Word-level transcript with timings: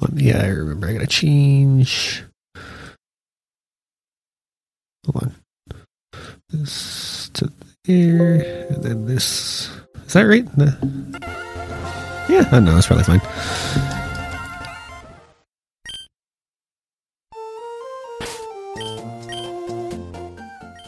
On. 0.00 0.12
Yeah, 0.16 0.42
I 0.42 0.48
remember. 0.48 0.88
I 0.88 0.92
gotta 0.92 1.06
change. 1.06 2.24
Hold 5.06 5.24
on. 5.24 5.34
This 6.50 7.30
to 7.34 7.50
there, 7.84 8.66
and 8.70 8.82
then 8.82 9.06
this. 9.06 9.70
Is 10.06 10.12
that 10.12 10.22
right? 10.22 10.44
No. 10.56 10.66
Yeah, 12.28 12.46
I 12.46 12.50
don't 12.50 12.64
know. 12.64 12.74
That's 12.74 12.86
probably 12.86 13.04
fine. 13.04 13.20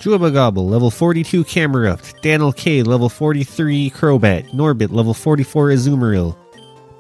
Juba 0.01 0.31
Gobble, 0.31 0.67
level 0.67 0.91
42 0.91 1.45
Camerupt. 1.45 2.23
Daniel 2.23 2.53
K, 2.53 2.83
level 2.83 3.11
43 3.11 3.91
Crobat. 3.91 4.49
Norbit, 4.51 4.93
level 4.93 5.13
44 5.13 5.69
Azumarill. 5.69 6.37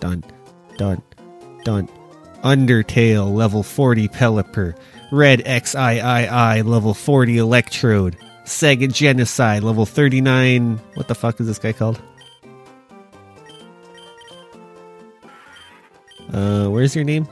Done. 0.00 0.22
Done. 0.76 1.02
Done. 1.64 1.88
Undertale, 2.42 3.32
level 3.32 3.62
40 3.62 4.08
Pelipper. 4.08 4.74
Red 5.12 5.40
XIII, 5.46 6.62
level 6.62 6.94
40 6.94 7.38
Electrode. 7.38 8.16
Sega 8.44 8.92
Genocide, 8.92 9.62
level 9.62 9.86
39. 9.86 10.80
What 10.94 11.08
the 11.08 11.14
fuck 11.14 11.40
is 11.40 11.46
this 11.46 11.58
guy 11.58 11.72
called? 11.72 12.00
Uh, 16.32 16.68
where's 16.68 16.94
your 16.94 17.04
name? 17.04 17.28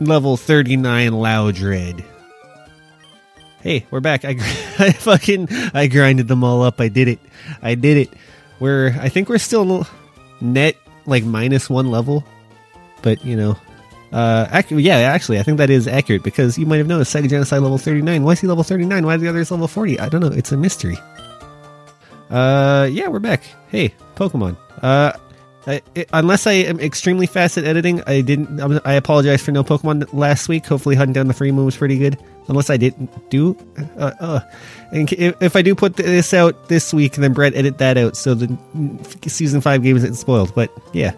Level 0.00 0.36
39 0.36 1.12
Loudred. 1.12 2.04
Hey, 3.60 3.86
we're 3.90 4.00
back. 4.00 4.24
I, 4.24 4.30
I 4.78 4.92
fucking 4.92 5.48
I 5.74 5.86
grinded 5.86 6.28
them 6.28 6.44
all 6.44 6.62
up. 6.62 6.80
I 6.80 6.88
did 6.88 7.08
it. 7.08 7.18
I 7.62 7.74
did 7.74 7.96
it. 7.96 8.12
We're 8.60 8.96
I 9.00 9.08
think 9.08 9.28
we're 9.28 9.38
still 9.38 9.86
net 10.40 10.76
like 11.06 11.24
minus 11.24 11.70
one 11.70 11.90
level, 11.90 12.24
but 13.02 13.24
you 13.24 13.36
know, 13.36 13.56
uh, 14.12 14.46
ac- 14.52 14.74
yeah, 14.76 14.96
actually, 14.98 15.38
I 15.38 15.42
think 15.42 15.58
that 15.58 15.70
is 15.70 15.86
accurate 15.88 16.22
because 16.22 16.56
you 16.58 16.66
might 16.66 16.78
have 16.78 16.86
noticed 16.86 17.14
Sega 17.14 17.28
Genocide 17.28 17.60
level 17.62 17.78
thirty 17.78 18.02
nine. 18.02 18.22
Why 18.22 18.32
is 18.32 18.40
he 18.40 18.46
level 18.46 18.64
thirty 18.64 18.84
nine? 18.84 19.04
Why 19.06 19.14
are 19.14 19.18
the 19.18 19.28
others 19.28 19.50
level 19.50 19.68
forty? 19.68 19.98
I 20.00 20.08
don't 20.08 20.20
know. 20.20 20.28
It's 20.28 20.52
a 20.52 20.56
mystery. 20.56 20.96
Uh, 22.30 22.88
yeah, 22.90 23.08
we're 23.08 23.18
back. 23.20 23.42
Hey, 23.68 23.94
Pokemon. 24.16 24.56
Uh, 24.82 25.12
I, 25.68 25.82
I, 25.96 26.06
unless 26.12 26.46
I 26.46 26.52
am 26.52 26.78
extremely 26.80 27.26
fast 27.26 27.58
at 27.58 27.64
editing, 27.64 28.02
I 28.06 28.20
didn't. 28.20 28.60
I'm- 28.60 28.80
I 28.84 28.94
apologize 28.94 29.42
for 29.42 29.52
no 29.52 29.62
Pokemon 29.64 30.12
last 30.12 30.48
week. 30.48 30.66
Hopefully, 30.66 30.94
hunting 30.96 31.12
down 31.12 31.26
the 31.28 31.34
free 31.34 31.52
moon 31.52 31.66
was 31.66 31.76
pretty 31.76 31.98
good. 31.98 32.18
Unless 32.48 32.70
I 32.70 32.76
didn't 32.76 33.28
do. 33.30 33.56
Uh, 33.98 34.12
uh. 34.20 34.40
And 34.92 35.12
if, 35.12 35.42
if 35.42 35.56
I 35.56 35.62
do 35.62 35.74
put 35.74 35.96
this 35.96 36.32
out 36.32 36.68
this 36.68 36.94
week, 36.94 37.14
then 37.14 37.32
Brett 37.32 37.54
edit 37.56 37.78
that 37.78 37.98
out 37.98 38.16
so 38.16 38.34
the 38.34 38.56
season 39.26 39.60
five 39.60 39.82
game 39.82 39.96
isn't 39.96 40.14
spoiled. 40.14 40.54
But 40.54 40.70
yeah, 40.92 41.12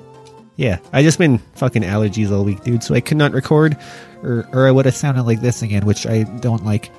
yeah, 0.59 0.81
I 0.93 1.05
just 1.05 1.19
been 1.21 1.39
fucking 1.55 1.83
allergies 1.83 2.33
all 2.33 2.45
week, 2.45 2.65
dude. 2.65 2.83
So 2.83 2.93
I 2.93 3.01
could 3.01 3.17
not 3.17 3.31
record, 3.31 3.77
or 4.25 4.45
or 4.53 4.67
I 4.67 4.73
would 4.73 4.87
have 4.87 4.97
sounded 4.97 5.23
like 5.23 5.41
this 5.41 5.63
again, 5.63 5.87
which 5.87 6.05
I 6.05 6.25
don't 6.25 6.65
like. 6.65 6.91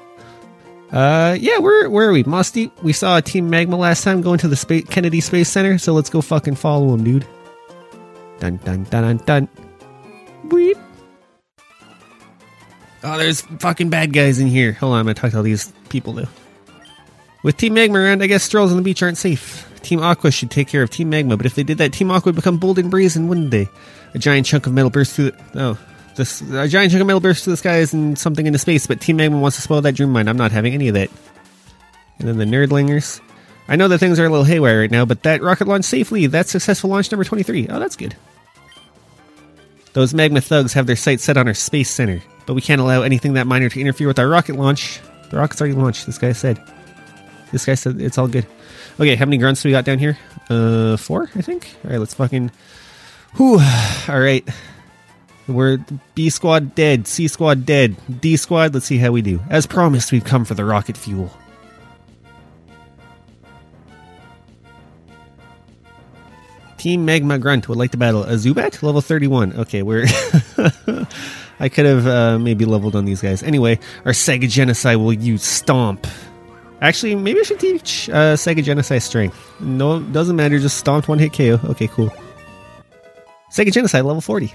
Uh, 0.94 1.36
yeah, 1.38 1.58
where 1.58 1.90
where 1.90 2.08
are 2.08 2.14
we? 2.14 2.24
Mossdeep. 2.24 2.72
We 2.82 2.94
saw 2.94 3.18
a 3.18 3.22
Team 3.22 3.50
Magma 3.50 3.76
last 3.76 4.06
time 4.06 4.22
going 4.22 4.40
to 4.40 4.48
the 4.48 4.56
space, 4.56 4.86
Kennedy 4.86 5.20
Space 5.20 5.50
Center, 5.50 5.78
so 5.78 5.92
let's 5.92 6.10
go 6.10 6.22
fucking 6.22 6.56
follow 6.56 6.94
him, 6.94 7.04
dude. 7.04 7.28
Dun 8.40 8.62
dun 8.64 8.86
dun 8.86 9.18
dun 9.18 9.18
dun. 9.26 9.50
Weep. 10.50 10.78
Oh, 13.04 13.18
there's 13.18 13.42
fucking 13.42 13.90
bad 13.90 14.14
guys 14.14 14.40
in 14.40 14.48
here. 14.48 14.72
Hold 14.72 14.94
on, 14.94 15.00
I'm 15.00 15.06
gonna 15.06 15.16
talk 15.16 15.32
to 15.32 15.38
all 15.38 15.44
these 15.44 15.74
people 15.90 16.14
though. 16.14 16.30
With 17.42 17.58
Team 17.58 17.74
Magma 17.74 18.00
around, 18.00 18.22
I 18.22 18.28
guess 18.28 18.44
strolls 18.44 18.72
on 18.72 18.78
the 18.78 18.84
beach 18.84 19.02
aren't 19.02 19.18
safe. 19.18 19.66
Team 19.82 20.02
Aqua 20.02 20.32
should 20.32 20.52
take 20.52 20.68
care 20.68 20.84
of 20.84 20.90
Team 20.90 21.10
Magma, 21.10 21.38
but 21.38 21.46
if 21.46 21.56
they 21.56 21.64
did 21.64 21.78
that, 21.78 21.94
Team 21.94 22.12
Aqua 22.12 22.30
would 22.30 22.36
become 22.36 22.58
bold 22.58 22.78
and 22.78 22.92
brazen, 22.92 23.28
wouldn't 23.28 23.52
they? 23.52 23.70
A 24.14 24.20
giant 24.20 24.46
chunk 24.46 24.68
of 24.68 24.74
metal 24.74 24.90
bursts 24.90 25.16
through 25.16 25.32
the. 25.32 25.44
Oh. 25.56 25.78
This, 26.16 26.42
a 26.42 26.68
giant 26.68 26.92
chunk 26.92 27.00
of 27.02 27.08
metal 27.08 27.22
bursts 27.22 27.46
through 27.46 27.54
the 27.54 27.58
skies 27.58 27.94
and 27.94 28.20
something 28.20 28.46
into 28.46 28.60
space, 28.60 28.88
but 28.88 29.00
Team 29.00 29.18
Magma 29.18 29.40
wants 29.40 29.56
to 29.56 29.62
spoil 29.62 29.82
that 29.82 29.96
dream 29.96 30.12
mine. 30.12 30.28
I'm 30.28 30.38
not 30.38 30.52
having 30.52 30.74
any 30.74 30.90
of 30.90 30.96
that. 30.96 31.10
And 32.18 32.28
then 32.28 32.38
the 32.38 32.46
nerdlingers. 32.46 33.22
I 33.70 33.78
know 33.78 33.88
that 33.88 34.00
things 34.00 34.20
are 34.20 34.26
a 34.26 34.30
little 34.30 34.44
haywire 34.44 34.82
right 34.82 34.92
now, 34.92 35.06
but 35.06 35.24
that 35.24 35.42
rocket 35.42 35.68
launched 35.68 35.88
safely. 35.88 36.28
That's 36.28 36.52
successful 36.52 36.90
launch 36.90 37.12
number 37.12 37.24
23. 37.24 37.68
Oh, 37.70 37.80
that's 37.80 37.96
good. 37.96 38.16
Those 39.94 40.14
magma 40.14 40.42
thugs 40.42 40.74
have 40.74 40.88
their 40.88 40.96
sights 40.96 41.24
set 41.24 41.38
on 41.38 41.48
our 41.48 41.54
space 41.54 41.90
center, 41.90 42.22
but 42.46 42.54
we 42.54 42.62
can't 42.62 42.82
allow 42.82 43.02
anything 43.04 43.34
that 43.34 43.48
minor 43.48 43.70
to 43.70 43.80
interfere 43.80 44.08
with 44.08 44.20
our 44.20 44.28
rocket 44.28 44.56
launch. 44.56 45.00
The 45.30 45.38
rocket's 45.38 45.62
already 45.62 45.76
launched, 45.76 46.06
this 46.06 46.18
guy 46.18 46.34
said. 46.34 46.60
This 47.52 47.66
guy 47.66 47.76
said 47.76 48.00
it's 48.00 48.18
all 48.18 48.28
good. 48.28 48.46
Okay, 49.00 49.16
how 49.16 49.26
many 49.26 49.38
grunts 49.38 49.64
do 49.64 49.70
we 49.70 49.74
got 49.74 49.86
down 49.86 50.00
here? 50.00 50.18
Uh, 50.50 50.98
four, 50.98 51.30
I 51.36 51.42
think. 51.42 51.76
All 51.84 51.92
right, 51.92 52.00
let's 52.00 52.14
fucking. 52.14 52.52
Whew. 53.36 53.60
All 54.08 54.20
right. 54.20 54.48
We're 55.48 55.80
B 56.14 56.30
squad 56.30 56.76
dead, 56.76 57.08
C 57.08 57.28
squad 57.28 57.66
dead, 57.66 57.96
D 58.22 58.38
squad. 58.38 58.74
Let's 58.74 58.86
see 58.86 58.98
how 58.98 59.12
we 59.12 59.24
do. 59.24 59.42
As 59.50 59.66
promised, 59.66 60.12
we've 60.12 60.24
come 60.24 60.46
for 60.46 60.54
the 60.54 60.64
rocket 60.64 60.96
fuel. 60.96 61.32
Team 66.78 67.04
Magma 67.04 67.38
Grunt 67.40 67.68
would 67.68 67.78
like 67.78 67.92
to 67.92 67.98
battle 67.98 68.24
a 68.24 68.34
Zubat, 68.34 68.82
level 68.84 69.02
31. 69.02 69.54
Okay, 69.54 69.82
we're. 69.82 70.06
I 71.60 71.68
could 71.68 71.86
have 71.86 72.08
uh, 72.08 72.40
maybe 72.40 72.64
leveled 72.64 72.96
on 72.96 73.04
these 73.04 73.22
guys. 73.22 73.44
Anyway, 73.44 73.80
our 74.06 74.14
Sega 74.14 74.50
Genocide 74.50 74.96
will 74.96 75.12
use 75.12 75.44
Stomp. 75.44 76.08
Actually, 76.82 77.16
maybe 77.16 77.40
I 77.42 77.44
should 77.44 77.60
teach 77.60 78.10
uh, 78.10 78.36
Sega 78.36 78.64
Genocide 78.64 79.04
Strength. 79.04 79.60
No, 79.60 80.00
doesn't 80.00 80.36
matter, 80.36 80.60
just 80.60 80.78
Stomp 80.78 81.08
one 81.10 81.20
hit 81.20 81.34
KO. 81.34 81.60
Okay, 81.72 81.88
cool. 81.88 82.12
Sega 83.52 83.72
Genocide, 83.72 84.06
level 84.06 84.22
40. 84.22 84.54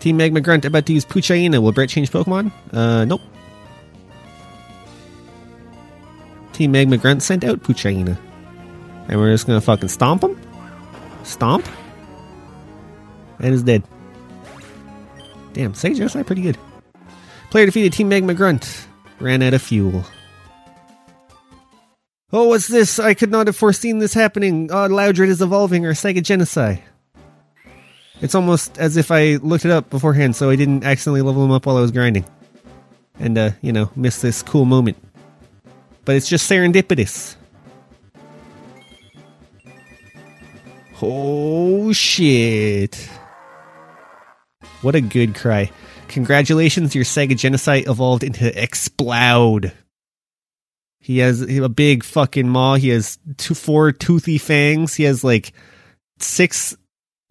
Team 0.00 0.16
Magma 0.16 0.40
Grunt 0.40 0.64
about 0.64 0.84
to 0.86 0.92
use 0.92 1.04
Poochyena. 1.04 1.62
Will 1.62 1.72
Brett 1.72 1.88
change 1.88 2.10
Pokemon? 2.10 2.52
Uh, 2.72 3.04
nope. 3.04 3.20
Team 6.52 6.72
Magma 6.72 6.98
Grunt 6.98 7.22
sent 7.22 7.44
out 7.44 7.62
Poochyena. 7.62 8.18
And 9.08 9.20
we're 9.20 9.32
just 9.32 9.46
gonna 9.46 9.60
fucking 9.60 9.88
stomp 9.88 10.24
him? 10.24 10.38
Stomp? 11.22 11.66
And 13.38 13.54
is 13.54 13.62
dead. 13.62 13.84
Damn, 15.54 15.72
Sega 15.72 15.96
Genocide 15.96 16.26
pretty 16.26 16.42
good. 16.42 16.58
Player 17.50 17.66
defeated 17.66 17.92
Team 17.92 18.08
Magma 18.08 18.34
Grunt. 18.34 18.88
Ran 19.22 19.40
out 19.40 19.54
of 19.54 19.62
fuel. 19.62 20.04
Oh, 22.32 22.48
what's 22.48 22.66
this? 22.66 22.98
I 22.98 23.14
could 23.14 23.30
not 23.30 23.46
have 23.46 23.54
foreseen 23.54 24.00
this 24.00 24.14
happening. 24.14 24.68
Oh, 24.72 24.88
Loudred 24.88 25.28
is 25.28 25.40
evolving 25.40 25.86
or 25.86 25.92
Sega 25.92 26.20
Genocide. 26.22 26.82
It's 28.20 28.34
almost 28.34 28.78
as 28.78 28.96
if 28.96 29.12
I 29.12 29.36
looked 29.36 29.64
it 29.64 29.70
up 29.70 29.90
beforehand 29.90 30.34
so 30.34 30.50
I 30.50 30.56
didn't 30.56 30.82
accidentally 30.82 31.22
level 31.22 31.44
him 31.44 31.52
up 31.52 31.66
while 31.66 31.76
I 31.76 31.80
was 31.80 31.92
grinding. 31.92 32.24
And, 33.20 33.38
uh, 33.38 33.50
you 33.60 33.72
know, 33.72 33.90
miss 33.94 34.20
this 34.20 34.42
cool 34.42 34.64
moment. 34.64 34.96
But 36.04 36.16
it's 36.16 36.28
just 36.28 36.50
serendipitous. 36.50 37.36
Oh 41.00 41.92
shit. 41.92 43.08
What 44.80 44.96
a 44.96 45.00
good 45.00 45.36
cry. 45.36 45.70
Congratulations, 46.12 46.94
your 46.94 47.04
Sega 47.04 47.34
Genocide 47.34 47.88
evolved 47.88 48.22
into 48.22 48.46
Exploud. 48.62 49.72
He 51.00 51.18
has 51.18 51.40
a 51.40 51.70
big 51.70 52.04
fucking 52.04 52.46
maw. 52.46 52.74
He 52.74 52.90
has 52.90 53.18
two, 53.38 53.54
four 53.54 53.92
toothy 53.92 54.36
fangs. 54.36 54.94
He 54.94 55.04
has 55.04 55.24
like 55.24 55.54
six. 56.18 56.76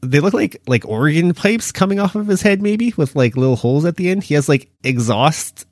They 0.01 0.19
look 0.19 0.33
like 0.33 0.63
like 0.65 0.83
organ 0.87 1.35
pipes 1.35 1.71
coming 1.71 1.99
off 1.99 2.15
of 2.15 2.25
his 2.25 2.41
head, 2.41 2.63
maybe 2.63 2.91
with 2.97 3.15
like 3.15 3.37
little 3.37 3.55
holes 3.55 3.85
at 3.85 3.97
the 3.97 4.09
end. 4.09 4.23
He 4.23 4.33
has 4.33 4.49
like 4.49 4.71
exhaust 4.83 5.67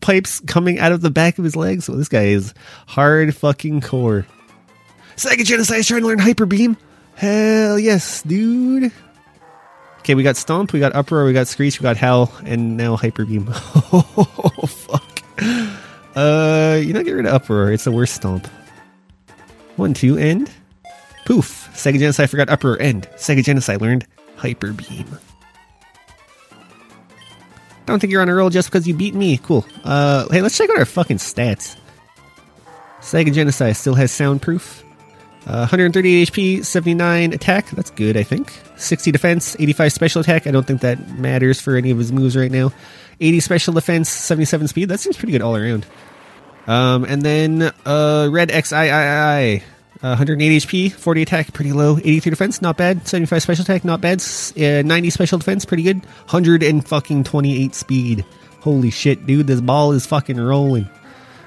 pipes 0.00 0.40
coming 0.40 0.80
out 0.80 0.90
of 0.90 1.00
the 1.00 1.10
back 1.10 1.38
of 1.38 1.44
his 1.44 1.54
legs. 1.54 1.84
So 1.84 1.92
this 1.92 2.08
guy 2.08 2.24
is 2.24 2.54
hard 2.88 3.36
fucking 3.36 3.82
core. 3.82 4.26
Sega 5.14 5.44
Genocide 5.44 5.78
is 5.78 5.86
trying 5.86 6.00
to 6.00 6.08
learn 6.08 6.18
Hyper 6.18 6.46
Beam. 6.46 6.76
Hell 7.14 7.78
yes, 7.78 8.22
dude. 8.22 8.90
Okay, 10.02 10.16
we 10.16 10.24
got 10.24 10.36
Stomp, 10.36 10.72
we 10.72 10.80
got 10.80 10.96
Uproar, 10.96 11.24
we 11.26 11.32
got 11.32 11.46
Screech, 11.46 11.78
we 11.78 11.84
got 11.84 11.96
Howl, 11.96 12.32
and 12.44 12.76
now 12.76 12.96
Hyper 12.96 13.24
Beam. 13.24 13.46
oh, 13.52 14.66
fuck. 14.66 15.22
Uh, 16.16 16.80
you 16.82 16.92
know, 16.92 17.04
get 17.04 17.12
rid 17.12 17.24
of 17.24 17.32
Uproar. 17.32 17.70
It's 17.70 17.84
the 17.84 17.92
worst 17.92 18.14
Stomp. 18.14 18.48
One, 19.76 19.94
two, 19.94 20.18
end. 20.18 20.50
Poof. 21.24 21.70
Sega 21.72 22.00
Genocide 22.00 22.28
forgot 22.28 22.50
Uproar, 22.50 22.82
end. 22.82 23.08
Sega 23.14 23.44
Genocide 23.44 23.80
learned 23.80 24.04
Hyper 24.34 24.72
Beam. 24.72 25.06
Don't 27.86 28.00
think 28.00 28.12
you're 28.12 28.22
on 28.22 28.28
a 28.28 28.34
roll 28.34 28.50
just 28.50 28.70
because 28.72 28.88
you 28.88 28.94
beat 28.94 29.14
me. 29.14 29.38
Cool. 29.38 29.64
Uh, 29.84 30.26
hey, 30.32 30.42
let's 30.42 30.58
check 30.58 30.68
out 30.68 30.78
our 30.78 30.84
fucking 30.84 31.18
stats. 31.18 31.76
Sega 33.00 33.32
Genocide 33.32 33.76
still 33.76 33.94
has 33.94 34.10
soundproof. 34.10 34.82
Uh, 35.46 35.66
138 35.66 36.30
HP, 36.30 36.64
79 36.64 37.32
attack. 37.32 37.70
That's 37.70 37.90
good, 37.90 38.16
I 38.16 38.22
think. 38.22 38.52
60 38.76 39.10
defense, 39.10 39.56
85 39.58 39.92
special 39.92 40.20
attack. 40.20 40.46
I 40.46 40.50
don't 40.52 40.66
think 40.66 40.82
that 40.82 41.18
matters 41.18 41.60
for 41.60 41.76
any 41.76 41.90
of 41.90 41.98
his 41.98 42.12
moves 42.12 42.36
right 42.36 42.50
now. 42.50 42.72
80 43.20 43.40
special 43.40 43.72
defense, 43.74 44.08
77 44.08 44.68
speed. 44.68 44.88
That 44.88 45.00
seems 45.00 45.16
pretty 45.16 45.32
good 45.32 45.42
all 45.42 45.56
around. 45.56 45.84
Um, 46.66 47.04
and 47.04 47.22
then 47.22 47.72
uh, 47.84 48.28
Red 48.30 48.50
XIII. 48.50 49.62
Uh, 50.02 50.18
180 50.18 50.58
HP, 50.58 50.92
40 50.92 51.22
attack, 51.22 51.52
pretty 51.52 51.72
low. 51.72 51.96
83 51.98 52.30
defense, 52.30 52.60
not 52.60 52.76
bad. 52.76 53.06
75 53.06 53.42
special 53.42 53.62
attack, 53.62 53.84
not 53.84 54.00
bad. 54.00 54.20
Uh, 54.56 54.82
90 54.82 55.10
special 55.10 55.38
defense, 55.38 55.64
pretty 55.64 55.84
good. 55.84 56.04
100 56.04 56.62
and 56.64 56.86
fucking 56.86 57.22
28 57.22 57.74
speed. 57.74 58.24
Holy 58.60 58.90
shit, 58.90 59.26
dude, 59.26 59.46
this 59.46 59.60
ball 59.60 59.92
is 59.92 60.06
fucking 60.06 60.40
rolling. 60.40 60.88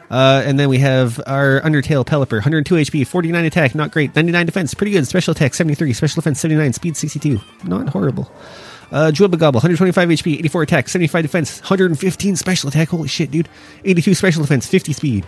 Uh, 0.09 0.43
and 0.45 0.59
then 0.59 0.69
we 0.69 0.77
have 0.79 1.19
our 1.25 1.61
Undertale 1.61 2.05
Pelipper, 2.05 2.33
102 2.33 2.75
HP, 2.75 3.07
49 3.07 3.45
attack, 3.45 3.75
not 3.75 3.91
great. 3.91 4.15
99 4.15 4.45
defense, 4.45 4.73
pretty 4.73 4.91
good. 4.91 5.07
Special 5.07 5.31
attack, 5.31 5.53
73. 5.53 5.93
Special 5.93 6.21
defense, 6.21 6.39
79. 6.39 6.73
Speed, 6.73 6.97
62. 6.97 7.39
Not 7.63 7.89
horrible. 7.89 8.31
Uh, 8.91 9.11
Gobble, 9.11 9.57
125 9.59 10.09
HP, 10.09 10.37
84 10.39 10.61
attack, 10.61 10.89
75 10.89 11.23
defense, 11.23 11.59
115 11.61 12.35
special 12.35 12.69
attack. 12.69 12.89
Holy 12.89 13.07
shit, 13.07 13.31
dude. 13.31 13.49
82 13.83 14.13
special 14.13 14.43
defense, 14.43 14.67
50 14.67 14.93
speed. 14.93 15.25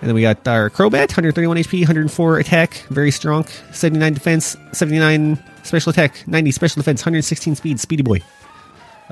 And 0.00 0.08
then 0.08 0.14
we 0.14 0.22
got 0.22 0.46
our 0.48 0.70
Crobat, 0.70 1.08
131 1.08 1.56
HP, 1.58 1.80
104 1.80 2.38
attack, 2.38 2.74
very 2.90 3.10
strong. 3.10 3.44
79 3.72 4.14
defense, 4.14 4.56
79 4.72 5.42
special 5.62 5.90
attack, 5.90 6.26
90 6.26 6.50
special 6.50 6.80
defense, 6.80 7.02
116 7.02 7.56
speed, 7.56 7.80
speedy 7.80 8.02
boy. 8.02 8.20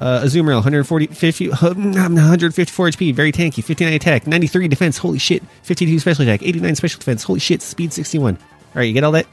Uh, 0.03 0.21
Azumarill, 0.25 0.57
140, 0.57 1.07
50, 1.07 1.51
154 1.51 2.89
HP, 2.89 3.15
very 3.15 3.31
tanky, 3.31 3.63
59 3.63 3.93
attack, 3.93 4.27
93 4.27 4.67
defense, 4.67 4.99
holy 4.99 5.21
shit, 5.21 5.45
52 5.63 6.01
special 6.01 6.23
attack, 6.25 6.43
89 6.43 6.75
special 6.75 6.99
defense, 6.99 7.23
holy 7.23 7.39
shit, 7.39 7.63
speed 7.63 7.93
61. 7.93 8.37
Alright, 8.75 8.89
you 8.89 8.95
get 8.95 9.05
all 9.05 9.13
that? 9.13 9.29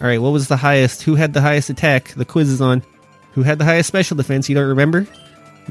Alright, 0.00 0.22
what 0.22 0.30
was 0.30 0.46
the 0.46 0.56
highest? 0.56 1.02
Who 1.02 1.16
had 1.16 1.32
the 1.32 1.40
highest 1.40 1.70
attack? 1.70 2.14
The 2.14 2.24
quiz 2.24 2.50
is 2.50 2.60
on. 2.60 2.84
Who 3.32 3.42
had 3.42 3.58
the 3.58 3.64
highest 3.64 3.88
special 3.88 4.16
defense? 4.16 4.48
You 4.48 4.54
don't 4.54 4.68
remember? 4.68 5.02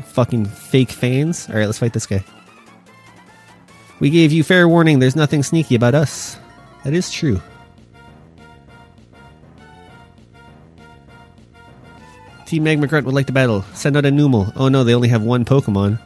Fucking 0.04 0.48
fake 0.48 0.92
fans. 0.92 1.48
Alright, 1.48 1.68
let's 1.68 1.80
fight 1.80 1.94
this 1.94 2.07
guy. 2.07 2.25
We 4.01 4.10
gave 4.10 4.34
you 4.34 4.44
fair 4.44 4.68
warning, 4.68 5.00
there's 5.00 5.16
nothing 5.16 5.44
sneaky 5.44 5.75
about 5.75 5.95
us. 5.95 6.36
That 6.84 6.94
is 6.94 7.10
true. 7.10 7.39
Team 12.48 12.64
Magmagrunt 12.64 13.04
would 13.04 13.14
like 13.14 13.28
to 13.28 13.34
battle. 13.34 13.64
Send 13.74 13.98
out 13.98 14.06
a 14.06 14.10
Numel. 14.10 14.54
Oh 14.56 14.70
no, 14.70 14.86
they 14.86 14.96
only 14.96 15.10
have 15.10 15.22
one 15.22 15.44
Pokemon. 15.44 16.00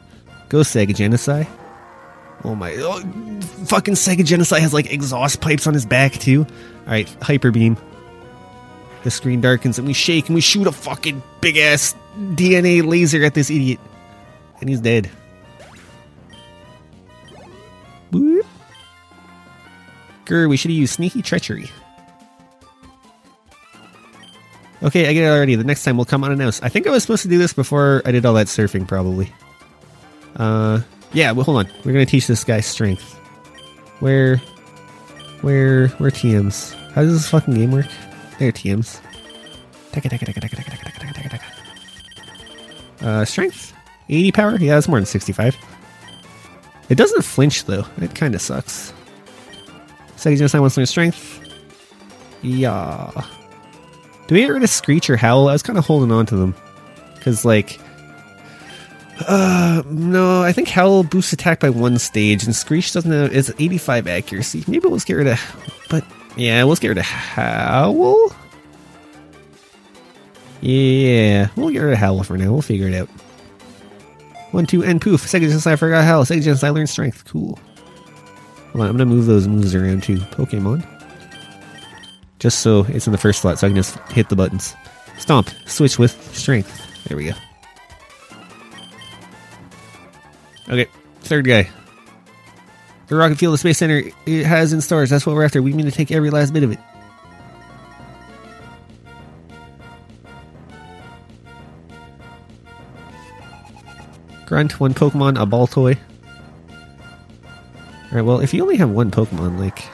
Go 0.48 0.58
Sega 0.58 0.92
Genocide. 0.92 1.46
Oh 2.42 2.56
my. 2.56 2.74
Oh, 2.78 2.98
fucking 3.66 3.94
Sega 3.94 4.24
Genocide 4.24 4.60
has 4.60 4.74
like 4.74 4.92
exhaust 4.92 5.40
pipes 5.40 5.68
on 5.68 5.74
his 5.74 5.86
back 5.86 6.14
too. 6.14 6.44
Alright, 6.82 7.08
Hyper 7.22 7.52
Beam. 7.52 7.76
The 9.04 9.12
screen 9.12 9.40
darkens 9.40 9.78
and 9.78 9.86
we 9.86 9.92
shake 9.92 10.26
and 10.26 10.34
we 10.34 10.40
shoot 10.40 10.66
a 10.66 10.72
fucking 10.72 11.22
big 11.40 11.58
ass 11.58 11.94
DNA 12.34 12.84
laser 12.84 13.24
at 13.24 13.34
this 13.34 13.48
idiot. 13.48 13.78
And 14.60 14.68
he's 14.68 14.80
dead. 14.80 15.08
Grr, 18.10 18.42
we 20.48 20.56
should 20.56 20.72
have 20.72 20.78
used 20.78 20.94
Sneaky 20.94 21.22
Treachery. 21.22 21.70
Okay, 24.82 25.06
I 25.08 25.12
get 25.12 25.24
it 25.24 25.28
already. 25.28 25.54
The 25.54 25.64
next 25.64 25.84
time 25.84 25.96
we'll 25.96 26.06
come 26.06 26.24
unannounced. 26.24 26.64
I 26.64 26.68
think 26.68 26.86
I 26.86 26.90
was 26.90 27.02
supposed 27.02 27.22
to 27.22 27.28
do 27.28 27.38
this 27.38 27.52
before 27.52 28.02
I 28.04 28.10
did 28.10 28.26
all 28.26 28.34
that 28.34 28.48
surfing, 28.48 28.86
probably. 28.86 29.32
Uh, 30.36 30.80
yeah. 31.12 31.30
Well, 31.32 31.44
hold 31.44 31.58
on. 31.58 31.72
We're 31.84 31.92
gonna 31.92 32.06
teach 32.06 32.26
this 32.26 32.42
guy 32.42 32.60
strength. 32.60 33.14
Where, 34.00 34.38
where, 35.42 35.88
where 35.88 36.10
TMs? 36.10 36.74
How 36.92 37.02
does 37.02 37.12
this 37.12 37.28
fucking 37.28 37.54
game 37.54 37.70
work? 37.70 37.86
There 38.38 38.50
TMs. 38.50 39.00
Uh, 43.00 43.24
strength, 43.24 43.74
eighty 44.08 44.32
power. 44.32 44.56
Yeah, 44.56 44.74
that's 44.74 44.88
more 44.88 44.98
than 44.98 45.06
sixty-five. 45.06 45.56
It 46.88 46.96
doesn't 46.96 47.22
flinch 47.22 47.64
though. 47.66 47.84
It 48.00 48.14
kind 48.14 48.34
of 48.34 48.40
sucks. 48.40 48.92
Second 50.16 50.16
so 50.16 50.30
he's 50.30 50.40
gonna 50.40 50.48
sign 50.48 50.60
one 50.60 50.86
strength. 50.86 51.40
Yeah. 52.42 53.10
Do 54.32 54.36
we 54.36 54.46
get 54.46 54.52
rid 54.54 54.62
of 54.62 54.70
Screech 54.70 55.10
or 55.10 55.18
Howl? 55.18 55.50
I 55.50 55.52
was 55.52 55.62
kind 55.62 55.78
of 55.78 55.84
holding 55.84 56.10
on 56.10 56.24
to 56.24 56.36
them. 56.36 56.54
Because, 57.14 57.44
like. 57.44 57.78
Uh, 59.28 59.82
no, 59.90 60.42
I 60.42 60.52
think 60.52 60.68
Howl 60.68 61.02
boosts 61.02 61.34
attack 61.34 61.60
by 61.60 61.68
one 61.68 61.98
stage, 61.98 62.42
and 62.42 62.56
Screech 62.56 62.94
doesn't 62.94 63.12
have. 63.12 63.36
It's 63.36 63.50
85 63.58 64.06
accuracy. 64.06 64.64
Maybe 64.66 64.88
let's 64.88 65.04
get 65.04 65.16
rid 65.16 65.26
of. 65.26 65.84
But, 65.90 66.02
yeah, 66.34 66.64
let's 66.64 66.80
get 66.80 66.88
rid 66.88 66.96
of 66.96 67.04
Howl? 67.04 68.32
Yeah, 70.62 71.48
we'll 71.54 71.68
get 71.68 71.80
rid 71.80 71.92
of 71.92 71.98
Howl 71.98 72.22
for 72.22 72.38
now. 72.38 72.52
We'll 72.52 72.62
figure 72.62 72.88
it 72.88 72.94
out. 72.94 73.10
One, 74.52 74.64
two, 74.64 74.82
and 74.82 74.98
poof. 74.98 75.26
Sega 75.26 75.40
Genocide 75.40 75.78
forgot 75.78 76.06
Howl. 76.06 76.24
Sega 76.24 76.42
Genocide 76.42 76.72
learned 76.72 76.88
Strength. 76.88 77.26
Cool. 77.26 77.58
Hold 78.72 78.82
on, 78.82 78.88
I'm 78.88 78.96
gonna 78.96 79.04
move 79.04 79.26
those 79.26 79.46
moves 79.46 79.74
around 79.74 80.04
too. 80.04 80.16
Pokemon. 80.16 80.88
Just 82.42 82.58
so 82.58 82.84
it's 82.88 83.06
in 83.06 83.12
the 83.12 83.18
first 83.18 83.40
slot, 83.40 83.60
so 83.60 83.68
I 83.68 83.70
can 83.70 83.76
just 83.76 83.96
hit 84.10 84.28
the 84.28 84.34
buttons. 84.34 84.74
Stomp. 85.16 85.48
Switch 85.66 85.96
with 85.96 86.10
strength. 86.36 86.76
There 87.04 87.16
we 87.16 87.26
go. 87.26 87.34
Okay, 90.68 90.88
third 91.20 91.46
guy. 91.46 91.70
The 93.06 93.14
rocket 93.14 93.38
fuel 93.38 93.52
the 93.52 93.58
Space 93.58 93.78
Center 93.78 94.02
it 94.26 94.44
has 94.44 94.72
in 94.72 94.80
stores. 94.80 95.08
That's 95.08 95.24
what 95.24 95.36
we're 95.36 95.44
after. 95.44 95.62
We 95.62 95.72
mean 95.72 95.86
to 95.86 95.92
take 95.92 96.10
every 96.10 96.30
last 96.30 96.52
bit 96.52 96.64
of 96.64 96.72
it. 96.72 96.80
Grunt, 104.46 104.80
one 104.80 104.94
Pokemon, 104.94 105.40
a 105.40 105.46
Baltoy. 105.46 105.96
Alright, 108.08 108.24
well, 108.24 108.40
if 108.40 108.52
you 108.52 108.62
only 108.62 108.78
have 108.78 108.90
one 108.90 109.12
Pokemon, 109.12 109.60
like, 109.60 109.84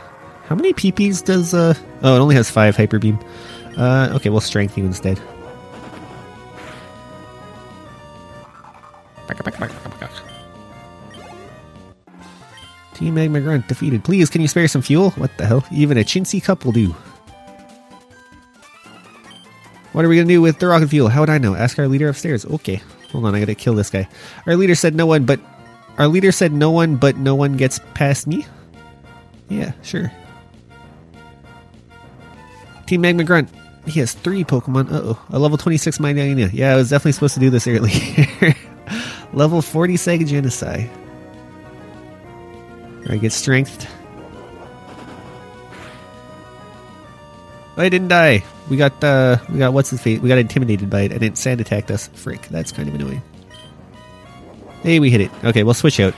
how 0.49 0.55
many 0.55 0.73
PPs 0.73 1.23
does, 1.23 1.53
uh, 1.53 1.75
oh, 2.03 2.17
it 2.17 2.19
only 2.19 2.35
has 2.35 2.51
five 2.51 2.75
Hyper 2.75 2.99
Beam. 2.99 3.19
Uh, 3.77 4.09
okay, 4.15 4.31
we'll 4.31 4.41
strength 4.41 4.79
you 4.79 4.85
instead. 4.85 5.21
Team 12.95 13.15
Magma 13.15 13.41
Grunt 13.41 13.69
defeated. 13.69 14.03
Please, 14.03 14.31
can 14.31 14.41
you 14.41 14.49
spare 14.49 14.67
some 14.67 14.83
fuel? 14.83 15.11
What 15.11 15.37
the 15.37 15.47
hell? 15.47 15.65
Even 15.71 15.99
a 15.99 16.03
chintzy 16.03 16.43
cup 16.43 16.65
will 16.65 16.73
do. 16.73 16.97
What 19.93 20.05
are 20.05 20.09
we 20.09 20.17
gonna 20.17 20.29
do 20.29 20.41
with 20.41 20.59
the 20.59 20.67
rocket 20.67 20.89
fuel? 20.89 21.09
How 21.09 21.21
would 21.21 21.31
I 21.31 21.39
know? 21.39 21.55
Ask 21.55 21.79
our 21.79 21.89
leader 21.89 22.09
upstairs. 22.09 22.45
Okay. 22.47 22.83
Hold 23.13 23.27
on, 23.27 23.35
I 23.35 23.41
gotta 23.41 23.55
kill 23.55 23.75
this 23.75 23.91
guy. 23.91 24.09
Our 24.47 24.57
leader 24.57 24.75
said 24.75 24.95
no 24.95 25.07
one 25.07 25.27
but 25.27 25.41
our 25.99 26.09
leader 26.09 26.33
said 26.33 26.53
no 26.53 26.71
one 26.71 26.97
but 26.97 27.17
no 27.19 27.35
one 27.35 27.57
gets 27.57 27.81
past 27.95 28.27
me? 28.27 28.47
Yeah, 29.49 29.73
sure. 29.83 30.11
Team 32.89 33.03
Magma 33.03 33.23
Grunt. 33.23 33.51
He 33.87 34.01
has 34.01 34.15
three 34.15 34.45
Pokemon. 34.45 34.89
Oh. 34.91 35.23
A 35.29 35.39
level 35.39 35.59
26 35.59 35.99
Minina. 35.99 36.49
Yeah, 36.55 36.73
I 36.73 36.77
was 36.77 36.89
definitely 36.89 37.13
supposed 37.13 37.35
to 37.35 37.41
do 37.41 37.51
this 37.51 37.67
earlier. 37.67 38.55
level 39.35 39.61
40 39.61 39.95
Sega 39.95 40.27
Genocide. 40.27 40.89
Alright, 43.03 43.21
get 43.21 43.33
strength. 43.33 43.87
Oh, 47.77 47.83
I 47.83 47.91
didn't 47.91 48.09
die. 48.09 48.43
We 48.71 48.79
got 48.79 49.05
uh 49.05 49.37
we 49.51 49.59
got 49.59 49.75
what's 49.75 49.91
his 49.91 50.01
fate? 50.01 50.23
We 50.23 50.31
got 50.31 50.39
intimidated 50.39 50.89
by 50.89 51.03
it 51.03 51.13
and 51.13 51.23
it 51.23 51.37
sand 51.37 51.61
attacked 51.61 51.91
us. 51.91 52.09
Frick, 52.15 52.49
that's 52.49 52.73
kind 52.73 52.89
of 52.89 52.95
annoying. 52.95 53.23
Hey, 54.83 54.99
we 54.99 55.11
hit 55.11 55.21
it. 55.21 55.31
Okay, 55.45 55.63
we'll 55.63 55.75
switch 55.75 56.01
out. 56.01 56.15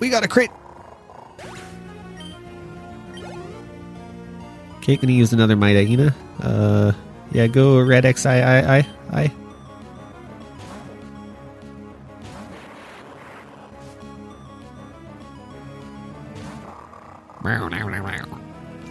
We 0.00 0.08
got 0.08 0.24
a 0.24 0.28
crit. 0.28 0.50
Okay, 4.86 4.94
gonna 4.94 5.14
use 5.14 5.32
another 5.32 5.56
Mightyena. 5.56 6.14
Uh, 6.38 6.92
yeah, 7.32 7.48
go 7.48 7.80
Red 7.80 8.04
X 8.04 8.24
I 8.24 8.38
I 8.38 8.76
I 8.76 8.86
I. 9.10 9.32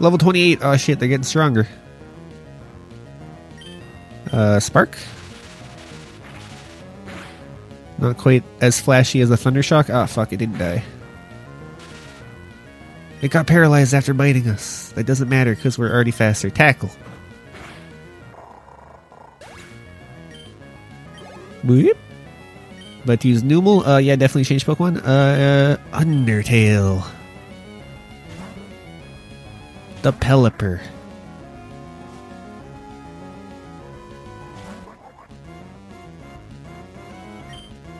Level 0.01 0.17
28. 0.17 0.59
Oh 0.63 0.75
shit, 0.75 0.99
they're 0.99 1.07
getting 1.07 1.23
stronger. 1.23 1.65
Uh, 4.33 4.59
Spark. 4.59 4.97
Not 7.99 8.17
quite 8.17 8.43
as 8.59 8.81
flashy 8.81 9.21
as 9.21 9.31
a 9.31 9.35
Thundershock. 9.35 9.89
Ah, 9.89 10.07
fuck, 10.07 10.33
it 10.33 10.37
didn't 10.39 10.57
die. 10.57 10.83
It 13.25 13.31
got 13.31 13.47
paralyzed 13.47 13.95
after 13.95 14.13
biting 14.13 14.47
us. 14.49 14.91
That 14.91 15.07
doesn't 15.07 15.29
matter 15.29 15.55
because 15.55 15.79
we're 15.79 15.91
already 15.91 16.11
faster. 16.11 16.51
Tackle. 16.51 16.91
Boop. 21.63 21.97
But 23.03 23.25
use 23.25 23.41
Numel, 23.41 23.81
uh, 23.83 23.97
yeah, 23.97 24.15
definitely 24.15 24.43
change 24.43 24.63
Pokemon. 24.63 25.03
Uh, 25.03 25.09
uh, 25.09 25.77
Undertale. 25.99 27.03
The 30.03 30.13
Pelipper. 30.13 30.79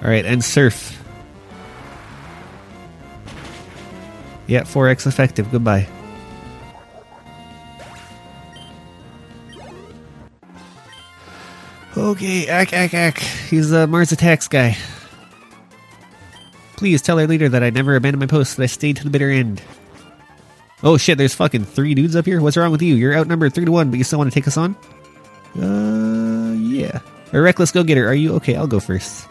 Alright, 0.04 0.28
and 0.28 0.44
Surf. 0.44 1.04
Yeah, 4.48 4.62
4x 4.62 5.08
effective. 5.08 5.52
Goodbye. 5.52 5.88
Okay, 11.98 12.48
ack, 12.48 12.74
ack, 12.74 12.94
ack. 12.94 13.20
He's 13.20 13.72
a 13.72 13.88
Mars 13.88 14.12
Attacks 14.12 14.48
guy. 14.48 14.76
Please 16.76 17.02
tell 17.02 17.20
our 17.20 17.26
leader 17.26 17.48
that 17.48 17.64
I 17.64 17.70
never 17.70 17.96
abandoned 17.96 18.20
my 18.20 18.28
post, 18.28 18.58
that 18.58 18.64
I 18.64 18.66
stayed 18.66 18.98
to 18.98 19.06
the 19.06 19.10
bitter 19.10 19.30
end. 19.30 19.62
Oh 20.84 20.98
shit, 20.98 21.18
there's 21.18 21.34
fucking 21.34 21.64
three 21.64 21.96
dudes 21.96 22.16
up 22.18 22.26
here? 22.26 22.42
What's 22.42 22.58
wrong 22.58 22.72
with 22.72 22.82
you? 22.82 22.96
You're 22.96 23.16
outnumbered 23.18 23.54
three 23.54 23.64
to 23.64 23.72
one, 23.72 23.90
but 23.92 23.98
you 23.98 24.04
still 24.04 24.20
want 24.20 24.32
to 24.32 24.34
take 24.38 24.48
us 24.48 24.58
on? 24.58 24.76
Uh, 25.58 26.54
yeah. 26.54 27.00
A 27.32 27.40
reckless 27.40 27.72
go 27.72 27.84
getter, 27.84 28.08
are 28.08 28.14
you? 28.14 28.36
Okay, 28.36 28.56
I'll 28.56 28.68
go 28.68 28.82
first. 28.82 29.26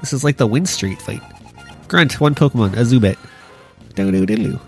This 0.00 0.12
is 0.12 0.24
like 0.24 0.36
the 0.38 0.46
Wind 0.46 0.68
Street 0.68 1.00
fight. 1.00 1.22
Grunt, 1.88 2.20
one 2.20 2.34
Pokemon, 2.34 2.72
a 2.74 2.82
Zubat. 2.82 3.18
Do 3.94 4.10
do 4.10 4.24
do 4.24 4.60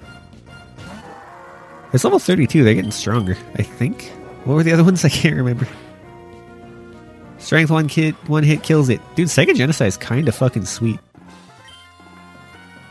It's 1.92 2.04
level 2.04 2.18
32, 2.18 2.64
they're 2.64 2.74
getting 2.74 2.90
stronger, 2.90 3.36
I 3.54 3.62
think. 3.62 4.10
What 4.44 4.54
were 4.54 4.62
the 4.62 4.72
other 4.72 4.84
ones? 4.90 5.04
I 5.04 5.08
can't 5.08 5.36
remember. 5.36 5.66
Strength 7.38 7.70
one 7.70 7.88
kit, 7.88 8.14
one 8.28 8.44
hit 8.44 8.62
kills 8.62 8.88
it. 8.88 9.00
Dude, 9.16 9.28
Sega 9.28 9.54
Genocide 9.54 9.88
is 9.88 9.96
kind 9.96 10.28
of 10.28 10.34
fucking 10.34 10.64
sweet. 10.64 11.00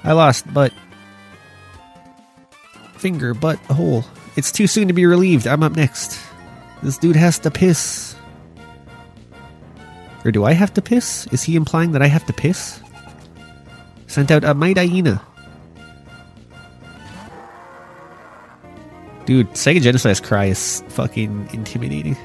I 0.03 0.13
lost, 0.13 0.51
but 0.53 0.73
finger, 2.97 3.33
butt, 3.33 3.57
hole. 3.59 4.03
It's 4.35 4.51
too 4.51 4.67
soon 4.67 4.87
to 4.87 4.93
be 4.93 5.05
relieved. 5.05 5.47
I'm 5.47 5.63
up 5.63 5.75
next. 5.75 6.19
This 6.83 6.97
dude 6.97 7.15
has 7.15 7.39
to 7.39 7.51
piss. 7.51 8.10
Or 10.23 10.31
do 10.31 10.45
I 10.45 10.53
have 10.53 10.73
to 10.75 10.81
piss? 10.81 11.27
Is 11.27 11.43
he 11.43 11.55
implying 11.55 11.93
that 11.93 12.01
I 12.01 12.07
have 12.07 12.25
to 12.27 12.33
piss? 12.33 12.79
Sent 14.07 14.29
out 14.29 14.43
a 14.43 14.53
Mightyena. 14.53 15.21
Dude, 19.25 19.49
Sega 19.51 19.79
Genocide's 19.79 20.19
cry 20.19 20.45
is 20.45 20.83
fucking 20.89 21.49
intimidating. 21.53 22.17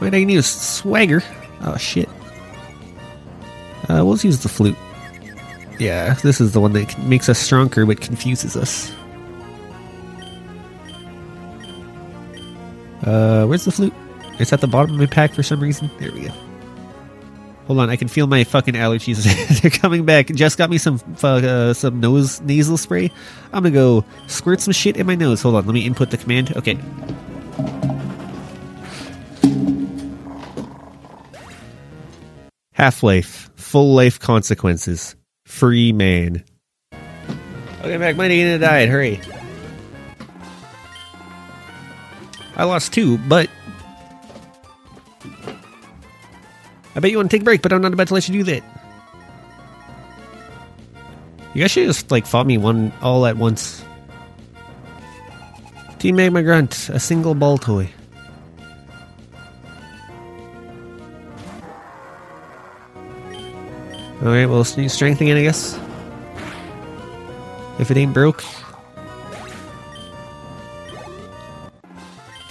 Might 0.00 0.14
I 0.14 0.18
use 0.18 0.46
swagger? 0.46 1.22
Oh 1.62 1.76
shit. 1.76 2.08
Uh, 3.88 4.04
we'll 4.04 4.16
use 4.18 4.42
the 4.42 4.48
flute. 4.48 4.76
Yeah, 5.78 6.14
this 6.14 6.40
is 6.40 6.52
the 6.52 6.60
one 6.60 6.72
that 6.72 6.98
makes 7.00 7.28
us 7.28 7.38
stronger 7.38 7.84
but 7.86 8.00
confuses 8.00 8.56
us. 8.56 8.92
Uh, 13.06 13.46
where's 13.46 13.64
the 13.64 13.72
flute? 13.72 13.94
It's 14.38 14.52
at 14.52 14.60
the 14.60 14.66
bottom 14.66 14.92
of 14.94 15.00
my 15.00 15.06
pack 15.06 15.32
for 15.32 15.42
some 15.42 15.60
reason. 15.60 15.90
There 15.98 16.12
we 16.12 16.22
go. 16.22 16.32
Hold 17.66 17.80
on, 17.80 17.90
I 17.90 17.96
can 17.96 18.06
feel 18.06 18.26
my 18.26 18.44
fucking 18.44 18.74
allergies. 18.74 19.24
They're 19.62 19.70
coming 19.70 20.04
back. 20.04 20.28
Just 20.28 20.58
got 20.58 20.70
me 20.70 20.78
some 20.78 21.00
uh, 21.22 21.72
some 21.72 22.00
nose 22.00 22.40
nasal 22.42 22.76
spray. 22.76 23.10
I'm 23.52 23.62
gonna 23.64 23.70
go 23.70 24.04
squirt 24.28 24.60
some 24.60 24.72
shit 24.72 24.96
in 24.96 25.06
my 25.06 25.14
nose. 25.14 25.42
Hold 25.42 25.56
on, 25.56 25.66
let 25.66 25.72
me 25.72 25.84
input 25.84 26.10
the 26.10 26.16
command. 26.16 26.56
Okay. 26.56 26.78
Half 32.72 33.02
life, 33.02 33.50
full 33.56 33.94
life 33.94 34.20
consequences, 34.20 35.16
free 35.46 35.92
man. 35.92 36.44
Okay, 37.80 37.96
back. 37.96 38.16
My 38.16 38.28
Nana 38.28 38.58
died. 38.58 38.88
Hurry. 38.88 39.20
I 42.56 42.64
lost 42.64 42.92
two, 42.92 43.18
but 43.18 43.50
I 46.94 47.00
bet 47.00 47.10
you 47.10 47.18
want 47.18 47.30
to 47.30 47.34
take 47.34 47.42
a 47.42 47.44
break, 47.44 47.60
but 47.60 47.72
I'm 47.72 47.82
not 47.82 47.92
about 47.92 48.08
to 48.08 48.14
let 48.14 48.26
you 48.28 48.42
do 48.42 48.44
that. 48.44 48.62
You 51.52 51.60
guys 51.62 51.70
should 51.70 51.86
just 51.86 52.10
like 52.10 52.26
fought 52.26 52.46
me 52.46 52.56
one 52.58 52.92
all 53.02 53.26
at 53.26 53.36
once. 53.36 53.84
Team 55.98 56.16
Magma 56.16 56.42
Grunt, 56.42 56.88
a 56.90 57.00
single 57.00 57.34
Baltoy. 57.34 57.90
Alright, 64.22 64.48
well, 64.48 64.64
strength 64.64 65.20
again, 65.20 65.36
I 65.36 65.42
guess. 65.42 65.78
If 67.78 67.90
it 67.90 67.96
ain't 67.98 68.14
broke. 68.14 68.42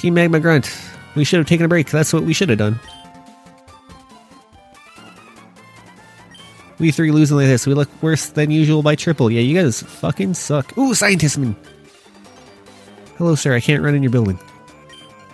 Team 0.06 0.14
Magma 0.14 0.40
Grunt. 0.40 0.72
We 1.16 1.24
should 1.24 1.40
have 1.40 1.48
taken 1.48 1.66
a 1.66 1.68
break. 1.68 1.90
That's 1.90 2.14
what 2.14 2.22
we 2.22 2.32
should 2.32 2.50
have 2.50 2.60
done. 2.60 2.80
We 6.78 6.92
three 6.92 7.10
losing 7.10 7.38
like 7.38 7.48
this. 7.48 7.66
We 7.66 7.74
look 7.74 7.90
worse 8.04 8.28
than 8.30 8.52
usual 8.52 8.84
by 8.84 8.94
triple. 8.94 9.32
Yeah, 9.32 9.42
you 9.42 9.60
guys 9.60 9.82
fucking 9.82 10.36
suck. 10.36 10.78
Ooh, 10.78 10.92
scientistman. 10.92 11.56
Hello, 13.18 13.34
sir. 13.34 13.56
I 13.56 13.60
can't 13.60 13.82
run 13.82 13.96
in 13.96 14.04
your 14.04 14.12
building. 14.12 14.38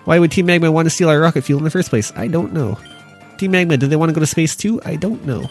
Why 0.06 0.20
would 0.20 0.32
Team 0.32 0.46
Magma 0.46 0.72
want 0.72 0.86
to 0.86 0.90
steal 0.90 1.10
our 1.10 1.20
rocket 1.20 1.42
fuel 1.42 1.58
in 1.58 1.66
the 1.66 1.70
first 1.70 1.90
place? 1.90 2.14
I 2.16 2.30
don't 2.30 2.54
know. 2.54 2.80
Team 3.40 3.52
Magma, 3.52 3.76
do 3.76 3.88
they 3.88 3.98
want 3.98 4.08
to 4.08 4.14
go 4.14 4.22
to 4.22 4.26
space 4.26 4.56
too? 4.56 4.82
I 4.86 4.96
don't 4.96 5.26
know. 5.26 5.50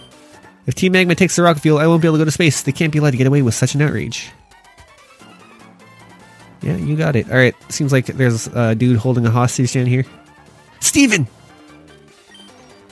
If 0.67 0.77
Team 0.77 0.93
Magma 0.93 1.15
takes 1.15 1.37
the 1.37 1.43
rocket 1.43 1.61
fuel, 1.61 1.77
I 1.77 1.87
won't 1.87 2.01
be 2.01 2.09
able 2.09 2.17
to 2.17 2.23
go 2.23 2.25
to 2.25 2.31
space. 2.31 2.63
They 2.63 2.73
can't 2.73 2.91
be 2.91 3.01
allowed 3.01 3.11
to 3.11 3.19
get 3.19 3.27
away 3.27 3.43
with 3.43 3.55
such 3.55 3.75
an 3.75 3.83
outrage. 3.83 4.31
Yeah, 6.63 6.77
you 6.77 6.97
got 6.97 7.17
it. 7.17 7.29
Alright, 7.29 7.55
seems 7.73 7.93
like 7.93 8.07
there's 8.07 8.47
a 8.49 8.75
dude 8.75 8.99
holding 8.99 9.27
a 9.27 9.31
hostage 9.31 9.73
down 9.73 9.87
here. 9.87 10.05
Steven! 10.81 11.27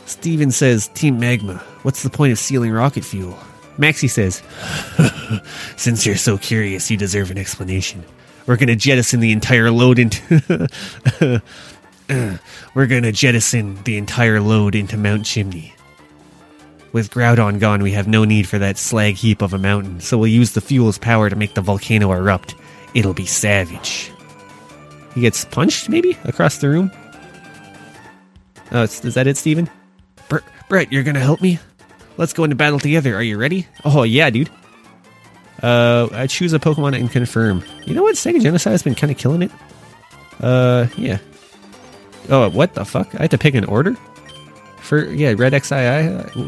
Steven 0.06 0.50
says, 0.50 0.88
Team 0.88 1.18
Magma, 1.20 1.56
what's 1.82 2.02
the 2.02 2.10
point 2.10 2.32
of 2.32 2.38
stealing 2.38 2.72
rocket 2.72 3.04
fuel? 3.04 3.38
Maxie 3.76 4.08
says, 4.08 4.42
Since 5.76 6.06
you're 6.06 6.16
so 6.16 6.38
curious, 6.38 6.90
you 6.90 6.96
deserve 6.96 7.30
an 7.30 7.38
explanation. 7.38 8.04
We're 8.46 8.56
gonna 8.56 8.76
jettison 8.76 9.20
the 9.20 9.32
entire 9.32 9.70
load 9.70 9.98
into. 9.98 10.68
We're 12.74 12.86
gonna 12.86 13.12
jettison 13.12 13.82
the 13.84 13.98
entire 13.98 14.40
load 14.40 14.74
into 14.74 14.96
Mount 14.96 15.26
Chimney. 15.26 15.74
With 16.92 17.10
Groudon 17.10 17.60
gone, 17.60 17.82
we 17.82 17.92
have 17.92 18.08
no 18.08 18.24
need 18.24 18.48
for 18.48 18.58
that 18.58 18.78
slag 18.78 19.14
heap 19.16 19.42
of 19.42 19.52
a 19.52 19.58
mountain, 19.58 20.00
so 20.00 20.16
we'll 20.16 20.28
use 20.28 20.52
the 20.52 20.62
fuel's 20.62 20.96
power 20.96 21.28
to 21.28 21.36
make 21.36 21.54
the 21.54 21.60
volcano 21.60 22.10
erupt. 22.12 22.54
It'll 22.94 23.14
be 23.14 23.26
savage. 23.26 24.12
He 25.14 25.20
gets 25.20 25.44
punched, 25.44 25.88
maybe? 25.88 26.16
Across 26.24 26.58
the 26.58 26.68
room? 26.68 26.90
Oh, 28.72 28.82
is 28.82 29.00
that 29.14 29.26
it, 29.26 29.36
Steven? 29.36 29.68
Br- 30.28 30.38
Brett, 30.68 30.92
you're 30.92 31.02
gonna 31.02 31.20
help 31.20 31.40
me? 31.40 31.58
Let's 32.16 32.32
go 32.32 32.44
into 32.44 32.56
battle 32.56 32.78
together. 32.78 33.14
Are 33.14 33.22
you 33.22 33.38
ready? 33.38 33.66
Oh, 33.84 34.02
yeah, 34.02 34.28
dude. 34.30 34.50
Uh, 35.62 36.08
I 36.12 36.26
choose 36.26 36.52
a 36.52 36.58
Pokemon 36.58 36.98
and 36.98 37.10
confirm. 37.10 37.64
You 37.84 37.94
know 37.94 38.02
what? 38.02 38.14
Sega 38.16 38.40
Genocide 38.40 38.72
has 38.72 38.82
been 38.82 38.94
kind 38.94 39.10
of 39.10 39.18
killing 39.18 39.42
it. 39.42 39.50
Uh, 40.40 40.86
yeah. 40.96 41.18
Oh, 42.28 42.48
what 42.50 42.74
the 42.74 42.84
fuck? 42.84 43.14
I 43.14 43.22
have 43.22 43.30
to 43.30 43.38
pick 43.38 43.54
an 43.54 43.64
order? 43.64 43.94
For, 44.80 45.04
yeah, 45.06 45.34
Red 45.36 45.52
XII. 45.52 46.42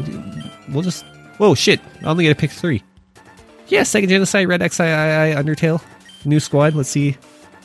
We'll 0.69 0.83
just. 0.83 1.05
Whoa, 1.37 1.55
shit. 1.55 1.81
I 2.01 2.05
only 2.05 2.23
get 2.25 2.29
to 2.29 2.35
pick 2.35 2.51
three. 2.51 2.83
Yeah, 3.67 3.81
Sega 3.81 4.07
Genocide, 4.07 4.47
Red 4.47 4.61
XII, 4.61 4.83
Undertale. 4.83 5.81
New 6.25 6.39
squad. 6.39 6.75
Let's 6.75 6.89
see 6.89 7.17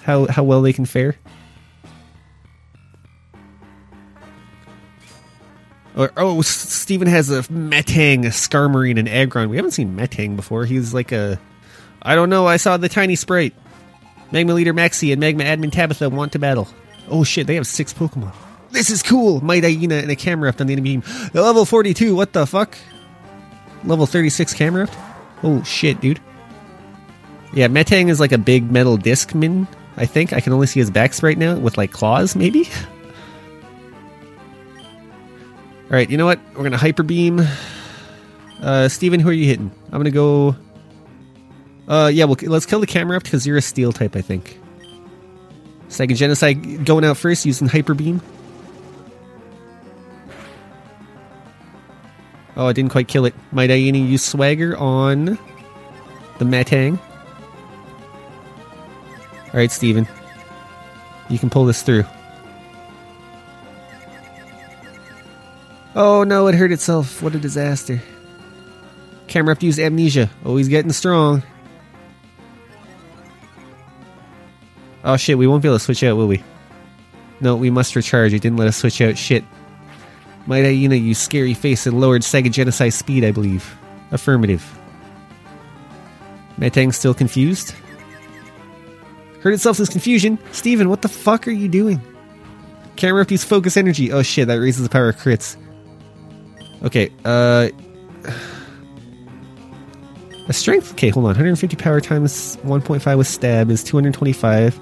how, 0.02 0.26
how 0.26 0.44
well 0.44 0.62
they 0.62 0.72
can 0.72 0.86
fare. 0.86 1.16
Or, 5.96 6.12
oh, 6.16 6.42
Steven 6.42 7.08
has 7.08 7.30
a 7.30 7.42
Metang, 7.44 8.26
a 8.26 8.28
Skarmory, 8.28 8.90
and 8.90 8.98
an 8.98 9.08
Aggron. 9.08 9.48
We 9.48 9.56
haven't 9.56 9.70
seen 9.70 9.96
Metang 9.96 10.36
before. 10.36 10.66
He's 10.66 10.92
like 10.92 11.10
a. 11.10 11.40
I 12.02 12.14
don't 12.14 12.28
know. 12.28 12.46
I 12.46 12.58
saw 12.58 12.76
the 12.76 12.88
tiny 12.88 13.16
sprite. 13.16 13.54
Magma 14.30 14.54
Leader 14.54 14.74
Maxie 14.74 15.12
and 15.12 15.20
Magma 15.20 15.44
Admin 15.44 15.72
Tabitha 15.72 16.10
want 16.10 16.32
to 16.32 16.38
battle. 16.38 16.68
Oh 17.08 17.24
shit, 17.24 17.46
they 17.46 17.54
have 17.54 17.66
six 17.66 17.94
Pokemon. 17.94 18.34
This 18.70 18.90
is 18.90 19.02
cool. 19.02 19.40
Might 19.40 19.62
Mightyena 19.62 20.02
and 20.02 20.10
a 20.10 20.16
Camerupt 20.16 20.60
on 20.60 20.66
the 20.66 20.74
enemy 20.74 21.00
team. 21.00 21.30
Level 21.32 21.64
42, 21.64 22.14
what 22.14 22.32
the 22.32 22.46
fuck? 22.46 22.76
Level 23.84 24.06
36 24.06 24.52
Camerupt? 24.54 24.94
Oh 25.42 25.62
shit, 25.62 26.00
dude. 26.00 26.20
Yeah, 27.56 27.68
Metang 27.68 28.10
is 28.10 28.20
like 28.20 28.32
a 28.32 28.38
big 28.38 28.70
metal 28.70 28.98
disc 28.98 29.34
min, 29.34 29.66
I 29.96 30.04
think. 30.04 30.34
I 30.34 30.40
can 30.40 30.52
only 30.52 30.66
see 30.66 30.78
his 30.78 30.90
backs 30.90 31.22
right 31.22 31.38
now 31.38 31.56
with 31.56 31.78
like 31.78 31.90
claws, 31.90 32.36
maybe? 32.36 32.68
Alright, 35.84 36.10
you 36.10 36.18
know 36.18 36.26
what? 36.26 36.38
We're 36.54 36.64
gonna 36.64 36.76
Hyper 36.76 37.02
Beam. 37.02 37.40
Uh, 38.60 38.90
Steven, 38.90 39.20
who 39.20 39.30
are 39.30 39.32
you 39.32 39.46
hitting? 39.46 39.70
I'm 39.86 39.98
gonna 39.98 40.10
go. 40.10 40.54
Uh, 41.88 42.10
yeah, 42.12 42.26
well, 42.26 42.36
let's 42.42 42.66
kill 42.66 42.80
the 42.80 42.86
Camerupt 42.86 43.24
because 43.24 43.46
you're 43.46 43.56
a 43.56 43.62
steel 43.62 43.90
type, 43.90 44.16
I 44.16 44.20
think. 44.20 44.60
Sega 45.88 46.14
Genocide 46.14 46.84
going 46.84 47.06
out 47.06 47.16
first 47.16 47.46
using 47.46 47.68
Hyper 47.68 47.94
Beam. 47.94 48.20
Oh, 52.54 52.66
I 52.66 52.74
didn't 52.74 52.90
quite 52.90 53.08
kill 53.08 53.24
it. 53.24 53.34
Mightyena 53.50 54.06
use 54.06 54.22
Swagger 54.22 54.76
on 54.76 55.38
the 56.38 56.44
Metang. 59.46 59.54
Alright, 59.54 59.70
Steven. 59.70 60.08
You 61.28 61.38
can 61.38 61.50
pull 61.50 61.64
this 61.64 61.82
through. 61.82 62.04
Oh 65.94 66.24
no, 66.24 66.46
it 66.46 66.54
hurt 66.54 66.72
itself. 66.72 67.22
What 67.22 67.34
a 67.34 67.38
disaster. 67.38 68.02
Camerupt 69.28 69.60
to 69.62 69.66
use 69.66 69.78
amnesia. 69.78 70.28
He's 70.44 70.68
getting 70.68 70.92
strong. 70.92 71.42
Oh 75.02 75.16
shit, 75.16 75.38
we 75.38 75.46
won't 75.46 75.62
be 75.62 75.68
able 75.68 75.78
to 75.78 75.84
switch 75.84 76.02
out, 76.04 76.16
will 76.16 76.28
we? 76.28 76.42
No, 77.40 77.56
we 77.56 77.70
must 77.70 77.96
recharge. 77.96 78.34
It 78.34 78.42
didn't 78.42 78.58
let 78.58 78.68
us 78.68 78.76
switch 78.76 79.00
out. 79.00 79.16
Shit. 79.16 79.44
Might 80.46 80.64
know, 80.88 80.94
use 80.94 81.18
scary 81.18 81.54
face 81.54 81.86
and 81.86 82.00
lowered 82.00 82.22
Sega 82.22 82.50
Genocide 82.50 82.92
speed, 82.92 83.24
I 83.24 83.32
believe. 83.32 83.76
Affirmative. 84.10 84.78
Metang 86.58 86.94
still 86.94 87.14
confused? 87.14 87.74
Hurt 89.46 89.54
itself 89.54 89.78
as 89.78 89.88
confusion. 89.88 90.40
Steven, 90.50 90.88
what 90.88 91.02
the 91.02 91.08
fuck 91.08 91.46
are 91.46 91.52
you 91.52 91.68
doing? 91.68 92.00
Use 93.30 93.44
focus 93.44 93.76
energy. 93.76 94.10
Oh 94.10 94.22
shit, 94.22 94.48
that 94.48 94.56
raises 94.56 94.82
the 94.82 94.88
power 94.88 95.10
of 95.10 95.16
crits. 95.18 95.56
Okay, 96.82 97.12
uh. 97.24 97.68
A 100.48 100.52
strength. 100.52 100.90
Okay, 100.94 101.10
hold 101.10 101.26
on. 101.26 101.28
150 101.28 101.76
power 101.76 102.00
times 102.00 102.56
1.5 102.64 103.18
with 103.18 103.28
stab 103.28 103.70
is 103.70 103.84
225. 103.84 104.76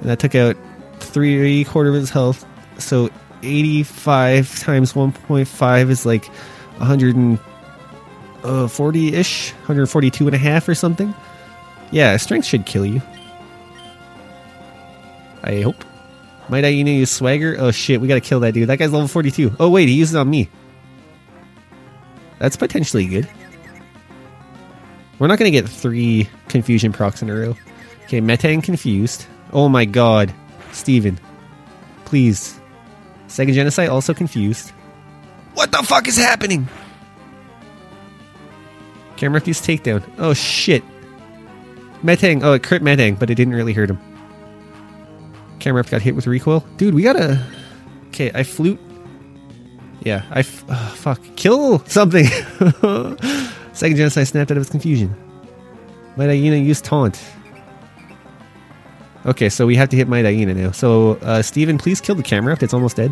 And 0.00 0.08
that 0.08 0.20
took 0.20 0.36
out 0.36 0.56
three 1.00 1.64
quarter 1.64 1.88
of 1.88 1.96
his 1.96 2.10
health. 2.10 2.46
So 2.78 3.10
85 3.42 4.60
times 4.60 4.92
1.5 4.92 5.90
is 5.90 6.06
like 6.06 6.26
140 6.76 9.14
ish, 9.16 9.50
142 9.50 10.26
and 10.28 10.36
a 10.36 10.38
half 10.38 10.68
or 10.68 10.76
something. 10.76 11.12
Yeah, 11.90 12.16
strength 12.16 12.46
should 12.46 12.64
kill 12.64 12.86
you. 12.86 13.02
I 15.44 15.60
hope. 15.60 15.84
Might 16.48 16.64
I 16.64 16.68
use 16.68 17.10
swagger? 17.10 17.56
Oh 17.58 17.70
shit, 17.70 18.00
we 18.00 18.08
gotta 18.08 18.20
kill 18.20 18.40
that 18.40 18.52
dude. 18.52 18.68
That 18.68 18.78
guy's 18.78 18.92
level 18.92 19.08
42. 19.08 19.56
Oh 19.60 19.70
wait, 19.70 19.88
he 19.88 19.94
used 19.94 20.14
it 20.14 20.18
on 20.18 20.28
me. 20.28 20.48
That's 22.38 22.56
potentially 22.56 23.06
good. 23.06 23.28
We're 25.18 25.28
not 25.28 25.38
gonna 25.38 25.50
get 25.50 25.68
three 25.68 26.28
confusion 26.48 26.92
procs 26.92 27.22
in 27.22 27.30
a 27.30 27.34
row. 27.34 27.56
Okay, 28.04 28.20
Metang 28.20 28.62
confused. 28.62 29.26
Oh 29.52 29.68
my 29.68 29.84
god. 29.84 30.34
Steven. 30.72 31.18
Please. 32.04 32.58
Sega 33.28 33.52
Genocide 33.52 33.88
also 33.88 34.12
confused. 34.12 34.70
What 35.54 35.72
the 35.72 35.78
fuck 35.78 36.08
is 36.08 36.16
happening? 36.16 36.68
Camera 39.16 39.40
takedown. 39.40 40.02
Oh 40.18 40.34
shit. 40.34 40.82
Metang. 42.02 42.42
Oh, 42.42 42.54
it 42.54 42.62
crit 42.62 42.82
Metang, 42.82 43.18
but 43.18 43.30
it 43.30 43.36
didn't 43.36 43.54
really 43.54 43.72
hurt 43.72 43.90
him. 43.90 43.98
Camerupt 45.64 45.90
got 45.90 46.02
hit 46.02 46.14
with 46.14 46.26
recoil. 46.26 46.60
Dude, 46.76 46.92
we 46.92 47.02
gotta. 47.02 47.42
Okay, 48.08 48.30
I 48.34 48.42
flute. 48.42 48.78
Yeah, 50.02 50.22
I. 50.30 50.40
F- 50.40 50.62
oh, 50.68 50.94
fuck. 50.94 51.18
Kill 51.36 51.78
something! 51.86 52.24
Sega 53.72 53.96
genocide 53.96 54.28
snapped 54.28 54.50
out 54.50 54.58
of 54.58 54.60
its 54.60 54.68
confusion. 54.70 55.16
Might 56.16 56.26
Hyena 56.26 56.56
use 56.56 56.82
taunt? 56.82 57.18
Okay, 59.24 59.48
so 59.48 59.64
we 59.64 59.74
have 59.76 59.88
to 59.88 59.96
hit 59.96 60.06
Hyena 60.06 60.52
now. 60.52 60.70
So, 60.70 61.12
uh, 61.22 61.40
Steven, 61.40 61.78
please 61.78 61.98
kill 61.98 62.14
the 62.14 62.22
camera 62.22 62.52
if 62.52 62.62
it's 62.62 62.74
almost 62.74 62.96
dead. 62.96 63.10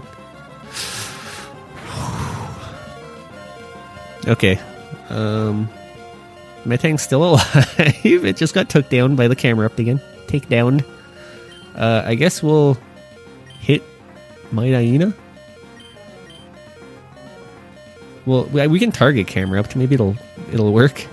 okay. 4.28 4.61
Um. 5.09 5.71
Metang's 6.66 7.00
still 7.00 7.25
alive. 7.30 7.75
it 8.04 8.37
just 8.37 8.52
got 8.52 8.68
took 8.68 8.90
down 8.90 9.16
by 9.16 9.26
the 9.26 9.37
Camerupt 9.37 9.80
again. 9.80 10.02
Take 10.26 10.50
down. 10.50 10.85
Uh, 11.75 12.02
I 12.05 12.14
guess 12.14 12.43
we'll 12.43 12.76
hit 13.61 13.83
Hyena. 14.73 15.14
Well, 18.26 18.45
we 18.47 18.67
we 18.67 18.79
can 18.79 18.93
target 18.93 19.26
Camerupt 19.26 19.73
to 19.73 19.79
maybe 19.79 19.95
it'll 19.95 20.17
it'll 20.52 20.73
work. 20.73 21.07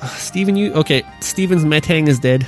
Uh, 0.00 0.06
Steven, 0.08 0.56
you 0.56 0.72
okay? 0.74 1.02
Steven's 1.20 1.64
Metang 1.64 2.08
is 2.08 2.18
dead. 2.18 2.46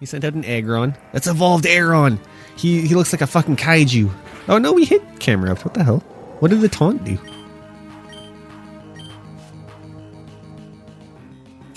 He 0.00 0.06
sent 0.06 0.24
out 0.24 0.34
an 0.34 0.44
Aggron. 0.44 0.96
That's 1.12 1.26
evolved 1.26 1.66
Aggron. 1.66 2.20
He 2.56 2.86
he 2.86 2.94
looks 2.94 3.12
like 3.12 3.20
a 3.20 3.26
fucking 3.26 3.56
kaiju. 3.56 4.10
Oh 4.48 4.58
no, 4.58 4.72
we 4.72 4.84
hit 4.84 5.02
Camerupt. 5.20 5.64
What 5.64 5.74
the 5.74 5.84
hell? 5.84 5.98
What 6.38 6.50
did 6.50 6.60
the 6.60 6.68
taunt 6.68 7.04
do? 7.04 7.18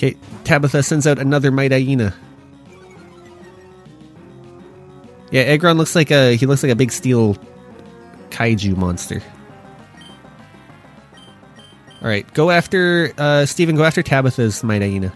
Okay, 0.01 0.17
Tabitha 0.45 0.81
sends 0.81 1.05
out 1.05 1.19
another 1.19 1.51
Might. 1.51 1.71
Yeah, 5.29 5.41
Aggron 5.41 5.77
looks 5.77 5.93
like 5.93 6.09
a 6.09 6.35
he 6.35 6.47
looks 6.47 6.63
like 6.63 6.71
a 6.71 6.75
big 6.75 6.91
steel 6.91 7.37
kaiju 8.31 8.75
monster. 8.77 9.21
All 12.01 12.07
right, 12.07 12.25
go 12.33 12.49
after 12.49 13.13
uh, 13.19 13.45
Steven. 13.45 13.75
Go 13.75 13.83
after 13.83 14.01
Tabitha's 14.01 14.63
Might. 14.63 15.11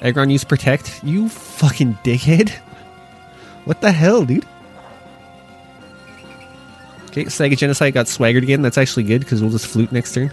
Aggron 0.00 0.30
use 0.30 0.44
protect. 0.44 1.04
You 1.04 1.28
fucking 1.28 1.98
dickhead. 2.02 2.50
What 3.64 3.80
the 3.80 3.92
hell, 3.92 4.26
dude? 4.26 4.44
Okay, 7.06 7.24
Sega 7.24 7.56
Genocide 7.56 7.94
got 7.94 8.08
swaggered 8.08 8.42
again. 8.42 8.60
That's 8.60 8.76
actually 8.76 9.04
good 9.04 9.20
because 9.20 9.40
we'll 9.40 9.50
just 9.50 9.66
flute 9.66 9.90
next 9.90 10.12
turn. 10.12 10.30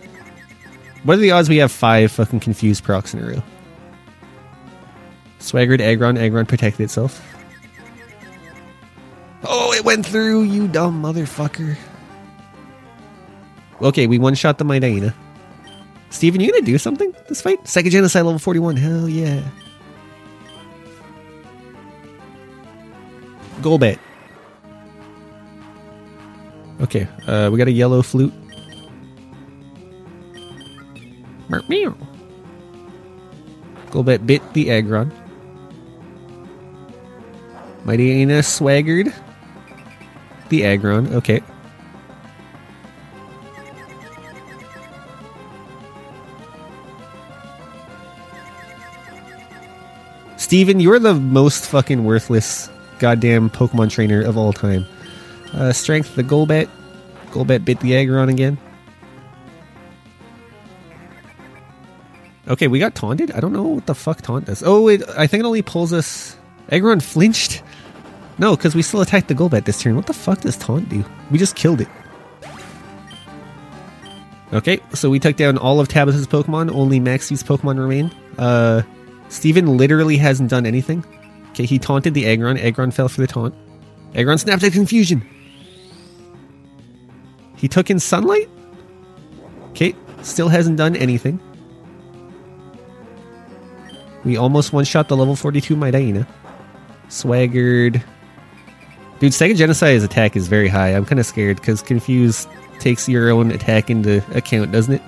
What 1.04 1.18
are 1.18 1.22
the 1.22 1.32
odds 1.32 1.50
we 1.50 1.58
have 1.58 1.72
five 1.72 2.12
fucking 2.12 2.42
confused 2.42 2.84
procs 2.84 3.14
in 3.14 3.24
a 3.24 3.28
row? 3.28 3.44
Swaggered 5.40 5.82
Aggron. 5.82 6.18
Aggron 6.18 6.46
protected 6.46 6.82
itself. 6.82 7.26
Oh, 9.44 9.74
it 9.74 9.84
went 9.84 10.06
through, 10.06 10.44
you 10.44 10.68
dumb 10.68 11.02
motherfucker. 11.02 11.76
Okay, 13.82 14.06
we 14.06 14.20
one 14.20 14.36
shot 14.36 14.60
the 14.60 14.66
Hyena. 14.66 15.16
Steven, 16.12 16.42
you 16.42 16.52
gonna 16.52 16.64
do 16.64 16.78
something 16.78 17.16
this 17.28 17.42
fight? 17.42 17.64
Sega 17.64 17.90
Genocide 17.90 18.24
level 18.26 18.38
41. 18.38 18.78
Hell 18.78 19.10
yeah. 19.10 19.42
Golbat. 23.62 23.98
Okay, 26.82 27.08
uh, 27.28 27.50
we 27.52 27.58
got 27.58 27.68
a 27.68 27.72
yellow 27.72 28.02
flute. 28.02 28.34
Golbat 33.90 34.26
bit 34.26 34.42
the 34.54 34.72
Aggron. 34.72 35.12
Mighty 37.84 38.12
Hyena 38.12 38.44
swaggered 38.44 39.14
the 40.50 40.66
Aggron. 40.66 41.14
Okay. 41.16 41.42
Steven, 50.38 50.80
you're 50.80 51.00
the 51.00 51.14
most 51.14 51.66
fucking 51.68 52.04
worthless 52.04 52.70
goddamn 53.00 53.50
Pokemon 53.50 53.90
trainer 53.90 54.22
of 54.22 54.38
all 54.38 54.54
time. 54.54 54.86
Uh, 55.54 55.72
strength, 55.72 56.16
the 56.16 56.24
Golbat. 56.24 56.70
Golbat 57.32 57.66
bit 57.66 57.80
the 57.80 57.96
Aggron 57.96 58.30
again. 58.30 58.58
Okay, 62.52 62.68
we 62.68 62.80
got 62.80 62.96
taunted? 62.96 63.32
I 63.32 63.40
don't 63.40 63.54
know 63.54 63.64
what 63.64 63.86
the 63.86 63.96
fuck 63.96 64.22
taunt 64.22 64.46
does. 64.46 64.62
Oh, 64.62 64.90
it, 64.90 65.02
I 65.18 65.26
think 65.26 65.42
it 65.42 65.48
only 65.48 65.62
pulls 65.62 65.94
us... 65.94 66.36
Aggron 66.70 67.00
flinched? 67.00 67.64
No, 68.40 68.58
because 68.58 68.76
we 68.76 68.82
still 68.82 69.00
attacked 69.00 69.30
the 69.30 69.36
Golbat 69.36 69.64
this 69.64 69.82
turn. 69.82 69.96
What 69.96 70.06
the 70.06 70.14
fuck 70.14 70.42
does 70.42 70.58
taunt 70.58 70.90
do? 70.90 71.06
We 71.32 71.38
just 71.38 71.56
killed 71.56 71.80
it. 71.80 71.88
Okay, 74.52 74.82
so 74.94 75.10
we 75.10 75.18
took 75.18 75.38
down 75.38 75.58
all 75.58 75.80
of 75.80 75.88
Tabitha's 75.88 76.28
Pokemon. 76.28 76.76
Only 76.76 77.00
Maxie's 77.00 77.42
Pokemon 77.42 77.80
remain. 77.80 78.12
Uh, 78.38 78.82
Steven 79.30 79.78
literally 79.78 80.18
hasn't 80.18 80.50
done 80.50 80.66
anything. 80.66 81.06
Okay, 81.52 81.66
he 81.66 81.80
taunted 81.80 82.14
the 82.14 82.28
Aggron. 82.28 82.58
Aggron 82.58 82.92
fell 82.92 83.08
for 83.08 83.22
the 83.22 83.28
taunt. 83.28 83.56
Aggron 84.14 84.38
snapped 84.38 84.64
at 84.64 84.74
confusion. 84.74 85.26
He 87.56 87.70
took 87.70 87.90
in 87.90 88.00
sunlight? 88.00 88.50
Okay, 89.70 89.96
still 90.22 90.50
hasn't 90.50 90.76
done 90.76 90.98
anything. 90.98 91.40
We 94.24 94.38
almost 94.38 94.74
one 94.74 94.86
shot 94.86 95.08
the 95.08 95.18
level 95.18 95.36
42 95.36 95.76
Mightyena. 95.76 96.28
Swaggered. 97.10 98.04
Dude, 99.20 99.34
Sega 99.34 99.56
Genocide's 99.56 100.04
attack 100.04 100.36
is 100.36 100.48
very 100.48 100.68
high. 100.68 100.90
I'm 100.90 101.06
kind 101.06 101.20
of 101.20 101.26
scared 101.26 101.58
because 101.58 101.82
Confuse 101.82 102.48
takes 102.80 103.08
your 103.08 103.30
own 103.30 103.52
attack 103.52 103.90
into 103.90 104.24
account, 104.36 104.72
doesn't 104.72 104.96
it? 104.96 105.02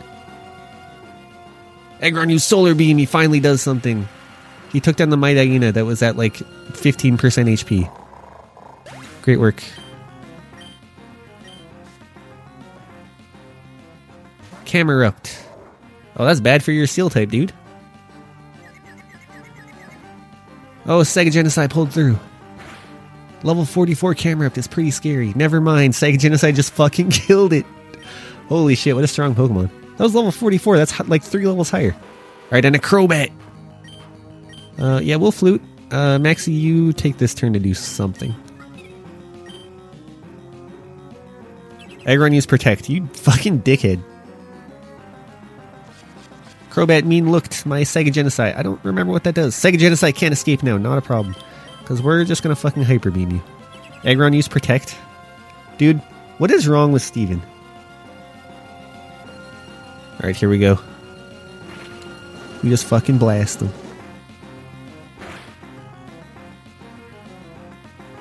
Aggron 2.02 2.30
used 2.30 2.46
Solar 2.46 2.76
Beam. 2.76 2.98
He 2.98 3.06
finally 3.06 3.40
does 3.40 3.62
something. 3.62 4.08
He 4.72 4.80
took 4.80 4.98
down 4.98 5.10
the 5.10 5.18
Mightyena 5.18 5.74
that 5.74 5.86
was 5.86 6.02
at 6.02 6.18
like 6.18 6.36
15% 6.36 7.18
HP. 7.18 7.90
Great 9.22 9.40
work. 9.40 9.64
Camerupt. 14.66 15.40
Oh, 16.18 16.26
that's 16.26 16.40
bad 16.40 16.64
for 16.64 16.72
your 16.72 16.88
Steel 16.88 17.10
type, 17.10 17.30
dude. 17.30 17.54
Oh, 20.86 21.00
Sega 21.00 21.32
Genocide 21.32 21.70
pulled 21.70 21.92
through. 21.94 22.20
Level 23.44 23.66
44 23.66 24.16
Camerupt. 24.16 24.58
is 24.58 24.68
pretty 24.68 24.92
scary. 24.92 25.34
Never 25.36 25.60
mind, 25.62 25.94
Sega 25.94 26.18
Genocide 26.20 26.56
just 26.56 26.74
fucking 26.74 27.10
killed 27.12 27.54
it. 27.54 27.66
Holy 28.48 28.76
shit, 28.76 28.96
what 28.96 29.04
a 29.04 29.08
strong 29.08 29.36
Pokemon. 29.36 29.70
That 29.98 30.04
was 30.04 30.16
level 30.16 30.32
44, 30.32 30.78
that's 30.78 31.00
like 31.08 31.24
three 31.24 31.46
levels 31.46 31.70
higher. 31.70 31.96
Alright, 32.46 32.66
and 32.66 32.76
a 32.76 32.80
Crobat. 32.80 33.32
Uh, 34.78 35.00
yeah, 35.04 35.16
we'll 35.16 35.32
flute. 35.32 35.62
Uh, 35.92 36.18
Maxie, 36.20 36.52
you 36.52 36.92
take 36.94 37.18
this 37.18 37.34
turn 37.34 37.54
to 37.54 37.60
do 37.60 37.74
something. 37.74 38.34
Aggron 42.06 42.34
use 42.34 42.46
Protect. 42.46 42.90
You 42.90 43.06
fucking 43.08 43.62
dickhead. 43.62 44.04
Crobat 46.74 47.04
mean 47.06 47.32
looked 47.32 47.68
my 47.68 47.82
Sega 47.82 48.12
Genocide. 48.12 48.56
I 48.56 48.64
don't 48.64 48.84
remember 48.84 49.14
what 49.14 49.26
that 49.26 49.36
does. 49.36 49.54
Sega 49.54 49.78
Genocide 49.78 50.16
can't 50.16 50.34
escape 50.34 50.64
now, 50.64 50.76
not 50.76 50.98
a 50.98 51.02
problem. 51.02 51.36
Because 51.80 52.02
we're 52.02 52.26
just 52.26 52.42
gonna 52.42 52.56
fucking 52.56 52.82
Hyper 52.82 53.12
Beam 53.12 53.30
you. 53.30 53.44
Aggron 54.04 54.34
use 54.34 54.48
Protect. 54.48 54.98
Dude, 55.78 56.02
what 56.40 56.50
is 56.50 56.68
wrong 56.68 56.92
with 56.92 57.04
Steven? 57.04 57.44
Alright, 60.14 60.36
here 60.36 60.50
we 60.50 60.58
go. 60.58 60.80
We 62.64 62.70
just 62.70 62.86
fucking 62.86 63.20
blast 63.20 63.62
him. 63.62 63.72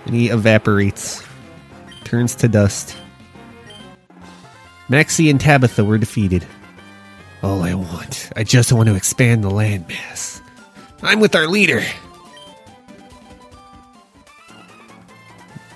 And 0.05 0.15
he 0.15 0.29
evaporates. 0.29 1.23
Turns 2.05 2.35
to 2.35 2.49
dust. 2.49 2.99
Maxie 4.91 5.31
and 5.31 5.41
Tabitha 5.41 5.87
were 5.87 5.97
defeated. 5.97 6.47
All 7.43 7.63
I 7.63 7.75
want, 7.75 8.31
I 8.37 8.45
just 8.45 8.73
want 8.73 8.89
to 8.89 8.95
expand 8.95 9.43
the 9.43 9.51
landmass. 9.51 10.41
I'm 11.03 11.19
with 11.19 11.35
our 11.35 11.49
leader. 11.49 11.83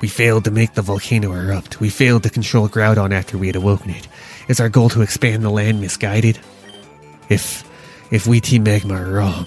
We 0.01 0.09
failed 0.09 0.45
to 0.45 0.51
make 0.51 0.75
the 0.75 0.83
volcano 0.83 1.33
erupt. 1.33 1.81
We 1.81 1.91
failed 1.91 2.23
to 2.23 2.31
control 2.31 2.69
Groudon 2.69 3.13
after 3.13 3.37
we 3.37 3.49
had 3.49 3.57
awoken 3.57 3.91
it. 3.91 4.07
Is 4.47 4.61
our 4.61 4.69
goal 4.69 4.89
to 4.91 5.03
expand 5.03 5.43
the 5.43 5.51
land 5.51 5.81
misguided? 5.81 6.39
If 7.29 7.65
if 8.13 8.27
we 8.27 8.41
Team 8.41 8.63
Magma 8.63 8.95
are 8.95 9.11
wrong, 9.11 9.47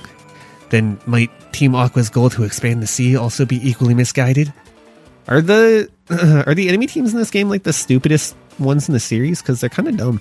then 0.69 0.99
might 1.05 1.31
Team 1.53 1.75
Aqua's 1.75 2.09
goal 2.09 2.29
to 2.31 2.43
expand 2.43 2.83
the 2.83 2.87
sea 2.87 3.15
also 3.15 3.45
be 3.45 3.65
equally 3.67 3.93
misguided? 3.93 4.51
Are 5.29 5.41
the 5.41 5.89
uh, 6.09 6.43
are 6.47 6.55
the 6.55 6.67
enemy 6.67 6.87
teams 6.87 7.13
in 7.13 7.19
this 7.19 7.31
game 7.31 7.47
like 7.47 7.63
the 7.63 7.71
stupidest 7.71 8.35
ones 8.57 8.89
in 8.89 8.93
the 8.93 8.99
series? 8.99 9.41
Because 9.41 9.61
they're 9.61 9.69
kind 9.69 9.87
of 9.87 9.95
dumb. 9.95 10.19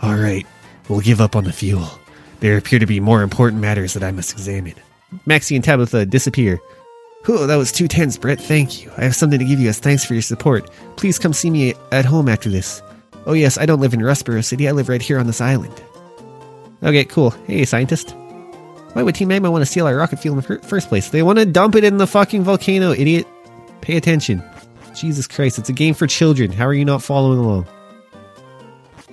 All 0.00 0.16
right, 0.16 0.46
we'll 0.88 1.00
give 1.00 1.20
up 1.20 1.36
on 1.36 1.44
the 1.44 1.52
fuel. 1.52 1.88
There 2.40 2.56
appear 2.56 2.78
to 2.78 2.86
be 2.86 3.00
more 3.00 3.22
important 3.22 3.60
matters 3.60 3.94
that 3.94 4.02
I 4.02 4.12
must 4.12 4.32
examine. 4.32 4.74
Maxie 5.26 5.56
and 5.56 5.64
Tabitha 5.64 6.06
disappear. 6.06 6.60
Oh, 7.26 7.46
that 7.46 7.56
was 7.56 7.72
too 7.72 7.88
tense, 7.88 8.16
Brett. 8.16 8.40
Thank 8.40 8.82
you. 8.82 8.90
I 8.96 9.04
have 9.04 9.16
something 9.16 9.38
to 9.38 9.44
give 9.44 9.60
you 9.60 9.68
as 9.68 9.78
thanks 9.78 10.04
for 10.04 10.14
your 10.14 10.22
support. 10.22 10.70
Please 10.96 11.18
come 11.18 11.32
see 11.32 11.50
me 11.50 11.74
at 11.92 12.04
home 12.04 12.28
after 12.28 12.48
this. 12.48 12.80
Oh, 13.26 13.32
yes, 13.34 13.58
I 13.58 13.66
don't 13.66 13.80
live 13.80 13.92
in 13.92 14.00
Rustboro 14.00 14.44
City. 14.44 14.68
I 14.68 14.72
live 14.72 14.88
right 14.88 15.02
here 15.02 15.18
on 15.18 15.26
this 15.26 15.40
island. 15.40 15.74
Okay, 16.82 17.04
cool. 17.04 17.30
Hey, 17.46 17.64
scientist. 17.64 18.14
Why 18.92 19.02
would 19.02 19.14
Team 19.14 19.28
Magma 19.28 19.50
want 19.50 19.62
to 19.62 19.66
steal 19.66 19.86
our 19.86 19.96
rocket 19.96 20.18
fuel 20.20 20.38
in 20.38 20.44
the 20.44 20.58
first 20.60 20.88
place? 20.88 21.10
They 21.10 21.22
want 21.22 21.38
to 21.38 21.44
dump 21.44 21.74
it 21.74 21.84
in 21.84 21.98
the 21.98 22.06
fucking 22.06 22.44
volcano, 22.44 22.92
idiot. 22.92 23.26
Pay 23.80 23.96
attention. 23.96 24.42
Jesus 24.94 25.26
Christ, 25.26 25.58
it's 25.58 25.68
a 25.68 25.74
game 25.74 25.94
for 25.94 26.06
children. 26.06 26.50
How 26.50 26.66
are 26.66 26.74
you 26.74 26.84
not 26.84 27.02
following 27.02 27.38
along? 27.38 27.66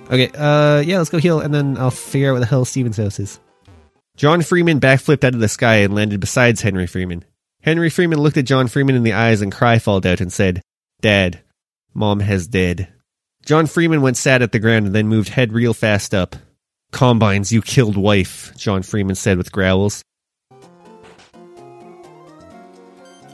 Okay, 0.06 0.30
uh, 0.36 0.80
yeah, 0.80 0.98
let's 0.98 1.10
go 1.10 1.18
heal, 1.18 1.40
and 1.40 1.52
then 1.52 1.76
I'll 1.78 1.90
figure 1.90 2.30
out 2.30 2.34
what 2.34 2.40
the 2.40 2.46
hell 2.46 2.64
Steven's 2.64 2.96
house 2.96 3.18
is. 3.18 3.40
John 4.16 4.40
Freeman 4.42 4.80
backflipped 4.80 5.24
out 5.24 5.34
of 5.34 5.40
the 5.40 5.48
sky 5.48 5.76
and 5.76 5.94
landed 5.94 6.20
beside 6.20 6.58
Henry 6.58 6.86
Freeman. 6.86 7.24
Henry 7.60 7.90
Freeman 7.90 8.20
looked 8.20 8.36
at 8.36 8.46
John 8.46 8.68
Freeman 8.68 8.94
in 8.94 9.02
the 9.02 9.12
eyes 9.12 9.42
and 9.42 9.50
cry 9.50 9.78
falled 9.78 10.06
out 10.06 10.20
and 10.20 10.32
said, 10.32 10.62
Dad, 11.00 11.40
Mom 11.92 12.20
has 12.20 12.46
dead. 12.46 12.88
John 13.44 13.66
Freeman 13.66 14.02
went 14.02 14.16
sad 14.16 14.42
at 14.42 14.52
the 14.52 14.58
ground 14.58 14.86
and 14.86 14.94
then 14.94 15.08
moved 15.08 15.30
head 15.30 15.52
real 15.52 15.74
fast 15.74 16.14
up. 16.14 16.36
Combines, 16.92 17.52
you 17.52 17.60
killed 17.60 17.96
wife, 17.96 18.52
John 18.56 18.82
Freeman 18.82 19.16
said 19.16 19.36
with 19.36 19.52
growls. 19.52 20.02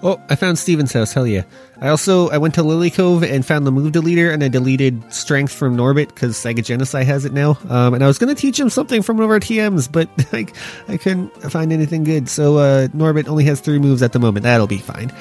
Oh, 0.05 0.21
I 0.29 0.35
found 0.35 0.59
Steven's 0.59 0.93
house. 0.93 1.13
Hell 1.13 1.27
yeah! 1.27 1.45
I 1.81 1.89
also 1.89 2.29
I 2.31 2.39
went 2.39 2.55
to 2.55 2.63
Lilycove 2.63 3.23
and 3.23 3.47
found 3.47 3.67
the 3.67 3.71
move 3.71 3.93
deleter, 3.93 4.33
and 4.33 4.43
I 4.43 4.49
deleted 4.49 5.01
Strength 5.13 5.53
from 5.53 5.77
Norbit 5.77 6.09
because 6.09 6.37
Sega 6.37 6.65
Genocide 6.65 7.07
has 7.07 7.25
it 7.25 7.33
now. 7.33 7.57
Um, 7.69 7.95
and 7.95 8.03
I 8.03 8.09
was 8.09 8.19
gonna 8.19 8.35
teach 8.35 8.59
him 8.59 8.69
something 8.69 9.03
from 9.03 9.19
one 9.19 9.25
of 9.25 9.31
our 9.31 9.39
TMs, 9.39 9.91
but 9.91 10.09
like 10.33 10.57
I 10.89 10.97
couldn't 10.97 11.31
find 11.51 11.73
anything 11.73 12.03
good. 12.03 12.29
So 12.29 12.59
uh, 12.59 12.89
Norbit 12.89 13.29
only 13.29 13.45
has 13.45 13.61
three 13.61 13.79
moves 13.79 14.03
at 14.03 14.13
the 14.13 14.19
moment. 14.19 14.43
That'll 14.43 14.67
be 14.67 14.79
fine. 14.79 15.13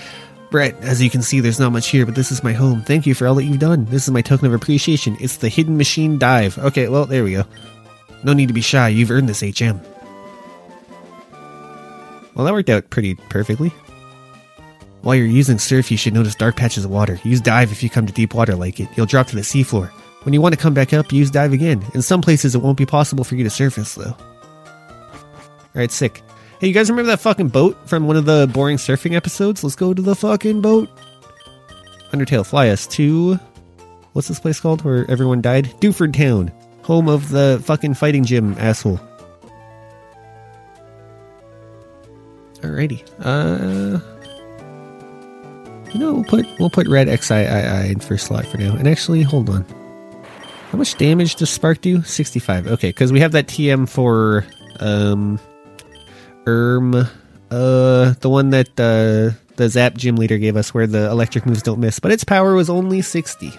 Brett, 0.49 0.75
as 0.81 1.01
you 1.01 1.09
can 1.09 1.21
see, 1.21 1.39
there's 1.39 1.59
not 1.59 1.71
much 1.71 1.87
here, 1.87 2.05
but 2.05 2.15
this 2.15 2.31
is 2.31 2.43
my 2.43 2.51
home. 2.51 2.81
Thank 2.81 3.05
you 3.05 3.13
for 3.13 3.25
all 3.25 3.35
that 3.35 3.45
you've 3.45 3.59
done. 3.59 3.85
This 3.85 4.03
is 4.03 4.11
my 4.11 4.21
token 4.21 4.47
of 4.47 4.53
appreciation. 4.53 5.15
It's 5.21 5.37
the 5.37 5.47
Hidden 5.47 5.77
Machine 5.77 6.17
Dive. 6.17 6.57
Okay, 6.57 6.89
well, 6.89 7.05
there 7.05 7.23
we 7.23 7.31
go. 7.31 7.45
No 8.23 8.33
need 8.33 8.47
to 8.47 8.53
be 8.53 8.61
shy. 8.61 8.89
You've 8.89 9.11
earned 9.11 9.29
this 9.29 9.41
HM. 9.41 9.79
Well, 12.35 12.45
that 12.45 12.51
worked 12.53 12.69
out 12.69 12.89
pretty 12.89 13.15
perfectly. 13.15 13.71
While 15.01 15.15
you're 15.15 15.25
using 15.25 15.57
surf, 15.57 15.89
you 15.89 15.97
should 15.97 16.13
notice 16.13 16.35
dark 16.35 16.55
patches 16.55 16.85
of 16.85 16.91
water. 16.91 17.19
Use 17.23 17.41
dive 17.41 17.71
if 17.71 17.81
you 17.81 17.89
come 17.89 18.05
to 18.05 18.13
deep 18.13 18.35
water 18.35 18.55
like 18.55 18.79
it. 18.79 18.87
You'll 18.95 19.07
drop 19.07 19.27
to 19.27 19.35
the 19.35 19.41
seafloor. 19.41 19.89
When 20.23 20.33
you 20.33 20.41
want 20.41 20.53
to 20.53 20.61
come 20.61 20.75
back 20.75 20.93
up, 20.93 21.11
use 21.11 21.31
dive 21.31 21.53
again. 21.53 21.83
In 21.95 22.03
some 22.03 22.21
places, 22.21 22.53
it 22.53 22.59
won't 22.59 22.77
be 22.77 22.85
possible 22.85 23.23
for 23.23 23.35
you 23.35 23.43
to 23.43 23.49
surface, 23.49 23.95
though. 23.95 24.15
Alright, 25.75 25.91
sick. 25.91 26.21
Hey, 26.59 26.67
you 26.67 26.73
guys 26.73 26.91
remember 26.91 27.09
that 27.09 27.19
fucking 27.19 27.47
boat 27.47 27.89
from 27.89 28.05
one 28.05 28.15
of 28.15 28.25
the 28.25 28.47
boring 28.53 28.77
surfing 28.77 29.15
episodes? 29.15 29.63
Let's 29.63 29.75
go 29.75 29.95
to 29.95 30.01
the 30.01 30.15
fucking 30.15 30.61
boat. 30.61 30.89
Undertale, 32.11 32.45
fly 32.45 32.69
us 32.69 32.85
to. 32.87 33.39
What's 34.13 34.27
this 34.27 34.39
place 34.39 34.59
called 34.59 34.83
where 34.83 35.09
everyone 35.09 35.41
died? 35.41 35.73
Dewford 35.79 36.13
Town. 36.13 36.51
Home 36.83 37.07
of 37.07 37.29
the 37.29 37.59
fucking 37.63 37.95
fighting 37.95 38.23
gym 38.23 38.55
asshole. 38.59 38.99
Alrighty. 42.59 43.03
Uh. 43.19 44.10
You 45.93 45.99
know, 45.99 46.13
we'll 46.13 46.23
put 46.23 46.45
we'll 46.59 46.69
put 46.69 46.87
red 46.87 47.07
XIII 47.07 47.91
in 47.91 47.99
first 47.99 48.27
slot 48.27 48.45
for 48.45 48.57
now. 48.57 48.75
And 48.75 48.87
actually, 48.87 49.23
hold 49.23 49.49
on. 49.49 49.65
How 50.71 50.77
much 50.77 50.95
damage 50.95 51.35
does 51.35 51.49
Spark 51.49 51.81
do? 51.81 52.01
65. 52.01 52.67
Okay, 52.67 52.89
because 52.89 53.11
we 53.11 53.19
have 53.19 53.33
that 53.33 53.47
TM 53.47 53.89
for 53.89 54.45
um 54.79 55.39
Erm 56.47 56.95
uh 56.95 58.13
the 58.21 58.29
one 58.29 58.51
that 58.51 58.69
uh 58.79 59.37
the 59.57 59.69
Zap 59.69 59.95
gym 59.95 60.15
leader 60.15 60.37
gave 60.37 60.55
us 60.55 60.73
where 60.73 60.87
the 60.87 61.09
electric 61.09 61.45
moves 61.45 61.61
don't 61.61 61.79
miss, 61.79 61.99
but 61.99 62.11
its 62.11 62.23
power 62.23 62.55
was 62.55 62.69
only 62.69 63.01
60. 63.01 63.51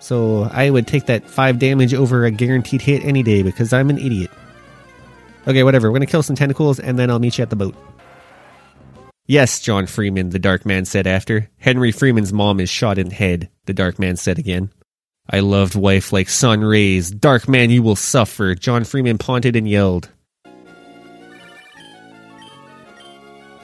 So 0.00 0.44
I 0.52 0.70
would 0.70 0.86
take 0.86 1.06
that 1.06 1.28
5 1.28 1.58
damage 1.58 1.92
over 1.92 2.24
a 2.24 2.30
guaranteed 2.30 2.82
hit 2.82 3.02
any 3.04 3.22
day 3.22 3.42
because 3.42 3.72
I'm 3.72 3.90
an 3.90 3.98
idiot. 3.98 4.30
Okay, 5.48 5.62
whatever. 5.62 5.90
We're 5.90 5.98
to 5.98 6.06
kill 6.06 6.22
some 6.22 6.36
tentacles 6.36 6.78
and 6.78 6.98
then 6.98 7.10
I'll 7.10 7.18
meet 7.18 7.38
you 7.38 7.42
at 7.42 7.50
the 7.50 7.56
boat. 7.56 7.74
Yes, 9.30 9.60
John 9.60 9.86
Freeman, 9.86 10.30
the 10.30 10.38
Dark 10.38 10.64
Man 10.64 10.86
said 10.86 11.06
after. 11.06 11.50
Henry 11.58 11.92
Freeman's 11.92 12.32
mom 12.32 12.60
is 12.60 12.70
shot 12.70 12.96
in 12.96 13.10
the 13.10 13.14
head, 13.14 13.50
the 13.66 13.74
Dark 13.74 13.98
Man 13.98 14.16
said 14.16 14.38
again. 14.38 14.70
I 15.28 15.40
loved 15.40 15.74
wife 15.74 16.14
like 16.14 16.30
sun 16.30 16.62
rays. 16.62 17.10
Dark 17.10 17.46
Man, 17.46 17.68
you 17.68 17.82
will 17.82 17.94
suffer. 17.94 18.54
John 18.54 18.84
Freeman 18.84 19.18
taunted 19.18 19.54
and 19.54 19.68
yelled. 19.68 20.08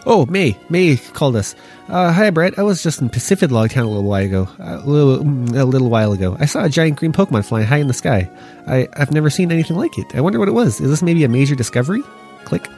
Oh, 0.04 0.26
May. 0.26 0.54
May 0.68 0.98
called 0.98 1.34
us. 1.34 1.54
Uh, 1.88 2.12
hi, 2.12 2.28
Brett. 2.28 2.58
I 2.58 2.62
was 2.62 2.82
just 2.82 3.00
in 3.00 3.08
Pacifidlog 3.08 3.70
Town 3.70 3.86
a 3.86 3.88
little 3.88 4.04
while 4.04 4.22
ago. 4.22 4.48
A 4.58 4.76
little, 4.86 5.22
a 5.58 5.64
little 5.64 5.88
while 5.88 6.12
ago. 6.12 6.36
I 6.38 6.44
saw 6.44 6.64
a 6.64 6.68
giant 6.68 6.98
green 6.98 7.14
Pokemon 7.14 7.46
flying 7.46 7.66
high 7.66 7.78
in 7.78 7.88
the 7.88 7.94
sky. 7.94 8.30
I, 8.66 8.86
I've 8.98 9.12
never 9.12 9.30
seen 9.30 9.50
anything 9.50 9.78
like 9.78 9.96
it. 9.96 10.14
I 10.14 10.20
wonder 10.20 10.38
what 10.38 10.48
it 10.48 10.52
was. 10.52 10.78
Is 10.78 10.90
this 10.90 11.02
maybe 11.02 11.24
a 11.24 11.28
major 11.30 11.54
discovery? 11.54 12.02
Click. 12.44 12.68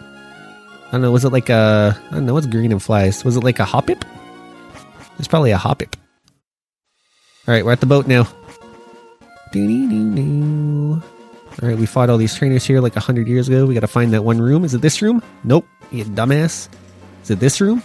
Don't 0.96 1.02
know. 1.02 1.12
Was 1.12 1.26
it 1.26 1.32
like 1.32 1.50
a? 1.50 1.94
I 2.10 2.14
don't 2.14 2.24
know. 2.24 2.32
What's 2.32 2.46
green 2.46 2.72
and 2.72 2.82
flies? 2.82 3.22
Was 3.22 3.36
it 3.36 3.44
like 3.44 3.58
a 3.58 3.64
hoppip? 3.64 4.02
It's 5.18 5.28
probably 5.28 5.50
a 5.50 5.58
hoppip. 5.58 5.92
All 7.46 7.52
right, 7.52 7.62
we're 7.66 7.72
at 7.72 7.80
the 7.80 7.86
boat 7.86 8.06
now. 8.06 8.22
All 11.52 11.68
right, 11.68 11.76
we 11.76 11.84
fought 11.84 12.08
all 12.08 12.16
these 12.16 12.34
trainers 12.34 12.64
here 12.64 12.80
like 12.80 12.96
a 12.96 13.00
hundred 13.00 13.28
years 13.28 13.46
ago. 13.46 13.66
We 13.66 13.74
got 13.74 13.80
to 13.80 13.86
find 13.86 14.14
that 14.14 14.24
one 14.24 14.40
room. 14.40 14.64
Is 14.64 14.72
it 14.72 14.80
this 14.80 15.02
room? 15.02 15.22
Nope. 15.44 15.66
You 15.90 16.06
dumbass. 16.06 16.70
Is 17.24 17.30
it 17.30 17.40
this 17.40 17.60
room? 17.60 17.82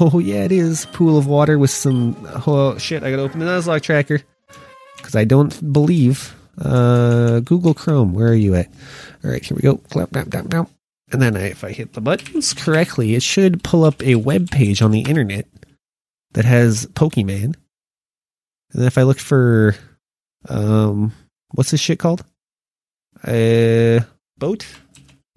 Oh 0.00 0.18
yeah, 0.18 0.44
it 0.44 0.52
is. 0.52 0.86
Pool 0.86 1.18
of 1.18 1.26
water 1.26 1.58
with 1.58 1.70
some. 1.70 2.16
Oh 2.46 2.78
shit! 2.78 3.02
I 3.02 3.10
gotta 3.10 3.24
open 3.24 3.40
the 3.40 3.46
Nuzlocke 3.46 3.82
tracker 3.82 4.22
because 4.96 5.16
I 5.16 5.24
don't 5.24 5.70
believe. 5.70 6.34
Uh, 6.58 7.40
Google 7.40 7.74
Chrome. 7.74 8.14
Where 8.14 8.28
are 8.28 8.34
you 8.34 8.54
at? 8.54 8.68
All 9.22 9.30
right, 9.30 9.44
here 9.44 9.54
we 9.54 9.60
go. 9.60 9.76
Clap, 9.76 10.12
down, 10.12 10.30
down, 10.30 10.46
down. 10.46 10.68
And 11.12 11.20
then 11.20 11.36
I, 11.36 11.50
if 11.50 11.62
I 11.62 11.72
hit 11.72 11.92
the 11.92 12.00
buttons 12.00 12.54
correctly, 12.54 13.14
it 13.14 13.22
should 13.22 13.62
pull 13.62 13.84
up 13.84 14.02
a 14.02 14.14
web 14.14 14.50
page 14.50 14.80
on 14.80 14.90
the 14.90 15.02
internet 15.02 15.46
that 16.32 16.46
has 16.46 16.86
Pokemon. 16.86 17.44
And 17.44 17.54
then 18.72 18.86
if 18.86 18.96
I 18.96 19.02
look 19.02 19.18
for, 19.18 19.76
um, 20.48 21.12
what's 21.50 21.70
this 21.70 21.80
shit 21.80 21.98
called? 21.98 22.24
Uh, 23.22 24.00
boat? 24.38 24.66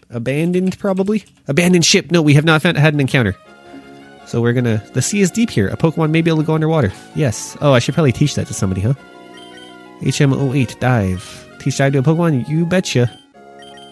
Abandoned, 0.10 0.80
probably? 0.80 1.26
Abandoned 1.48 1.86
ship. 1.86 2.10
No, 2.10 2.22
we 2.22 2.36
have 2.36 2.46
not 2.46 2.62
found, 2.62 2.78
had 2.78 2.94
an 2.94 3.02
encounter. 3.02 3.36
So 4.26 4.42
we're 4.42 4.54
gonna. 4.54 4.82
The 4.94 5.02
sea 5.02 5.22
is 5.22 5.30
deep 5.30 5.50
here. 5.50 5.68
A 5.68 5.78
Pokemon 5.78 6.10
may 6.10 6.22
be 6.22 6.32
able 6.32 6.42
to 6.42 6.48
go 6.48 6.56
underwater. 6.56 6.92
Yes. 7.16 7.58
Oh, 7.62 7.74
I 7.74 7.80
should 7.80 7.94
probably 7.94 8.12
teach 8.12 8.36
that 8.36 8.48
to 8.48 8.54
somebody, 8.54 8.82
huh? 8.82 8.94
HM08, 10.00 10.80
dive. 10.80 11.48
Teach 11.60 11.78
dive 11.78 11.94
to 11.94 12.00
a 12.00 12.02
Pokemon? 12.02 12.48
You 12.48 12.66
betcha. 12.66 13.12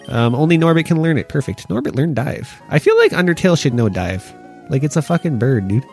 Um, 0.08 0.34
only 0.34 0.58
Norbit 0.58 0.86
can 0.86 1.00
learn 1.00 1.18
it. 1.18 1.28
Perfect. 1.28 1.68
Norbit 1.68 1.94
learn 1.94 2.14
dive. 2.14 2.62
I 2.68 2.78
feel 2.78 2.96
like 2.98 3.12
Undertale 3.12 3.58
should 3.58 3.74
know 3.74 3.88
dive. 3.88 4.34
Like 4.68 4.82
it's 4.82 4.96
a 4.96 5.02
fucking 5.02 5.38
bird, 5.38 5.68
dude. 5.68 5.84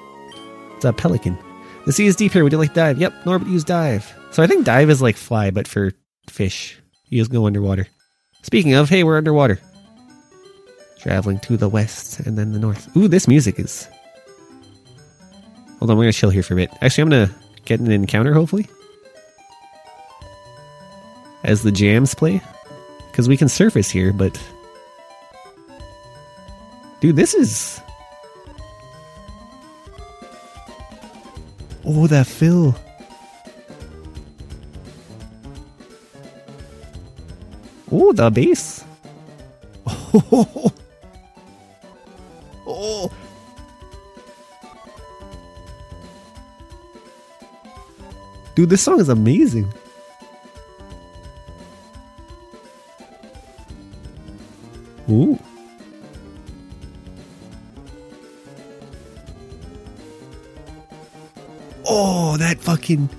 It's 0.76 0.86
a 0.86 0.93
pelican. 0.93 1.38
The 1.86 1.93
sea 1.93 2.06
is 2.08 2.15
deep 2.15 2.32
here. 2.32 2.43
Would 2.43 2.52
you 2.52 2.58
like 2.60 2.74
dive? 2.74 2.97
Yep, 2.97 3.13
Norbit 3.24 3.50
use 3.50 3.63
dive. 3.63 4.13
So 4.32 4.43
I 4.43 4.47
think 4.47 4.65
dive 4.65 4.89
is 4.89 5.02
like 5.02 5.15
fly, 5.15 5.52
but 5.52 5.67
for 5.67 5.91
fish. 6.30 6.78
You 7.08 7.19
just 7.19 7.32
go 7.32 7.45
underwater. 7.45 7.88
Speaking 8.43 8.74
of, 8.74 8.89
hey, 8.89 9.04
we're 9.04 9.17
underwater. 9.17 9.60
Traveling 11.00 11.39
to 11.39 11.58
the 11.58 11.69
west 11.69 12.19
and 12.19 12.38
then 12.38 12.54
the 12.54 12.60
north. 12.60 12.95
Ooh, 12.95 13.08
this 13.08 13.28
music 13.28 13.60
is. 13.60 13.88
Hold 15.80 15.89
on, 15.89 15.97
we're 15.97 16.04
gonna 16.04 16.13
chill 16.13 16.30
here 16.30 16.43
for 16.43 16.54
a 16.54 16.58
bit. 16.58 16.71
Actually, 16.82 17.02
I'm 17.04 17.10
gonna 17.10 17.36
get 17.65 17.80
an 17.80 17.91
encounter, 17.91 18.34
hopefully. 18.34 18.67
As 21.43 21.63
the 21.63 21.71
jams 21.71 22.13
play. 22.13 22.39
Because 23.12 23.28
we 23.28 23.36
can 23.36 23.50
surface 23.50 23.89
here, 23.89 24.13
but. 24.13 24.41
Dude, 27.02 27.15
this 27.15 27.34
is. 27.34 27.82
Oh, 31.84 32.08
that 32.08 32.26
fill. 32.26 32.76
Oh, 37.91 38.13
the 38.13 38.30
base. 38.30 38.86
Oh. 39.86 40.71
oh. 42.67 43.12
Dude, 48.56 48.69
this 48.69 48.82
song 48.82 49.00
is 49.02 49.10
amazing. 49.10 49.67
Ooh. 55.12 55.38
Oh, 61.86 62.38
that 62.38 62.60
fucking. 62.60 63.10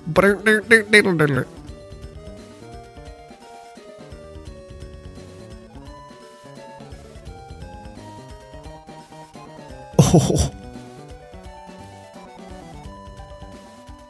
Oh. 9.99 10.51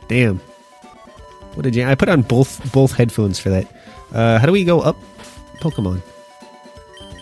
Damn. 0.07 0.37
What 1.55 1.65
a 1.65 1.71
jam. 1.71 1.89
I 1.89 1.95
put 1.95 2.07
on 2.07 2.21
both 2.21 2.71
both 2.71 2.93
headphones 2.93 3.39
for 3.39 3.49
that. 3.49 3.67
Uh, 4.13 4.39
how 4.39 4.45
do 4.45 4.53
we 4.53 4.63
go 4.63 4.79
up? 4.79 4.95
Pokemon. 5.59 6.01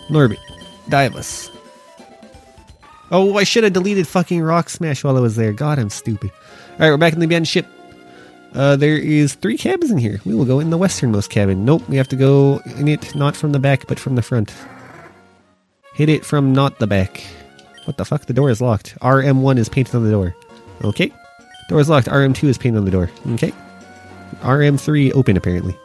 Norbit. 0.08 0.51
Divus. 0.88 1.50
Oh, 3.10 3.36
I 3.36 3.44
should 3.44 3.64
have 3.64 3.74
deleted 3.74 4.08
fucking 4.08 4.40
Rock 4.40 4.70
Smash 4.70 5.04
while 5.04 5.16
I 5.16 5.20
was 5.20 5.36
there. 5.36 5.52
God, 5.52 5.78
I'm 5.78 5.90
stupid. 5.90 6.30
Alright, 6.72 6.90
we're 6.90 6.96
back 6.96 7.12
in 7.12 7.18
the 7.18 7.26
abandoned 7.26 7.48
ship. 7.48 7.66
Uh, 8.54 8.76
there 8.76 8.96
is 8.96 9.34
three 9.34 9.56
cabins 9.56 9.90
in 9.90 9.98
here. 9.98 10.20
We 10.24 10.34
will 10.34 10.44
go 10.44 10.60
in 10.60 10.70
the 10.70 10.78
westernmost 10.78 11.30
cabin. 11.30 11.64
Nope, 11.64 11.88
we 11.88 11.96
have 11.96 12.08
to 12.08 12.16
go 12.16 12.60
in 12.76 12.88
it 12.88 13.14
not 13.14 13.36
from 13.36 13.52
the 13.52 13.58
back, 13.58 13.86
but 13.86 13.98
from 13.98 14.14
the 14.14 14.22
front. 14.22 14.52
Hit 15.94 16.08
it 16.08 16.24
from 16.24 16.52
not 16.52 16.78
the 16.78 16.86
back. 16.86 17.22
What 17.84 17.96
the 17.96 18.04
fuck? 18.04 18.26
The 18.26 18.32
door 18.32 18.50
is 18.50 18.60
locked. 18.60 18.98
RM1 19.00 19.58
is 19.58 19.68
painted 19.68 19.94
on 19.94 20.04
the 20.04 20.10
door. 20.10 20.34
Okay. 20.84 21.12
Door 21.68 21.80
is 21.80 21.88
locked. 21.88 22.08
RM2 22.08 22.44
is 22.48 22.58
painted 22.58 22.78
on 22.78 22.84
the 22.84 22.90
door. 22.90 23.10
Okay. 23.32 23.52
RM3 24.40 25.14
open, 25.14 25.36
apparently. 25.36 25.76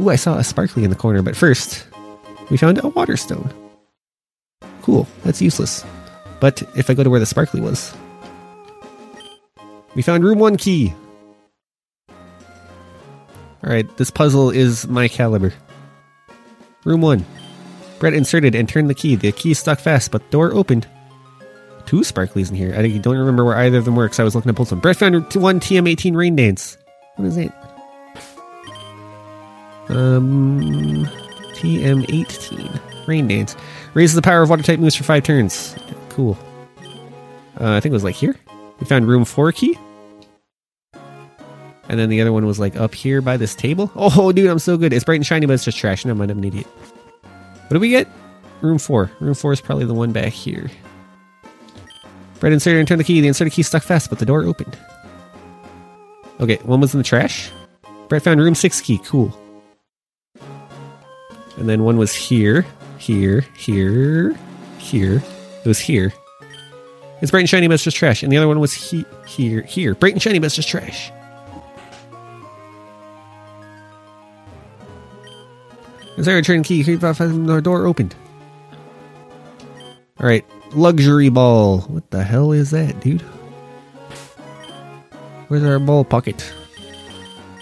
Ooh, 0.00 0.10
I 0.10 0.16
saw 0.16 0.38
a 0.38 0.44
sparkly 0.44 0.84
in 0.84 0.90
the 0.90 0.96
corner, 0.96 1.22
but 1.22 1.36
first, 1.36 1.86
we 2.50 2.56
found 2.56 2.78
a 2.82 2.88
water 2.88 3.16
stone. 3.16 3.52
Cool, 4.88 5.06
that's 5.22 5.42
useless. 5.42 5.84
But 6.40 6.62
if 6.74 6.88
I 6.88 6.94
go 6.94 7.04
to 7.04 7.10
where 7.10 7.20
the 7.20 7.26
sparkly 7.26 7.60
was. 7.60 7.94
We 9.94 10.00
found 10.00 10.24
room 10.24 10.38
one 10.38 10.56
key. 10.56 10.94
Alright, 13.62 13.94
this 13.98 14.10
puzzle 14.10 14.48
is 14.48 14.88
my 14.88 15.06
caliber. 15.06 15.52
Room 16.86 17.02
one. 17.02 17.26
Brett 17.98 18.14
inserted 18.14 18.54
and 18.54 18.66
turned 18.66 18.88
the 18.88 18.94
key. 18.94 19.14
The 19.14 19.30
key 19.30 19.52
stuck 19.52 19.78
fast, 19.78 20.10
but 20.10 20.30
door 20.30 20.54
opened. 20.54 20.86
Two 21.84 22.00
sparklies 22.00 22.48
in 22.48 22.56
here. 22.56 22.74
I 22.74 22.88
don't 22.96 23.18
remember 23.18 23.44
where 23.44 23.58
either 23.58 23.76
of 23.76 23.84
them 23.84 23.94
were 23.94 24.06
because 24.06 24.20
I 24.20 24.24
was 24.24 24.34
looking 24.34 24.50
both 24.52 24.68
of 24.68 24.70
them. 24.70 24.80
Brett 24.80 24.96
found 24.96 25.16
one 25.34 25.60
TM18 25.60 26.16
rain 26.16 26.34
dance. 26.34 26.78
What 27.16 27.28
is 27.28 27.36
it? 27.36 27.52
Um, 29.90 31.04
TM18 31.56 32.87
rain 33.08 33.26
dance 33.26 33.56
raises 33.94 34.14
the 34.14 34.22
power 34.22 34.42
of 34.42 34.50
water 34.50 34.62
type 34.62 34.78
moves 34.78 34.94
for 34.94 35.04
five 35.04 35.24
turns. 35.24 35.74
Cool. 36.10 36.38
Uh, 37.60 37.72
I 37.72 37.80
think 37.80 37.92
it 37.92 37.94
was 37.94 38.04
like 38.04 38.14
here. 38.14 38.36
We 38.78 38.86
found 38.86 39.08
room 39.08 39.24
four 39.24 39.50
key. 39.50 39.76
And 41.88 41.98
then 41.98 42.10
the 42.10 42.20
other 42.20 42.32
one 42.32 42.46
was 42.46 42.60
like 42.60 42.76
up 42.76 42.94
here 42.94 43.20
by 43.20 43.36
this 43.36 43.54
table. 43.54 43.90
Oh, 43.96 44.30
dude, 44.32 44.48
I'm 44.48 44.58
so 44.58 44.76
good. 44.76 44.92
It's 44.92 45.04
bright 45.04 45.16
and 45.16 45.26
shiny, 45.26 45.46
but 45.46 45.54
it's 45.54 45.64
just 45.64 45.78
trash. 45.78 46.04
Never 46.04 46.18
mind, 46.18 46.30
I'm 46.30 46.38
an 46.38 46.44
idiot. 46.44 46.66
What 46.66 47.74
do 47.74 47.80
we 47.80 47.88
get? 47.88 48.06
Room 48.60 48.78
four. 48.78 49.10
Room 49.20 49.34
four 49.34 49.52
is 49.52 49.60
probably 49.60 49.86
the 49.86 49.94
one 49.94 50.12
back 50.12 50.32
here. 50.32 50.70
Brett 52.40 52.52
inserted 52.52 52.78
and 52.78 52.86
turned 52.86 53.00
the 53.00 53.04
key. 53.04 53.20
The 53.20 53.28
inserted 53.28 53.52
key 53.52 53.62
stuck 53.62 53.82
fast, 53.82 54.10
but 54.10 54.18
the 54.18 54.26
door 54.26 54.44
opened. 54.44 54.78
Okay, 56.40 56.56
one 56.62 56.80
was 56.80 56.94
in 56.94 56.98
the 56.98 57.04
trash. 57.04 57.50
Brett 58.08 58.22
found 58.22 58.40
room 58.40 58.54
six 58.54 58.80
key. 58.80 58.98
Cool. 59.04 59.36
And 61.56 61.68
then 61.68 61.82
one 61.82 61.96
was 61.96 62.14
here, 62.14 62.64
here, 62.98 63.40
here, 63.56 64.36
here. 64.78 65.22
It 65.64 65.66
was 65.68 65.78
here. 65.78 66.12
It's 67.20 67.30
bright 67.30 67.40
and 67.40 67.48
shiny, 67.48 67.66
but 67.66 67.74
it's 67.74 67.84
just 67.84 67.96
trash. 67.96 68.22
And 68.22 68.30
the 68.30 68.36
other 68.36 68.48
one 68.48 68.60
was 68.60 68.72
he- 68.72 69.04
here, 69.26 69.62
here. 69.62 69.94
Bright 69.94 70.12
and 70.12 70.22
shiny, 70.22 70.38
but 70.38 70.46
it's 70.46 70.56
just 70.56 70.68
trash. 70.68 71.10
Inside 76.16 76.44
turn 76.44 76.62
key. 76.62 76.82
The 76.82 77.60
door 77.62 77.86
opened. 77.86 78.14
All 80.20 80.26
right, 80.26 80.44
luxury 80.72 81.28
ball. 81.28 81.82
What 81.82 82.10
the 82.10 82.24
hell 82.24 82.50
is 82.50 82.70
that, 82.72 82.98
dude? 83.00 83.22
Where's 85.46 85.62
our 85.62 85.78
ball 85.78 86.04
pocket? 86.04 86.52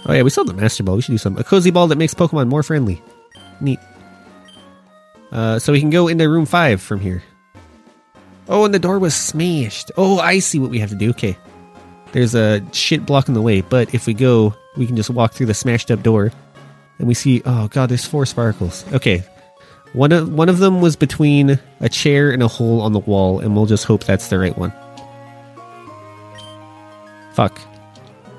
Oh 0.07 0.13
yeah, 0.13 0.23
we 0.23 0.31
have 0.31 0.47
the 0.47 0.55
master 0.55 0.83
ball. 0.83 0.97
We 0.97 1.03
should 1.03 1.13
do 1.13 1.19
some. 1.19 1.37
A 1.37 1.45
cozy 1.45 1.71
ball 1.71 1.87
that 1.89 1.99
makes 1.99 2.15
Pokemon 2.15 2.49
more 2.49 2.63
friendly. 2.63 3.03
Neat. 3.61 3.79
Uh, 5.33 5.59
so 5.59 5.73
we 5.73 5.81
can 5.81 5.91
go 5.91 6.09
into 6.09 6.29
room 6.29 6.47
five 6.47 6.81
from 6.81 7.01
here. 7.01 7.23
Oh, 8.49 8.65
and 8.65 8.73
the 8.73 8.79
door 8.79 8.99
was 8.99 9.15
smashed. 9.15 9.91
Oh, 9.97 10.19
I 10.19 10.39
see 10.39 10.59
what 10.59 10.71
we 10.71 10.79
have 10.79 10.91
to 10.91 10.97
do. 10.97 11.11
Okay. 11.11 11.37
There's 12.13 12.35
a 12.35 12.63
shit 12.73 13.05
blocking 13.05 13.35
the 13.35 13.43
way, 13.43 13.61
but 13.61 13.93
if 13.95 14.07
we 14.07 14.15
go, 14.15 14.55
we 14.77 14.87
can 14.87 14.97
just 14.97 15.11
walk 15.11 15.33
through 15.33 15.47
the 15.47 15.55
smashed 15.55 15.91
up 15.91 16.03
door. 16.03 16.33
And 16.99 17.09
we 17.09 17.15
see, 17.15 17.43
oh 17.45 17.69
god, 17.69 17.89
there's 17.91 18.07
four 18.07 18.25
sparkles. 18.25 18.91
Okay. 18.93 19.25
One 19.93 20.13
of 20.13 20.33
one 20.33 20.49
of 20.49 20.59
them 20.59 20.81
was 20.81 20.97
between 20.97 21.59
a 21.81 21.89
chair 21.89 22.31
and 22.31 22.43
a 22.43 22.49
hole 22.49 22.81
on 22.81 22.93
the 22.93 22.99
wall, 22.99 23.41
and 23.41 23.55
we'll 23.55 23.67
just 23.67 23.85
hope 23.85 24.05
that's 24.05 24.29
the 24.29 24.39
right 24.39 24.57
one. 24.57 24.73
Fuck. 27.35 27.61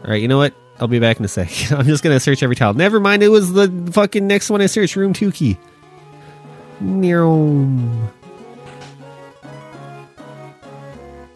Alright, 0.03 0.21
you 0.21 0.27
know 0.27 0.37
what? 0.37 0.53
I'll 0.79 0.87
be 0.87 0.99
back 0.99 1.19
in 1.19 1.25
a 1.25 1.27
sec. 1.27 1.49
I'm 1.71 1.85
just 1.85 2.03
gonna 2.03 2.19
search 2.19 2.41
every 2.41 2.55
tile. 2.55 2.73
Never 2.73 2.99
mind, 2.99 3.23
it 3.23 3.29
was 3.29 3.53
the 3.53 3.69
fucking 3.91 4.25
next 4.25 4.49
one 4.49 4.61
I 4.61 4.67
searched, 4.67 4.95
room 4.95 5.13
two 5.13 5.31
key. 5.31 5.57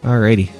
Alrighty. 0.02 0.50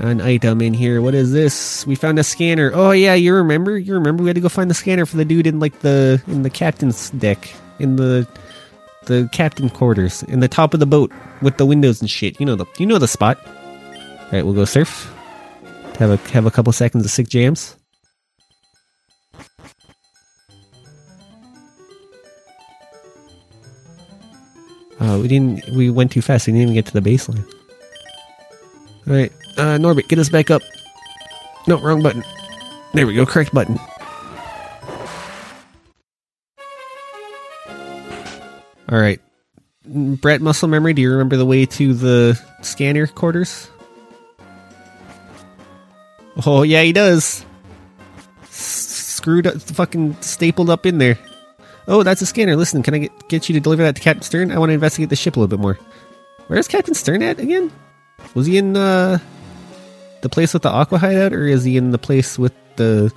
an 0.00 0.20
item 0.20 0.60
in 0.60 0.74
here. 0.74 1.02
What 1.02 1.14
is 1.14 1.32
this? 1.32 1.86
We 1.86 1.94
found 1.94 2.18
a 2.18 2.24
scanner. 2.24 2.70
Oh 2.74 2.90
yeah, 2.90 3.14
you 3.14 3.34
remember? 3.34 3.78
You 3.78 3.94
remember? 3.94 4.22
We 4.22 4.28
had 4.28 4.36
to 4.36 4.40
go 4.40 4.48
find 4.48 4.70
the 4.70 4.74
scanner 4.74 5.06
for 5.06 5.16
the 5.16 5.24
dude 5.24 5.46
in 5.46 5.60
like 5.60 5.80
the 5.80 6.22
in 6.26 6.42
the 6.42 6.50
captain's 6.50 7.10
deck 7.10 7.52
in 7.78 7.96
the 7.96 8.26
the 9.06 9.28
captain 9.32 9.68
quarters 9.68 10.22
in 10.24 10.40
the 10.40 10.48
top 10.48 10.74
of 10.74 10.80
the 10.80 10.86
boat 10.86 11.12
with 11.42 11.56
the 11.56 11.66
windows 11.66 12.00
and 12.00 12.10
shit. 12.10 12.40
You 12.40 12.46
know 12.46 12.56
the 12.56 12.66
you 12.78 12.86
know 12.86 12.98
the 12.98 13.08
spot. 13.08 13.38
All 13.46 14.32
right, 14.32 14.44
we'll 14.44 14.54
go 14.54 14.64
surf. 14.64 15.12
Have 15.98 16.10
a 16.10 16.16
have 16.30 16.46
a 16.46 16.50
couple 16.50 16.72
seconds 16.72 17.04
of 17.04 17.10
sick 17.10 17.28
jams. 17.28 17.76
Oh, 25.00 25.20
we 25.20 25.28
didn't. 25.28 25.66
We 25.74 25.88
went 25.88 26.12
too 26.12 26.20
fast. 26.20 26.46
We 26.46 26.52
didn't 26.52 26.62
even 26.62 26.74
get 26.74 26.86
to 26.86 26.92
the 26.92 27.00
baseline. 27.00 27.44
All 29.08 29.14
right, 29.14 29.32
uh, 29.56 29.78
Norbit, 29.78 30.08
get 30.08 30.18
us 30.18 30.28
back 30.28 30.50
up. 30.50 30.62
No, 31.66 31.80
wrong 31.80 32.02
button. 32.02 32.22
There 32.92 33.06
we 33.06 33.14
go. 33.14 33.24
Correct 33.24 33.52
button. 33.54 33.78
All 38.90 38.98
right, 38.98 39.20
Brett, 39.86 40.42
muscle 40.42 40.68
memory. 40.68 40.92
Do 40.92 41.00
you 41.00 41.10
remember 41.12 41.36
the 41.36 41.46
way 41.46 41.64
to 41.64 41.94
the 41.94 42.40
scanner 42.60 43.06
quarters? 43.06 43.70
Oh 46.44 46.62
yeah, 46.62 46.82
he 46.82 46.92
does. 46.92 47.44
Screwed 48.50 49.46
up, 49.46 49.60
fucking 49.62 50.16
stapled 50.20 50.70
up 50.70 50.84
in 50.86 50.98
there. 50.98 51.18
Oh, 51.88 52.02
that's 52.02 52.22
a 52.22 52.26
scanner. 52.26 52.56
Listen, 52.56 52.82
can 52.82 52.94
I 52.94 52.98
get, 52.98 53.28
get 53.28 53.48
you 53.48 53.54
to 53.54 53.60
deliver 53.60 53.82
that 53.82 53.96
to 53.96 54.02
Captain 54.02 54.22
Stern? 54.22 54.52
I 54.52 54.58
want 54.58 54.70
to 54.70 54.74
investigate 54.74 55.10
the 55.10 55.16
ship 55.16 55.36
a 55.36 55.40
little 55.40 55.56
bit 55.56 55.60
more. 55.60 55.78
Where's 56.46 56.68
Captain 56.68 56.94
Stern 56.94 57.22
at 57.22 57.38
again? 57.38 57.72
Was 58.34 58.46
he 58.46 58.58
in 58.58 58.76
uh, 58.76 59.18
the 60.22 60.28
place 60.28 60.52
with 60.52 60.62
the 60.62 60.70
aqua 60.70 60.98
hideout, 60.98 61.32
or 61.32 61.46
is 61.46 61.64
he 61.64 61.76
in 61.76 61.90
the 61.90 61.98
place 61.98 62.38
with 62.38 62.52
the 62.76 63.12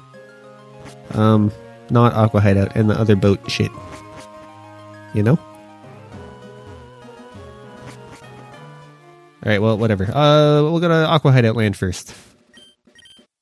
um 1.11 1.51
not 1.89 2.13
aqua 2.13 2.41
hideout 2.41 2.75
and 2.75 2.89
the 2.89 2.99
other 2.99 3.15
boat 3.15 3.39
shit? 3.51 3.71
You 5.13 5.23
know. 5.23 5.39
All 9.45 9.51
right, 9.51 9.61
well, 9.61 9.77
whatever. 9.77 10.05
Uh, 10.05 10.61
we'll 10.63 10.79
go 10.79 10.87
to 10.87 11.05
aqua 11.05 11.31
hideout 11.31 11.55
land 11.57 11.75
first. 11.75 12.15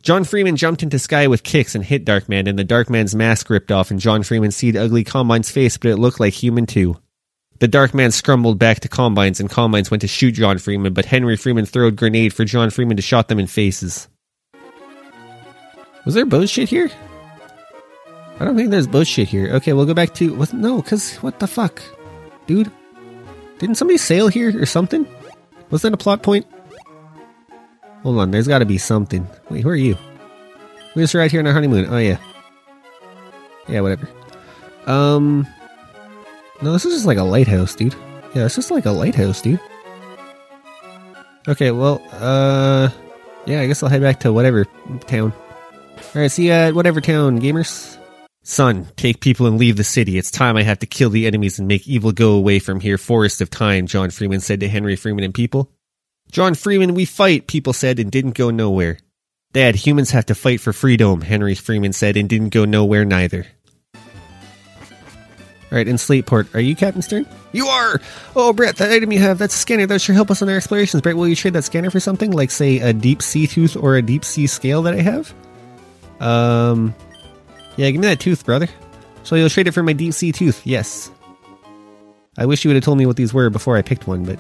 John 0.01 0.23
Freeman 0.23 0.55
jumped 0.55 0.81
into 0.81 0.97
Sky 0.97 1.27
with 1.27 1.43
kicks 1.43 1.75
and 1.75 1.85
hit 1.85 2.05
Darkman, 2.05 2.47
and 2.49 2.57
the 2.57 2.65
Darkman's 2.65 3.13
mask 3.13 3.49
ripped 3.49 3.71
off, 3.71 3.91
and 3.91 3.99
John 3.99 4.23
Freeman 4.23 4.51
seed 4.51 4.75
ugly 4.75 5.03
Combine's 5.03 5.51
face, 5.51 5.77
but 5.77 5.91
it 5.91 5.97
looked 5.97 6.19
like 6.19 6.33
human 6.33 6.65
too. 6.65 6.97
The 7.59 7.67
Darkman 7.67 8.09
scrumbled 8.09 8.57
back 8.57 8.79
to 8.79 8.87
Combines, 8.87 9.39
and 9.39 9.47
Combines 9.47 9.91
went 9.91 10.01
to 10.01 10.07
shoot 10.07 10.31
John 10.31 10.57
Freeman, 10.57 10.93
but 10.93 11.05
Henry 11.05 11.37
Freeman 11.37 11.67
threw 11.67 11.85
a 11.85 11.91
grenade 11.91 12.33
for 12.33 12.43
John 12.43 12.71
Freeman 12.71 12.97
to 12.97 13.03
shot 13.03 13.27
them 13.27 13.37
in 13.37 13.45
faces. 13.45 14.07
Was 16.03 16.15
there 16.15 16.25
bullshit 16.25 16.69
here? 16.69 16.89
I 18.39 18.45
don't 18.45 18.57
think 18.57 18.71
there's 18.71 18.87
bullshit 18.87 19.27
here. 19.27 19.53
Okay, 19.53 19.73
we'll 19.73 19.85
go 19.85 19.93
back 19.93 20.15
to 20.15 20.33
what? 20.33 20.51
No, 20.51 20.81
cause 20.81 21.17
what 21.17 21.39
the 21.39 21.45
fuck, 21.45 21.79
dude? 22.47 22.71
Didn't 23.59 23.75
somebody 23.75 23.99
sail 23.99 24.27
here 24.27 24.59
or 24.59 24.65
something? 24.65 25.05
Was 25.69 25.83
that 25.83 25.93
a 25.93 25.97
plot 25.97 26.23
point? 26.23 26.47
Hold 28.03 28.19
on, 28.19 28.31
there's 28.31 28.47
got 28.47 28.59
to 28.59 28.65
be 28.65 28.77
something. 28.77 29.27
Wait, 29.49 29.61
who 29.61 29.69
are 29.69 29.75
you? 29.75 29.97
We're 30.95 31.03
just 31.03 31.13
right 31.13 31.31
here 31.31 31.39
on 31.39 31.47
our 31.47 31.53
honeymoon. 31.53 31.85
Oh 31.89 31.97
yeah, 31.97 32.17
yeah, 33.67 33.81
whatever. 33.81 34.09
Um, 34.87 35.47
no, 36.61 36.73
this 36.73 36.85
is 36.85 36.93
just 36.93 37.05
like 37.05 37.17
a 37.17 37.23
lighthouse, 37.23 37.75
dude. 37.75 37.95
Yeah, 38.35 38.45
it's 38.45 38.55
just 38.55 38.71
like 38.71 38.85
a 38.85 38.91
lighthouse, 38.91 39.41
dude. 39.41 39.59
Okay, 41.47 41.71
well, 41.71 42.01
uh, 42.13 42.89
yeah, 43.45 43.61
I 43.61 43.67
guess 43.67 43.81
I'll 43.83 43.89
head 43.89 44.01
back 44.01 44.19
to 44.21 44.33
whatever 44.33 44.65
town. 45.07 45.33
All 45.33 46.21
right, 46.21 46.31
see 46.31 46.47
you 46.47 46.51
at 46.51 46.75
whatever 46.75 47.01
town, 47.01 47.39
gamers. 47.39 47.97
Son, 48.43 48.87
take 48.95 49.21
people 49.21 49.45
and 49.45 49.57
leave 49.57 49.77
the 49.77 49.83
city. 49.83 50.17
It's 50.17 50.31
time 50.31 50.57
I 50.57 50.63
have 50.63 50.79
to 50.79 50.87
kill 50.87 51.11
the 51.11 51.27
enemies 51.27 51.59
and 51.59 51.67
make 51.67 51.87
evil 51.87 52.11
go 52.11 52.33
away 52.33 52.59
from 52.59 52.79
here. 52.79 52.97
Forest 52.97 53.39
of 53.41 53.49
time, 53.49 53.85
John 53.85 54.09
Freeman 54.09 54.39
said 54.39 54.59
to 54.61 54.67
Henry 54.67 54.95
Freeman 54.95 55.23
and 55.23 55.33
people. 55.33 55.71
John 56.31 56.55
Freeman, 56.55 56.93
we 56.93 57.03
fight, 57.03 57.47
people 57.47 57.73
said, 57.73 57.99
and 57.99 58.09
didn't 58.09 58.35
go 58.35 58.49
nowhere. 58.49 58.97
Dad, 59.51 59.75
humans 59.75 60.11
have 60.11 60.27
to 60.27 60.35
fight 60.35 60.61
for 60.61 60.71
freedom, 60.71 61.19
Henry 61.19 61.55
Freeman 61.55 61.91
said, 61.91 62.15
and 62.15 62.29
didn't 62.29 62.49
go 62.49 62.63
nowhere 62.63 63.03
neither. 63.03 63.45
Alright, 65.69 65.89
in 65.89 65.97
Slateport, 65.97 66.55
are 66.55 66.61
you 66.61 66.73
Captain 66.75 67.01
Stern? 67.01 67.25
You 67.51 67.67
are! 67.67 67.99
Oh, 68.33 68.53
Brett, 68.53 68.77
that 68.77 68.91
item 68.91 69.11
you 69.11 69.19
have, 69.19 69.37
that's 69.37 69.55
a 69.55 69.57
scanner. 69.57 69.85
That 69.85 69.99
should 69.99 70.15
help 70.15 70.31
us 70.31 70.41
on 70.41 70.47
our 70.47 70.55
explorations. 70.55 71.01
Brett, 71.01 71.17
will 71.17 71.27
you 71.27 71.35
trade 71.35 71.53
that 71.53 71.63
scanner 71.63 71.89
for 71.89 71.99
something? 71.99 72.31
Like, 72.31 72.49
say, 72.49 72.79
a 72.79 72.93
deep 72.93 73.21
sea 73.21 73.45
tooth 73.45 73.75
or 73.75 73.97
a 73.97 74.01
deep 74.01 74.23
sea 74.23 74.47
scale 74.47 74.81
that 74.83 74.93
I 74.93 75.01
have? 75.01 75.33
Um, 76.21 76.95
yeah, 77.75 77.89
give 77.91 77.99
me 77.99 78.07
that 78.07 78.21
tooth, 78.21 78.45
brother. 78.45 78.67
So 79.23 79.35
you'll 79.35 79.49
trade 79.49 79.67
it 79.67 79.71
for 79.71 79.83
my 79.83 79.93
deep 79.93 80.13
sea 80.13 80.31
tooth, 80.31 80.65
yes. 80.65 81.11
I 82.37 82.45
wish 82.45 82.63
you 82.63 82.69
would 82.69 82.75
have 82.75 82.85
told 82.85 82.97
me 82.97 83.05
what 83.05 83.17
these 83.17 83.33
were 83.33 83.49
before 83.49 83.75
I 83.75 83.81
picked 83.81 84.07
one, 84.07 84.23
but 84.23 84.39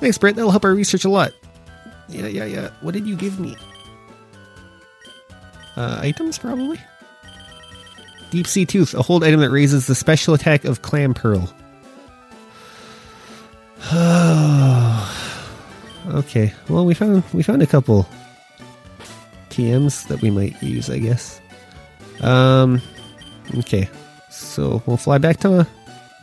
Thanks, 0.00 0.18
Brett. 0.18 0.36
That'll 0.36 0.50
help 0.50 0.64
our 0.64 0.74
research 0.74 1.04
a 1.04 1.08
lot. 1.08 1.32
Yeah, 2.08 2.26
yeah, 2.26 2.44
yeah. 2.44 2.70
What 2.80 2.94
did 2.94 3.06
you 3.06 3.16
give 3.16 3.40
me? 3.40 3.56
Uh, 5.76 6.00
items, 6.02 6.38
probably? 6.38 6.78
Deep 8.30 8.46
Sea 8.46 8.66
Tooth, 8.66 8.94
a 8.94 9.02
hold 9.02 9.24
item 9.24 9.40
that 9.40 9.50
raises 9.50 9.86
the 9.86 9.94
special 9.94 10.34
attack 10.34 10.64
of 10.64 10.82
Clamperl. 10.82 11.52
okay, 16.08 16.52
well 16.68 16.84
we 16.84 16.94
found 16.94 17.22
we 17.32 17.42
found 17.42 17.62
a 17.62 17.66
couple 17.66 18.06
TMs 19.50 20.06
that 20.08 20.20
we 20.20 20.30
might 20.30 20.60
use, 20.62 20.90
I 20.90 20.98
guess. 20.98 21.40
Um, 22.20 22.82
okay, 23.58 23.88
so 24.30 24.82
we'll 24.84 24.96
fly 24.96 25.18
back 25.18 25.38
to 25.38 25.48
we'll 25.48 25.66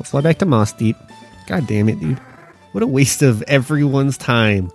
fly 0.04 0.22
back 0.22 0.38
to 0.40 0.46
Mossdeep. 0.46 0.96
God 1.48 1.66
damn 1.66 1.90
it, 1.90 2.00
dude! 2.00 2.20
What 2.76 2.84
a 2.84 2.88
waste 2.88 3.22
of 3.22 3.42
everyone's 3.44 4.18
time. 4.18 4.70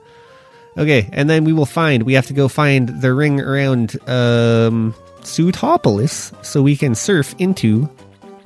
Okay, 0.78 1.10
and 1.12 1.28
then 1.28 1.44
we 1.44 1.52
will 1.52 1.66
find 1.66 2.04
we 2.04 2.14
have 2.14 2.28
to 2.28 2.32
go 2.32 2.48
find 2.48 2.88
the 2.88 3.12
ring 3.12 3.42
around 3.42 3.98
um 4.08 4.94
Sootopolis 5.20 6.32
so 6.42 6.62
we 6.62 6.78
can 6.78 6.94
surf 6.94 7.34
into 7.38 7.90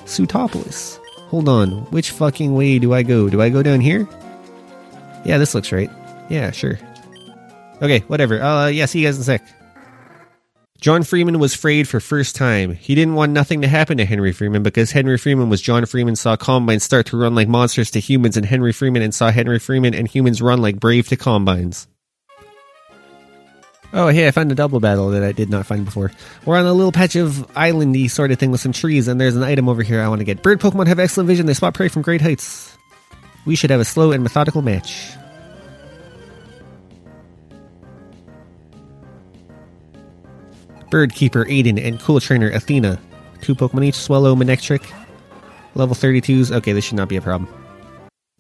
Sootopolis. 0.07 0.99
Hold 1.29 1.49
on, 1.49 1.71
which 1.93 2.11
fucking 2.11 2.53
way 2.53 2.81
do 2.81 2.95
I 2.95 3.05
go? 3.05 3.29
Do 3.29 3.41
I 3.41 3.49
go 3.49 3.63
down 3.63 3.81
here? 3.81 4.09
Yeah, 5.25 5.39
this 5.39 5.55
looks 5.55 5.71
right. 5.71 5.91
Yeah, 6.29 6.51
sure. 6.51 6.77
Okay, 7.81 8.01
whatever. 8.09 8.43
Uh 8.43 8.67
yeah, 8.67 8.87
see 8.87 9.03
you 9.03 9.07
guys 9.07 9.15
in 9.15 9.21
a 9.21 9.25
sec. 9.25 9.43
John 10.85 11.03
Freeman 11.03 11.39
was 11.39 11.55
frayed 11.55 11.89
for 11.89 11.99
first 11.99 12.37
time. 12.37 12.75
He 12.75 12.95
didn't 12.95 13.15
want 13.15 13.33
nothing 13.33 13.63
to 13.63 13.69
happen 13.69 13.97
to 13.97 14.05
Henry 14.05 14.33
Freeman 14.33 14.63
because 14.63 14.91
Henry 14.91 15.17
Freeman 15.17 15.49
was 15.49 15.63
John 15.63 15.87
Freeman 15.87 16.15
saw 16.15 16.37
Combines 16.37 16.85
start 16.85 17.07
to 17.07 17.17
run 17.17 17.35
like 17.35 17.49
monsters 17.49 17.91
to 17.93 18.01
humans 18.01 18.37
and 18.37 18.45
Henry 18.45 18.71
Freeman 18.71 19.01
and 19.01 19.15
saw 19.15 19.31
Henry 19.31 19.59
Freeman 19.59 19.95
and 19.95 20.07
humans 20.07 20.43
run 20.43 20.61
like 20.61 20.79
brave 20.79 21.09
to 21.09 21.17
Combines. 21.17 21.89
Oh, 23.95 24.09
hey, 24.09 24.29
I 24.29 24.31
found 24.31 24.53
a 24.53 24.55
double 24.55 24.79
battle 24.79 25.09
that 25.09 25.23
I 25.23 25.33
did 25.33 25.49
not 25.49 25.65
find 25.65 25.87
before. 25.87 26.13
We're 26.45 26.59
on 26.59 26.67
a 26.67 26.75
little 26.75 26.93
patch 26.93 27.17
of 27.17 27.33
islandy 27.55 28.11
sort 28.11 28.31
of 28.31 28.39
thing 28.39 28.51
with 28.51 28.61
some 28.61 28.73
trees, 28.73 29.09
and 29.09 29.19
there's 29.19 29.37
an 29.37 29.43
item 29.43 29.71
over 29.71 29.83
here 29.83 30.03
I 30.03 30.09
want 30.09 30.19
to 30.19 30.27
get. 30.27 30.43
Bird 30.43 30.61
Pokemon 30.61 30.89
have 30.89 30.99
excellent 30.99 31.29
vision, 31.29 31.47
they 31.47 31.55
spot 31.55 31.73
prey 31.73 31.89
from 31.89 32.03
great 32.03 32.21
heights. 32.21 32.77
We 33.47 33.57
should 33.57 33.71
have 33.71 33.81
a 33.81 33.87
slow 33.87 34.13
and 34.13 34.23
methodical 34.23 34.61
match. 34.61 35.17
Bird 40.95 41.13
Keeper 41.13 41.45
Aiden 41.47 41.85
and 41.85 41.99
Cool 41.99 42.21
Trainer 42.21 42.51
Athena. 42.51 43.01
Two 43.41 43.57
Pokemon 43.57 43.87
each, 43.87 43.97
Swellow, 43.97 44.37
Manectric. 44.37 44.89
Level 45.75 45.97
32s. 45.97 46.55
Okay, 46.55 46.73
this 46.73 46.85
should 46.85 46.95
not 46.97 47.09
be 47.09 47.17
a 47.17 47.21
problem. 47.21 47.53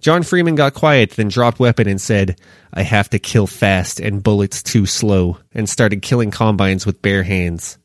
John 0.01 0.23
Freeman 0.23 0.55
got 0.55 0.73
quiet, 0.73 1.11
then 1.11 1.27
dropped 1.27 1.59
weapon 1.59 1.89
and 1.89 2.01
said, 2.01 2.39
I 2.73 2.83
have 2.83 3.11
to 3.11 3.19
kill 3.19 3.49
fast 3.49 3.99
and 3.99 4.23
bullets 4.23 4.63
too 4.63 4.87
slow, 4.87 5.39
and 5.53 5.69
started 5.69 6.01
killing 6.03 6.31
combines 6.31 6.87
with 6.87 7.03
bare 7.03 7.25
hands. 7.25 7.77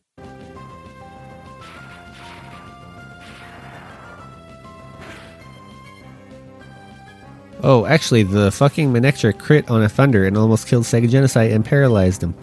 Oh, 7.64 7.88
actually, 7.88 8.22
the 8.22 8.52
fucking 8.52 8.94
Manectric 8.94 9.40
crit 9.40 9.68
on 9.72 9.82
a 9.82 9.90
Thunder 9.90 10.28
and 10.28 10.38
almost 10.38 10.68
killed 10.68 10.84
Sega 10.84 11.10
Genocide 11.10 11.50
and 11.50 11.66
paralyzed 11.66 12.22
him. 12.22 12.36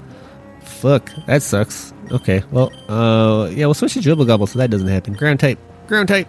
Fuck, 0.62 1.08
that 1.28 1.44
sucks. 1.44 1.92
Okay, 2.10 2.42
well, 2.50 2.72
uh, 2.88 3.48
yeah, 3.48 3.66
we'll 3.66 3.74
switch 3.74 3.94
to 3.94 4.00
Dribble 4.00 4.26
Gobble 4.26 4.46
so 4.46 4.58
that 4.58 4.70
doesn't 4.70 4.88
happen. 4.88 5.14
Ground 5.14 5.40
type. 5.40 5.58
Ground 5.86 6.08
type. 6.08 6.28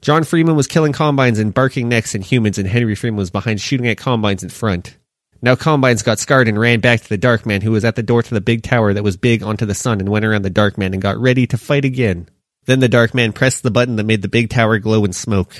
John 0.00 0.24
Freeman 0.24 0.56
was 0.56 0.66
killing 0.66 0.92
combines 0.92 1.38
and 1.38 1.54
barking 1.54 1.88
necks 1.88 2.14
and 2.14 2.22
humans, 2.22 2.58
and 2.58 2.68
Henry 2.68 2.94
Freeman 2.94 3.16
was 3.16 3.30
behind 3.30 3.60
shooting 3.60 3.86
at 3.88 3.96
combines 3.96 4.42
in 4.42 4.50
front. 4.50 4.98
Now 5.40 5.56
combines 5.56 6.02
got 6.02 6.18
scarred 6.18 6.48
and 6.48 6.58
ran 6.58 6.80
back 6.80 7.00
to 7.00 7.08
the 7.08 7.16
Dark 7.16 7.46
Man, 7.46 7.60
who 7.60 7.70
was 7.70 7.84
at 7.84 7.96
the 7.96 8.02
door 8.02 8.22
to 8.22 8.34
the 8.34 8.40
big 8.40 8.62
tower 8.62 8.92
that 8.92 9.02
was 9.04 9.16
big 9.16 9.42
onto 9.42 9.66
the 9.66 9.74
sun, 9.74 10.00
and 10.00 10.08
went 10.08 10.24
around 10.24 10.42
the 10.42 10.50
Dark 10.50 10.78
Man 10.78 10.92
and 10.92 11.02
got 11.02 11.18
ready 11.18 11.46
to 11.48 11.58
fight 11.58 11.84
again. 11.84 12.28
Then 12.66 12.80
the 12.80 12.88
Dark 12.88 13.14
Man 13.14 13.32
pressed 13.32 13.62
the 13.62 13.70
button 13.70 13.96
that 13.96 14.04
made 14.04 14.22
the 14.22 14.28
big 14.28 14.50
tower 14.50 14.78
glow 14.78 15.04
and 15.04 15.14
smoke. 15.14 15.54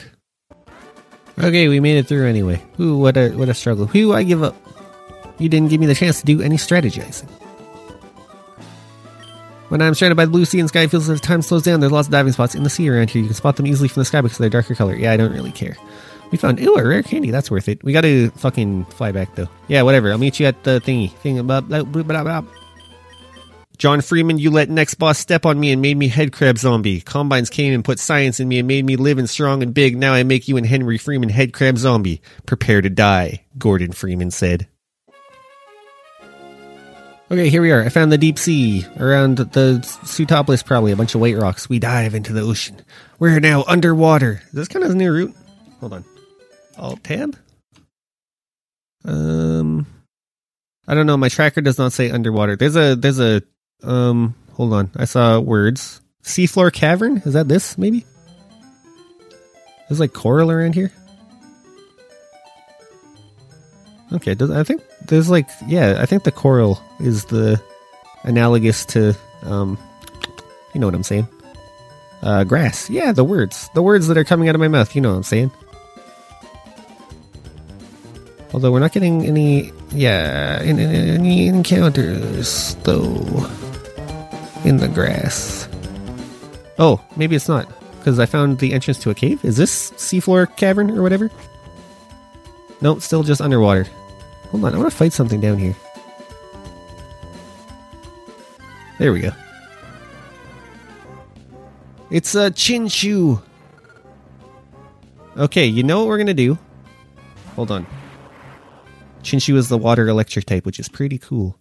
Okay, 1.38 1.68
we 1.68 1.80
made 1.80 1.98
it 1.98 2.06
through 2.06 2.26
anyway. 2.26 2.62
Ooh, 2.80 2.96
what 2.96 3.16
a 3.16 3.30
what 3.30 3.48
a 3.48 3.54
struggle. 3.54 3.86
Whew, 3.86 4.14
I 4.14 4.22
give 4.22 4.42
up. 4.42 4.56
You 5.38 5.48
didn't 5.48 5.68
give 5.68 5.80
me 5.80 5.86
the 5.86 5.94
chance 5.94 6.20
to 6.20 6.26
do 6.26 6.40
any 6.40 6.56
strategizing. 6.56 7.28
When 9.74 9.82
I'm 9.82 9.92
surrounded 9.92 10.14
by 10.14 10.26
the 10.26 10.30
blue 10.30 10.44
sea 10.44 10.60
and 10.60 10.68
sky, 10.68 10.82
it 10.82 10.92
feels 10.92 11.10
as 11.10 11.20
time 11.20 11.42
slows 11.42 11.64
down. 11.64 11.80
There's 11.80 11.90
lots 11.90 12.06
of 12.06 12.12
diving 12.12 12.32
spots 12.32 12.54
in 12.54 12.62
the 12.62 12.70
sea 12.70 12.88
around 12.88 13.10
here. 13.10 13.20
You 13.20 13.26
can 13.26 13.34
spot 13.34 13.56
them 13.56 13.66
easily 13.66 13.88
from 13.88 14.02
the 14.02 14.04
sky 14.04 14.20
because 14.20 14.38
they're 14.38 14.48
darker 14.48 14.76
color. 14.76 14.94
Yeah, 14.94 15.10
I 15.10 15.16
don't 15.16 15.32
really 15.32 15.50
care. 15.50 15.76
We 16.30 16.38
found 16.38 16.60
ooh 16.60 16.76
a 16.76 16.86
rare 16.86 17.02
candy. 17.02 17.32
That's 17.32 17.50
worth 17.50 17.68
it. 17.68 17.82
We 17.82 17.92
got 17.92 18.02
to 18.02 18.30
fucking 18.36 18.84
fly 18.84 19.10
back 19.10 19.34
though. 19.34 19.48
Yeah, 19.66 19.82
whatever. 19.82 20.12
I'll 20.12 20.18
meet 20.18 20.38
you 20.38 20.46
at 20.46 20.62
the 20.62 20.80
thingy. 20.80 21.10
Thing. 21.14 21.44
Blah. 21.44 22.42
John 23.76 24.00
Freeman, 24.00 24.38
you 24.38 24.52
let 24.52 24.70
next 24.70 24.94
boss 24.94 25.18
step 25.18 25.44
on 25.44 25.58
me 25.58 25.72
and 25.72 25.82
made 25.82 25.96
me 25.96 26.06
head 26.06 26.32
crab 26.32 26.56
zombie. 26.56 27.00
Combines 27.00 27.50
came 27.50 27.74
and 27.74 27.84
put 27.84 27.98
science 27.98 28.38
in 28.38 28.46
me 28.46 28.60
and 28.60 28.68
made 28.68 28.84
me 28.84 28.94
live 28.94 29.18
and 29.18 29.28
strong 29.28 29.60
and 29.60 29.74
big. 29.74 29.96
Now 29.96 30.14
I 30.14 30.22
make 30.22 30.46
you 30.46 30.56
and 30.56 30.64
Henry 30.64 30.98
Freeman 30.98 31.30
head 31.30 31.52
crab 31.52 31.78
zombie. 31.78 32.22
Prepare 32.46 32.80
to 32.80 32.90
die, 32.90 33.42
Gordon 33.58 33.90
Freeman 33.90 34.30
said. 34.30 34.68
Okay, 37.30 37.48
here 37.48 37.62
we 37.62 37.72
are. 37.72 37.82
I 37.82 37.88
found 37.88 38.12
the 38.12 38.18
deep 38.18 38.38
sea 38.38 38.84
around 38.98 39.38
the 39.38 39.80
Sootopolis, 40.04 40.64
probably 40.64 40.92
a 40.92 40.96
bunch 40.96 41.14
of 41.14 41.22
white 41.22 41.36
rocks. 41.36 41.68
We 41.70 41.78
dive 41.78 42.14
into 42.14 42.34
the 42.34 42.42
ocean. 42.42 42.82
We're 43.18 43.40
now 43.40 43.64
underwater. 43.66 44.42
Is 44.48 44.52
this 44.52 44.68
kind 44.68 44.84
of 44.84 44.90
a 44.90 44.94
new 44.94 45.10
route? 45.10 45.34
Hold 45.80 45.94
on. 45.94 46.04
Alt 46.76 47.02
tab. 47.02 47.36
Um, 49.06 49.86
I 50.86 50.94
don't 50.94 51.06
know. 51.06 51.16
My 51.16 51.30
tracker 51.30 51.62
does 51.62 51.78
not 51.78 51.92
say 51.94 52.10
underwater. 52.10 52.56
There's 52.56 52.76
a 52.76 52.94
there's 52.94 53.20
a 53.20 53.42
um. 53.82 54.34
Hold 54.52 54.74
on. 54.74 54.90
I 54.94 55.06
saw 55.06 55.40
words. 55.40 56.02
Seafloor 56.22 56.72
cavern. 56.72 57.18
Is 57.24 57.32
that 57.32 57.48
this? 57.48 57.78
Maybe. 57.78 58.04
There's 59.88 60.00
like 60.00 60.12
coral 60.12 60.50
around 60.50 60.74
here. 60.74 60.92
Okay, 64.14 64.34
does, 64.34 64.50
I 64.50 64.62
think 64.62 64.82
there's 65.06 65.28
like 65.28 65.48
yeah, 65.66 65.98
I 66.00 66.06
think 66.06 66.22
the 66.22 66.32
coral 66.32 66.80
is 67.00 67.26
the 67.26 67.60
analogous 68.22 68.84
to 68.86 69.16
um, 69.42 69.76
you 70.72 70.80
know 70.80 70.86
what 70.86 70.94
I'm 70.94 71.02
saying? 71.02 71.28
Uh, 72.22 72.44
grass. 72.44 72.88
Yeah, 72.88 73.12
the 73.12 73.24
words, 73.24 73.68
the 73.74 73.82
words 73.82 74.08
that 74.08 74.16
are 74.16 74.24
coming 74.24 74.48
out 74.48 74.54
of 74.54 74.60
my 74.60 74.68
mouth. 74.68 74.94
You 74.94 75.02
know 75.02 75.10
what 75.10 75.16
I'm 75.16 75.22
saying? 75.24 75.50
Although 78.54 78.70
we're 78.70 78.78
not 78.78 78.92
getting 78.92 79.26
any, 79.26 79.72
yeah, 79.90 80.60
any 80.62 81.48
encounters 81.48 82.76
though 82.84 83.50
in 84.64 84.76
the 84.76 84.88
grass. 84.88 85.68
Oh, 86.78 87.04
maybe 87.16 87.34
it's 87.36 87.48
not 87.48 87.68
because 87.98 88.18
I 88.18 88.26
found 88.26 88.58
the 88.58 88.72
entrance 88.72 88.98
to 89.00 89.10
a 89.10 89.14
cave. 89.14 89.44
Is 89.44 89.56
this 89.56 89.90
seafloor 89.92 90.56
cavern 90.56 90.90
or 90.92 91.02
whatever? 91.02 91.30
Nope, 92.80 93.02
still 93.02 93.22
just 93.22 93.40
underwater. 93.40 93.86
Hold 94.54 94.66
on, 94.66 94.74
I 94.74 94.78
want 94.78 94.88
to 94.88 94.96
fight 94.96 95.12
something 95.12 95.40
down 95.40 95.58
here. 95.58 95.74
There 99.00 99.12
we 99.12 99.18
go. 99.18 99.32
It's 102.08 102.36
a 102.36 102.52
Chinchou. 102.52 103.42
Okay, 105.36 105.66
you 105.66 105.82
know 105.82 105.98
what 105.98 106.06
we're 106.06 106.18
gonna 106.18 106.34
do? 106.34 106.56
Hold 107.56 107.72
on. 107.72 107.84
Chinchou 109.24 109.56
is 109.56 109.68
the 109.68 109.76
water 109.76 110.06
electric 110.06 110.44
type, 110.44 110.64
which 110.64 110.78
is 110.78 110.88
pretty 110.88 111.18
cool. 111.18 111.58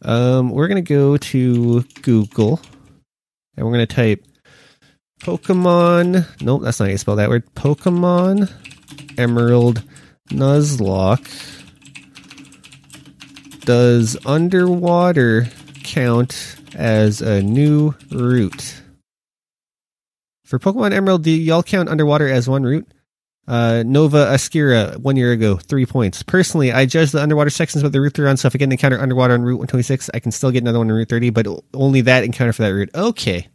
Um, 0.00 0.48
we're 0.48 0.68
gonna 0.68 0.80
go 0.80 1.18
to 1.18 1.82
Google 2.00 2.58
and 3.58 3.66
we're 3.66 3.72
gonna 3.72 3.84
type 3.84 4.24
Pokemon. 5.20 6.26
Nope, 6.40 6.62
that's 6.62 6.80
not 6.80 6.86
how 6.86 6.92
you 6.92 6.96
spell 6.96 7.16
that 7.16 7.28
word. 7.28 7.44
Pokemon 7.54 8.50
Emerald 9.18 9.82
Nuzlocke. 10.30 11.59
Does 13.70 14.16
underwater 14.26 15.46
count 15.84 16.56
as 16.74 17.22
a 17.22 17.40
new 17.40 17.94
route? 18.10 18.82
For 20.44 20.58
Pokemon 20.58 20.90
Emerald, 20.90 21.22
do 21.22 21.30
y'all 21.30 21.62
count 21.62 21.88
underwater 21.88 22.28
as 22.28 22.48
one 22.48 22.64
route? 22.64 22.88
Uh, 23.46 23.84
Nova 23.86 24.26
Askira, 24.26 24.96
one 24.96 25.14
year 25.14 25.30
ago, 25.30 25.54
three 25.54 25.86
points. 25.86 26.24
Personally, 26.24 26.72
I 26.72 26.84
judge 26.84 27.12
the 27.12 27.22
underwater 27.22 27.48
sections 27.48 27.84
with 27.84 27.92
the 27.92 28.00
Route 28.00 28.14
3 28.14 28.30
on, 28.30 28.36
so 28.36 28.48
if 28.48 28.56
I 28.56 28.58
get 28.58 28.64
an 28.64 28.72
encounter 28.72 29.00
underwater 29.00 29.34
on 29.34 29.42
Route 29.42 29.60
126, 29.60 30.10
I 30.14 30.18
can 30.18 30.32
still 30.32 30.50
get 30.50 30.64
another 30.64 30.78
one 30.78 30.90
on 30.90 30.96
Route 30.96 31.08
30, 31.08 31.30
but 31.30 31.46
only 31.72 32.00
that 32.00 32.24
encounter 32.24 32.52
for 32.52 32.62
that 32.62 32.74
route. 32.74 32.90
Okay. 32.92 33.46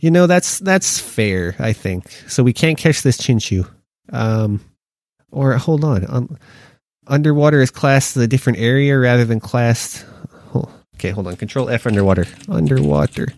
You 0.00 0.10
know, 0.10 0.26
that's 0.26 0.58
that's 0.58 0.98
fair, 0.98 1.54
I 1.60 1.74
think. 1.74 2.10
So 2.26 2.42
we 2.42 2.52
can't 2.52 2.76
catch 2.76 3.02
this 3.02 3.18
Chinchou. 3.18 3.70
Um, 4.12 4.60
or 5.30 5.56
hold 5.58 5.84
on. 5.84 6.06
Um, 6.08 6.36
underwater 7.12 7.60
is 7.60 7.70
classed 7.70 8.16
as 8.16 8.22
a 8.22 8.26
different 8.26 8.58
area 8.58 8.98
rather 8.98 9.24
than 9.24 9.38
classed. 9.38 10.04
Oh, 10.54 10.68
okay, 10.96 11.10
hold 11.10 11.26
on. 11.26 11.36
Control 11.36 11.68
F 11.68 11.86
underwater. 11.86 12.26
Underwater. 12.48 13.28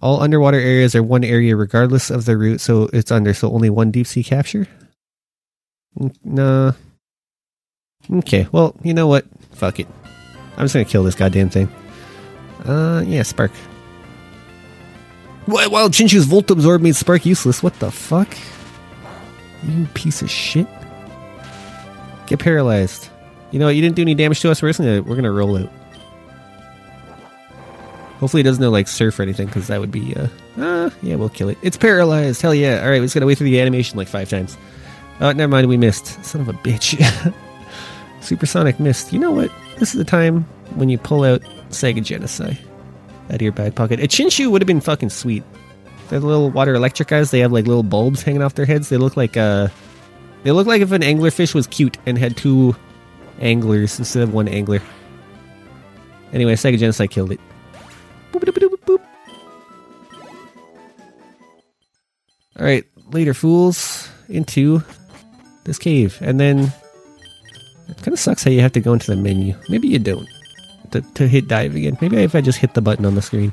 All 0.00 0.22
underwater 0.22 0.58
areas 0.58 0.94
are 0.94 1.02
one 1.02 1.24
area 1.24 1.56
regardless 1.56 2.10
of 2.10 2.24
the 2.24 2.36
route, 2.36 2.60
so 2.60 2.88
it's 2.92 3.10
under, 3.10 3.34
so 3.34 3.50
only 3.50 3.70
one 3.70 3.90
deep 3.90 4.06
sea 4.06 4.22
capture? 4.22 4.68
Nah. 6.22 6.72
Okay, 8.12 8.46
well, 8.52 8.76
you 8.82 8.94
know 8.94 9.06
what? 9.06 9.24
Fuck 9.52 9.80
it. 9.80 9.88
I'm 10.56 10.64
just 10.64 10.74
gonna 10.74 10.84
kill 10.84 11.02
this 11.02 11.14
goddamn 11.14 11.50
thing. 11.50 11.68
Uh, 12.64 13.02
yeah, 13.06 13.22
Spark. 13.22 13.50
While 15.46 15.70
well, 15.70 15.88
Chinchou's 15.88 16.26
Volt 16.26 16.50
Absorb 16.50 16.82
made 16.82 16.96
Spark 16.96 17.24
useless. 17.24 17.62
What 17.62 17.78
the 17.80 17.90
fuck? 17.90 18.28
You 19.62 19.86
piece 19.94 20.20
of 20.22 20.30
shit. 20.30 20.68
Get 22.26 22.38
paralyzed. 22.38 23.08
You 23.50 23.58
know 23.58 23.66
what? 23.66 23.76
You 23.76 23.82
didn't 23.82 23.96
do 23.96 24.02
any 24.02 24.14
damage 24.14 24.40
to 24.40 24.50
us. 24.50 24.62
We're 24.62 24.70
just 24.70 24.80
gonna 24.80 25.02
we're 25.02 25.16
gonna 25.16 25.32
roll 25.32 25.56
out. 25.56 25.70
Hopefully 28.18 28.40
it 28.40 28.44
doesn't 28.44 28.62
know 28.62 28.70
like 28.70 28.88
surf 28.88 29.18
or 29.18 29.22
anything 29.22 29.46
because 29.46 29.66
that 29.66 29.78
would 29.78 29.92
be 29.92 30.16
uh, 30.16 30.28
uh 30.58 30.90
yeah 31.02 31.16
we'll 31.16 31.28
kill 31.28 31.48
it. 31.48 31.58
It's 31.62 31.76
paralyzed. 31.76 32.40
Hell 32.40 32.54
yeah! 32.54 32.82
All 32.82 32.90
right, 32.90 33.00
we 33.00 33.04
just 33.04 33.14
gotta 33.14 33.26
wait 33.26 33.38
through 33.38 33.50
the 33.50 33.60
animation 33.60 33.96
like 33.98 34.08
five 34.08 34.28
times. 34.28 34.56
Oh, 35.20 35.32
never 35.32 35.50
mind. 35.50 35.68
We 35.68 35.76
missed. 35.76 36.22
Son 36.24 36.40
of 36.40 36.48
a 36.48 36.52
bitch. 36.52 37.34
Supersonic 38.20 38.80
missed. 38.80 39.12
You 39.12 39.18
know 39.18 39.30
what? 39.30 39.50
This 39.78 39.94
is 39.94 39.98
the 39.98 40.04
time 40.04 40.42
when 40.74 40.88
you 40.88 40.98
pull 40.98 41.24
out 41.24 41.40
Sega 41.70 42.02
Genocide 42.02 42.58
out 43.28 43.36
of 43.36 43.42
your 43.42 43.52
back 43.52 43.74
pocket. 43.74 44.00
A 44.00 44.04
Chinchou 44.04 44.50
would 44.50 44.60
have 44.60 44.66
been 44.66 44.80
fucking 44.80 45.10
sweet. 45.10 45.42
They're 46.08 46.20
the 46.20 46.26
little 46.26 46.50
water 46.50 46.74
electric 46.74 47.08
guys. 47.08 47.30
They 47.30 47.40
have 47.40 47.52
like 47.52 47.66
little 47.66 47.82
bulbs 47.82 48.22
hanging 48.22 48.42
off 48.42 48.54
their 48.54 48.66
heads. 48.66 48.88
They 48.88 48.96
look 48.96 49.16
like 49.16 49.36
uh 49.36 49.68
they 50.46 50.52
look 50.52 50.68
like 50.68 50.80
if 50.80 50.92
an 50.92 51.02
anglerfish 51.02 51.56
was 51.56 51.66
cute 51.66 51.98
and 52.06 52.16
had 52.16 52.36
two 52.36 52.76
anglers 53.40 53.98
instead 53.98 54.22
of 54.22 54.32
one 54.32 54.46
angler. 54.46 54.80
Anyway, 56.32 56.54
Sega 56.54 56.78
Genocide 56.78 57.10
killed 57.10 57.32
it. 57.32 57.40
All 62.58 62.64
right, 62.64 62.84
later, 63.10 63.34
fools, 63.34 64.08
into 64.28 64.84
this 65.64 65.80
cave, 65.80 66.16
and 66.20 66.38
then 66.38 66.72
it 67.88 67.96
kind 67.96 68.12
of 68.12 68.20
sucks 68.20 68.44
how 68.44 68.52
you 68.52 68.60
have 68.60 68.72
to 68.72 68.80
go 68.80 68.92
into 68.92 69.08
the 69.08 69.16
menu. 69.16 69.56
Maybe 69.68 69.88
you 69.88 69.98
don't 69.98 70.28
to, 70.92 71.00
to 71.00 71.26
hit 71.26 71.48
dive 71.48 71.74
again. 71.74 71.98
Maybe 72.00 72.18
if 72.18 72.36
I 72.36 72.40
just 72.40 72.58
hit 72.60 72.74
the 72.74 72.80
button 72.80 73.04
on 73.04 73.16
the 73.16 73.22
screen. 73.22 73.52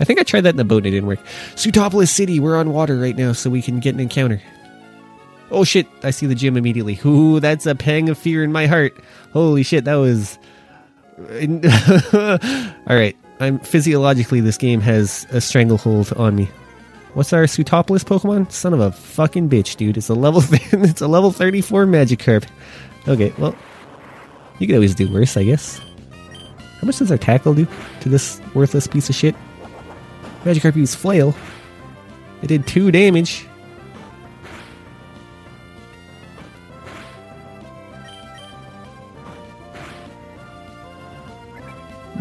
I 0.00 0.04
think 0.04 0.18
I 0.18 0.24
tried 0.24 0.40
that 0.40 0.50
in 0.50 0.56
the 0.56 0.64
boat 0.64 0.78
and 0.78 0.86
it 0.86 0.90
didn't 0.90 1.06
work. 1.06 1.24
Sootopolis 1.54 2.08
City, 2.08 2.40
we're 2.40 2.56
on 2.56 2.72
water 2.72 2.98
right 2.98 3.16
now, 3.16 3.32
so 3.32 3.48
we 3.48 3.62
can 3.62 3.78
get 3.78 3.94
an 3.94 4.00
encounter. 4.00 4.42
Oh 5.52 5.64
shit! 5.64 5.86
I 6.02 6.10
see 6.10 6.24
the 6.26 6.34
gym 6.34 6.56
immediately. 6.56 6.98
Ooh, 7.04 7.38
that's 7.38 7.66
a 7.66 7.74
pang 7.74 8.08
of 8.08 8.16
fear 8.16 8.42
in 8.42 8.52
my 8.52 8.66
heart. 8.66 8.96
Holy 9.32 9.62
shit, 9.62 9.84
that 9.84 9.96
was. 9.96 10.38
All 11.18 12.96
right, 12.96 13.14
I'm 13.38 13.58
physiologically 13.58 14.40
this 14.40 14.56
game 14.56 14.80
has 14.80 15.26
a 15.30 15.42
stranglehold 15.42 16.12
on 16.14 16.34
me. 16.34 16.48
What's 17.12 17.34
our 17.34 17.44
Sootopolis 17.44 18.02
Pokemon? 18.02 18.50
Son 18.50 18.72
of 18.72 18.80
a 18.80 18.92
fucking 18.92 19.50
bitch, 19.50 19.76
dude! 19.76 19.98
It's 19.98 20.08
a 20.08 20.14
level 20.14 20.42
it's 20.50 21.02
a 21.02 21.06
level 21.06 21.30
34 21.30 21.84
Magikarp. 21.84 22.46
Okay, 23.06 23.34
well, 23.36 23.54
you 24.58 24.66
could 24.66 24.76
always 24.76 24.94
do 24.94 25.12
worse, 25.12 25.36
I 25.36 25.44
guess. 25.44 25.80
How 26.80 26.86
much 26.86 26.96
does 26.96 27.12
our 27.12 27.18
tackle 27.18 27.52
do 27.52 27.66
to 28.00 28.08
this 28.08 28.40
worthless 28.54 28.86
piece 28.86 29.10
of 29.10 29.14
shit? 29.14 29.34
Magikarp 30.44 30.76
used 30.76 30.96
Flail. 30.96 31.34
It 32.42 32.46
did 32.46 32.66
two 32.66 32.90
damage. 32.90 33.46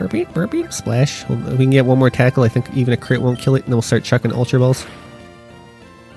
Burpee, 0.01 0.25
burpee, 0.25 0.65
splash. 0.71 1.29
We 1.29 1.57
can 1.57 1.69
get 1.69 1.85
one 1.85 1.99
more 1.99 2.09
tackle. 2.09 2.41
I 2.41 2.47
think 2.47 2.73
even 2.73 2.91
a 2.91 2.97
crit 2.97 3.21
won't 3.21 3.37
kill 3.37 3.53
it, 3.53 3.59
and 3.59 3.67
then 3.67 3.75
we'll 3.75 3.83
start 3.83 4.03
chucking 4.03 4.33
Ultra 4.33 4.57
Balls. 4.57 4.83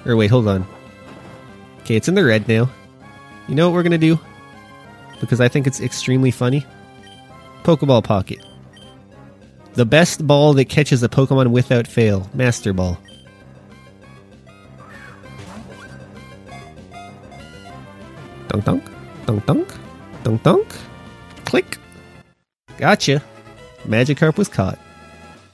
Or 0.07 0.16
wait, 0.16 0.30
hold 0.30 0.49
on. 0.49 0.66
Okay, 1.80 1.95
it's 1.95 2.09
in 2.09 2.14
the 2.14 2.24
red 2.24 2.49
now. 2.49 2.70
You 3.47 3.55
know 3.55 3.68
what 3.68 3.74
we're 3.74 3.82
gonna 3.82 3.99
do? 3.99 4.18
Because 5.20 5.39
I 5.39 5.49
think 5.49 5.66
it's 5.66 5.82
extremely 5.82 6.30
funny. 6.30 6.64
Pokeball 7.62 8.03
Pocket. 8.03 8.39
The 9.74 9.85
best 9.85 10.26
ball 10.26 10.55
that 10.55 10.70
catches 10.70 11.03
a 11.03 11.09
Pokemon 11.11 11.49
without 11.49 11.87
fail. 11.87 12.30
Master 12.32 12.72
Ball. 12.72 12.99
Dunk 18.49 18.64
dunk. 18.64 18.85
Dunk 19.26 19.45
dunk. 19.45 19.74
Dunk 20.22 20.43
dunk. 20.43 20.74
Click. 21.45 21.76
Gotcha. 22.78 23.22
Magikarp 23.85 24.37
was 24.37 24.49
caught. 24.49 24.78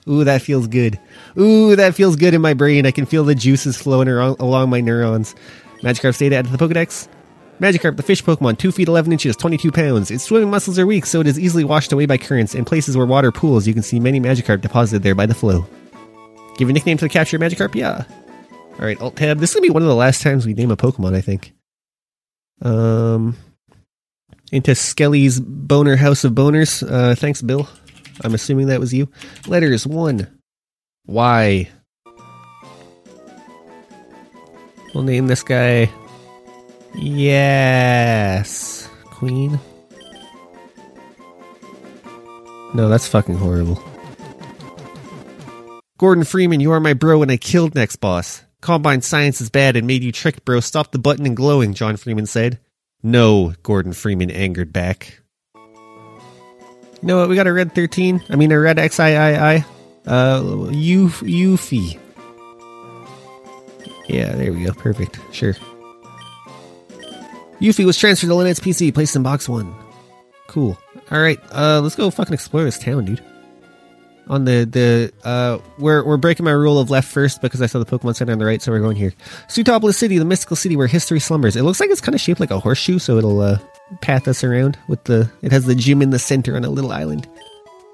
Ooh, 0.08 0.24
that 0.24 0.42
feels 0.42 0.66
good. 0.66 0.98
Ooh, 1.38 1.76
that 1.76 1.94
feels 1.94 2.16
good 2.16 2.34
in 2.34 2.40
my 2.40 2.54
brain. 2.54 2.86
I 2.86 2.90
can 2.90 3.06
feel 3.06 3.24
the 3.24 3.34
juices 3.34 3.76
flowing 3.76 4.08
along 4.08 4.70
my 4.70 4.80
neurons. 4.80 5.34
Magikarp's 5.82 6.18
data 6.18 6.36
added 6.36 6.50
to 6.50 6.56
the 6.56 6.68
Pokedex. 6.68 7.08
Magikarp, 7.60 7.96
the 7.96 8.02
fish 8.02 8.24
Pokemon, 8.24 8.58
2 8.58 8.72
feet 8.72 8.88
11 8.88 9.12
inches, 9.12 9.36
22 9.36 9.70
pounds. 9.70 10.10
Its 10.10 10.24
swimming 10.24 10.50
muscles 10.50 10.78
are 10.78 10.86
weak, 10.86 11.04
so 11.04 11.20
it 11.20 11.26
is 11.26 11.38
easily 11.38 11.62
washed 11.62 11.92
away 11.92 12.06
by 12.06 12.16
currents. 12.16 12.54
In 12.54 12.64
places 12.64 12.96
where 12.96 13.04
water 13.04 13.30
pools, 13.30 13.66
you 13.66 13.74
can 13.74 13.82
see 13.82 14.00
many 14.00 14.18
Magikarp 14.18 14.62
deposited 14.62 15.02
there 15.02 15.14
by 15.14 15.26
the 15.26 15.34
flow. 15.34 15.66
Give 16.56 16.70
a 16.70 16.72
nickname 16.72 16.96
to 16.96 17.04
the 17.04 17.10
captured 17.10 17.40
Magikarp? 17.40 17.74
Yeah. 17.74 18.04
Alright, 18.74 19.00
Alt 19.00 19.16
Tab. 19.16 19.38
This 19.38 19.50
is 19.50 19.54
going 19.56 19.64
to 19.64 19.68
be 19.68 19.74
one 19.74 19.82
of 19.82 19.88
the 19.88 19.94
last 19.94 20.22
times 20.22 20.46
we 20.46 20.54
name 20.54 20.70
a 20.70 20.76
Pokemon, 20.76 21.14
I 21.14 21.20
think. 21.20 21.52
Um, 22.62 23.36
into 24.52 24.74
Skelly's 24.74 25.38
Boner 25.38 25.96
House 25.96 26.24
of 26.24 26.32
Boners. 26.32 26.82
Uh, 26.90 27.14
thanks, 27.14 27.42
Bill. 27.42 27.68
I'm 28.22 28.34
assuming 28.34 28.66
that 28.66 28.80
was 28.80 28.92
you. 28.92 29.08
Letters 29.46 29.86
1. 29.86 30.26
Y. 31.06 31.68
We'll 34.94 35.04
name 35.04 35.28
this 35.28 35.42
guy 35.42 35.88
Yes. 36.94 38.88
Queen? 39.04 39.58
No, 42.74 42.88
that's 42.88 43.08
fucking 43.08 43.36
horrible. 43.36 43.82
Gordon 45.98 46.24
Freeman, 46.24 46.60
you 46.60 46.72
are 46.72 46.80
my 46.80 46.94
bro 46.94 47.22
and 47.22 47.30
I 47.30 47.36
killed 47.36 47.74
next 47.74 47.96
boss. 47.96 48.42
Combine 48.60 49.02
science 49.02 49.40
is 49.40 49.50
bad 49.50 49.76
and 49.76 49.86
made 49.86 50.02
you 50.02 50.12
tricked, 50.12 50.44
bro. 50.44 50.60
Stop 50.60 50.92
the 50.92 50.98
button 50.98 51.26
and 51.26 51.36
glowing, 51.36 51.74
John 51.74 51.96
Freeman 51.96 52.26
said. 52.26 52.58
No, 53.02 53.54
Gordon 53.62 53.92
Freeman 53.92 54.30
angered 54.30 54.72
back. 54.72 55.19
You 57.02 57.06
know 57.08 57.18
what? 57.18 57.28
We 57.28 57.34
got 57.34 57.46
a 57.46 57.52
red 57.52 57.74
13. 57.74 58.22
I 58.28 58.36
mean, 58.36 58.52
a 58.52 58.60
red 58.60 58.78
XIII. 58.78 59.64
Uh, 60.06 60.42
Uf-. 60.70 61.22
Yeah, 64.08 64.32
there 64.32 64.52
we 64.52 64.64
go. 64.64 64.72
Perfect. 64.72 65.18
Sure. 65.32 65.54
Yuffie 67.60 67.84
was 67.84 67.98
transferred 67.98 68.28
to 68.28 68.34
Lanette's 68.34 68.60
PC, 68.60 68.92
placed 68.92 69.14
in 69.16 69.22
box 69.22 69.48
one. 69.48 69.74
Cool. 70.46 70.78
Alright, 71.12 71.40
uh, 71.52 71.80
let's 71.80 71.94
go 71.94 72.10
fucking 72.10 72.32
explore 72.34 72.64
this 72.64 72.78
town, 72.78 73.04
dude. 73.04 73.22
On 74.28 74.44
the, 74.44 74.64
the, 74.64 75.12
uh, 75.28 75.58
we're, 75.78 76.04
we're 76.04 76.16
breaking 76.16 76.44
my 76.44 76.52
rule 76.52 76.78
of 76.78 76.88
left 76.88 77.08
first 77.08 77.42
because 77.42 77.60
I 77.60 77.66
saw 77.66 77.78
the 77.80 77.84
Pokemon 77.84 78.14
Center 78.16 78.32
on 78.32 78.38
the 78.38 78.46
right, 78.46 78.62
so 78.62 78.70
we're 78.72 78.80
going 78.80 78.96
here. 78.96 79.12
Sootopolis 79.48 79.94
City, 79.94 80.18
the 80.18 80.24
mystical 80.24 80.56
city 80.56 80.76
where 80.76 80.86
history 80.86 81.18
slumbers. 81.20 81.56
It 81.56 81.62
looks 81.62 81.80
like 81.80 81.90
it's 81.90 82.00
kind 82.00 82.14
of 82.14 82.20
shaped 82.20 82.40
like 82.40 82.50
a 82.52 82.60
horseshoe, 82.60 82.98
so 82.98 83.18
it'll, 83.18 83.40
uh, 83.40 83.58
path 84.00 84.28
us 84.28 84.44
around 84.44 84.78
with 84.88 85.04
the, 85.04 85.30
it 85.42 85.52
has 85.52 85.66
the 85.66 85.74
gym 85.74 86.02
in 86.02 86.10
the 86.10 86.18
center 86.18 86.56
on 86.56 86.64
a 86.64 86.70
little 86.70 86.92
island. 86.92 87.26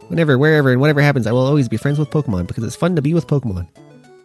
Whenever, 0.09 0.39
wherever, 0.39 0.71
and 0.71 0.81
whatever 0.81 1.01
happens, 1.01 1.27
I 1.27 1.33
will 1.33 1.47
always 1.47 1.69
be 1.69 1.77
friends 1.77 1.99
with 1.99 2.11
Pokemon 2.11 2.47
because 2.47 2.65
it's 2.65 2.77
fun 2.77 2.97
to 2.97 3.03
be 3.03 3.15
with 3.15 3.27
Pokemon. 3.27 3.67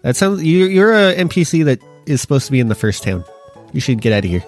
That 0.03 0.15
sounds, 0.15 0.43
you're, 0.43 0.69
you're 0.69 0.93
a 0.93 1.15
NPC 1.15 1.65
that 1.65 1.79
is 2.05 2.21
supposed 2.21 2.45
to 2.45 2.51
be 2.51 2.59
in 2.59 2.67
the 2.67 2.75
first 2.75 3.03
town. 3.03 3.23
You 3.73 3.79
should 3.79 4.01
get 4.01 4.13
out 4.13 4.25
of 4.25 4.29
here. 4.29 4.43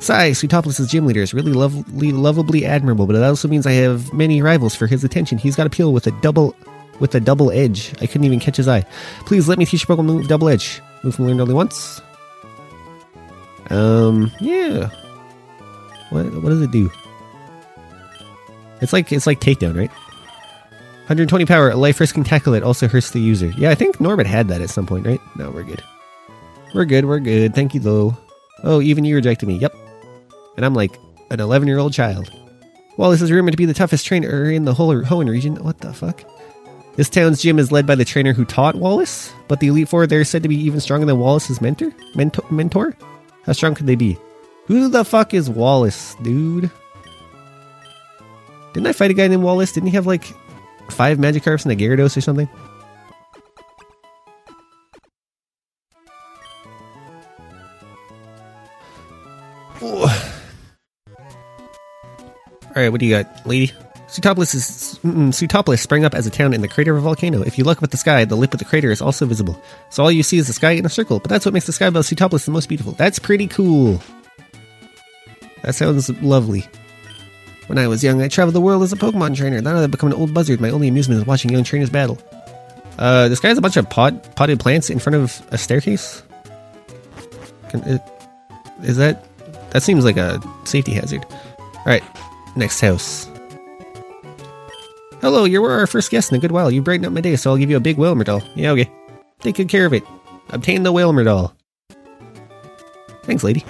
Sai, 0.00 0.30
Sootopolis' 0.32 0.88
gym 0.90 1.06
leader, 1.06 1.22
is 1.22 1.32
really 1.32 1.52
lovely, 1.52 2.12
lovably 2.12 2.66
admirable, 2.66 3.06
but 3.06 3.16
it 3.16 3.22
also 3.22 3.48
means 3.48 3.66
I 3.66 3.72
have 3.72 4.12
many 4.12 4.42
rivals 4.42 4.74
for 4.74 4.86
his 4.86 5.04
attention. 5.04 5.38
He's 5.38 5.56
got 5.56 5.66
a 5.66 5.70
peel 5.70 5.92
with 5.92 6.06
a 6.06 6.10
double 6.20 6.54
with 7.00 7.14
a 7.14 7.20
double 7.20 7.50
edge. 7.50 7.92
I 8.00 8.06
couldn't 8.06 8.24
even 8.24 8.38
catch 8.38 8.56
his 8.56 8.68
eye. 8.68 8.84
Please 9.26 9.48
let 9.48 9.58
me 9.58 9.66
teach 9.66 9.86
Pokemon 9.86 10.28
double 10.28 10.48
edge. 10.48 10.80
Move 11.02 11.14
from 11.14 11.26
learned 11.26 11.40
only 11.40 11.54
once. 11.54 12.00
Um, 13.70 14.30
yeah. 14.40 14.90
What 16.14 16.32
what 16.42 16.50
does 16.50 16.62
it 16.62 16.70
do? 16.70 16.90
It's 18.80 18.92
like 18.92 19.12
it's 19.12 19.26
like 19.26 19.40
takedown, 19.40 19.76
right? 19.76 19.90
120 21.08 21.44
power, 21.44 21.68
a 21.70 21.76
life 21.76 22.00
risking 22.00 22.24
tackle 22.24 22.52
that 22.54 22.62
also 22.62 22.88
hurts 22.88 23.10
the 23.10 23.20
user. 23.20 23.52
Yeah, 23.58 23.68
I 23.70 23.74
think 23.74 24.00
Norbert 24.00 24.26
had 24.26 24.48
that 24.48 24.62
at 24.62 24.70
some 24.70 24.86
point, 24.86 25.06
right? 25.06 25.20
No, 25.36 25.50
we're 25.50 25.64
good. 25.64 25.82
We're 26.74 26.86
good, 26.86 27.04
we're 27.04 27.20
good. 27.20 27.54
Thank 27.54 27.74
you 27.74 27.80
though. 27.80 28.16
Oh, 28.62 28.80
even 28.80 29.04
you 29.04 29.14
rejected 29.14 29.46
me. 29.46 29.58
Yep 29.58 29.74
and 30.56 30.64
I'm 30.64 30.74
like 30.74 30.98
an 31.30 31.40
11 31.40 31.68
year 31.68 31.78
old 31.78 31.92
child. 31.92 32.30
Wallace 32.96 33.22
is 33.22 33.32
rumored 33.32 33.52
to 33.52 33.58
be 33.58 33.66
the 33.66 33.74
toughest 33.74 34.06
trainer 34.06 34.50
in 34.50 34.64
the 34.64 34.74
whole 34.74 34.94
Hoenn 34.94 35.28
region. 35.28 35.56
What 35.56 35.78
the 35.78 35.92
fuck? 35.92 36.24
This 36.96 37.08
town's 37.08 37.42
gym 37.42 37.58
is 37.58 37.72
led 37.72 37.86
by 37.86 37.96
the 37.96 38.04
trainer 38.04 38.32
who 38.32 38.44
taught 38.44 38.76
Wallace, 38.76 39.32
but 39.48 39.58
the 39.58 39.66
Elite 39.66 39.88
Four 39.88 40.06
they're 40.06 40.24
said 40.24 40.44
to 40.44 40.48
be 40.48 40.56
even 40.56 40.78
stronger 40.78 41.06
than 41.06 41.18
Wallace's 41.18 41.60
mentor. 41.60 41.92
Mentor? 42.14 42.44
mentor? 42.50 42.96
How 43.44 43.52
strong 43.52 43.74
could 43.74 43.86
they 43.86 43.96
be? 43.96 44.16
Who 44.66 44.88
the 44.88 45.04
fuck 45.04 45.34
is 45.34 45.50
Wallace, 45.50 46.14
dude? 46.22 46.70
Didn't 48.72 48.86
I 48.86 48.92
fight 48.92 49.10
a 49.10 49.14
guy 49.14 49.28
named 49.28 49.42
Wallace? 49.42 49.72
Didn't 49.72 49.88
he 49.88 49.94
have 49.94 50.06
like 50.06 50.24
five 50.90 51.18
Magikarps 51.18 51.64
and 51.64 51.72
a 51.72 51.76
Gyarados 51.76 52.16
or 52.16 52.20
something? 52.20 52.48
All 62.76 62.82
right, 62.82 62.88
what 62.88 62.98
do 62.98 63.06
you 63.06 63.22
got, 63.22 63.46
lady? 63.46 63.72
Sootopolis 64.08 64.54
is 64.54 64.98
mm, 65.04 65.28
Sootopolis 65.28 65.78
sprang 65.78 66.04
up 66.04 66.14
as 66.14 66.26
a 66.26 66.30
town 66.30 66.52
in 66.52 66.60
the 66.60 66.68
crater 66.68 66.92
of 66.92 66.98
a 66.98 67.00
volcano. 67.02 67.42
If 67.42 67.56
you 67.56 67.62
look 67.62 67.78
up 67.78 67.84
at 67.84 67.90
the 67.92 67.96
sky, 67.96 68.24
the 68.24 68.34
lip 68.34 68.52
of 68.52 68.58
the 68.58 68.64
crater 68.64 68.90
is 68.90 69.00
also 69.00 69.26
visible. 69.26 69.60
So 69.90 70.02
all 70.02 70.10
you 70.10 70.24
see 70.24 70.38
is 70.38 70.48
the 70.48 70.52
sky 70.52 70.72
in 70.72 70.84
a 70.84 70.88
circle. 70.88 71.20
But 71.20 71.28
that's 71.28 71.44
what 71.44 71.54
makes 71.54 71.66
the 71.66 71.72
sky 71.72 71.86
above 71.86 72.04
Sootopolis 72.04 72.44
the 72.44 72.50
most 72.50 72.68
beautiful. 72.68 72.92
That's 72.92 73.20
pretty 73.20 73.46
cool. 73.46 74.00
That 75.64 75.74
sounds 75.74 76.10
lovely. 76.22 76.66
When 77.66 77.78
I 77.78 77.88
was 77.88 78.04
young, 78.04 78.20
I 78.20 78.28
traveled 78.28 78.54
the 78.54 78.60
world 78.60 78.82
as 78.82 78.92
a 78.92 78.96
Pokemon 78.96 79.36
trainer. 79.36 79.60
Now 79.60 79.74
that 79.74 79.84
I've 79.84 79.90
become 79.90 80.12
an 80.12 80.18
old 80.18 80.34
buzzard. 80.34 80.60
My 80.60 80.70
only 80.70 80.88
amusement 80.88 81.20
is 81.20 81.26
watching 81.26 81.50
young 81.50 81.64
trainers 81.64 81.90
battle. 81.90 82.18
Uh, 82.98 83.28
this 83.28 83.40
guy 83.40 83.48
has 83.48 83.58
a 83.58 83.62
bunch 83.62 83.76
of 83.76 83.88
pot 83.88 84.36
potted 84.36 84.60
plants 84.60 84.90
in 84.90 84.98
front 84.98 85.16
of 85.16 85.42
a 85.50 85.58
staircase. 85.58 86.22
Can 87.70 87.82
it, 87.84 88.02
is 88.82 88.98
that? 88.98 89.26
That 89.70 89.82
seems 89.82 90.04
like 90.04 90.16
a 90.16 90.40
safety 90.64 90.92
hazard. 90.92 91.24
All 91.28 91.84
right, 91.86 92.04
Next 92.56 92.80
house. 92.80 93.28
Hello, 95.20 95.44
you're 95.44 95.68
our 95.70 95.86
first 95.86 96.10
guest 96.10 96.30
in 96.30 96.38
a 96.38 96.40
good 96.40 96.52
while. 96.52 96.70
You 96.70 96.82
brighten 96.82 97.06
up 97.06 97.12
my 97.12 97.20
day, 97.20 97.34
so 97.36 97.50
I'll 97.50 97.56
give 97.56 97.70
you 97.70 97.76
a 97.76 97.80
big 97.80 97.96
Wailmer 97.96 98.24
doll. 98.24 98.42
Yeah, 98.54 98.70
okay. 98.72 98.90
Take 99.40 99.56
good 99.56 99.68
care 99.68 99.86
of 99.86 99.92
it. 99.92 100.04
Obtain 100.50 100.82
the 100.82 100.92
Wailmer 100.92 101.24
doll. 101.24 101.54
Thanks, 103.24 103.42
lady. 103.42 103.64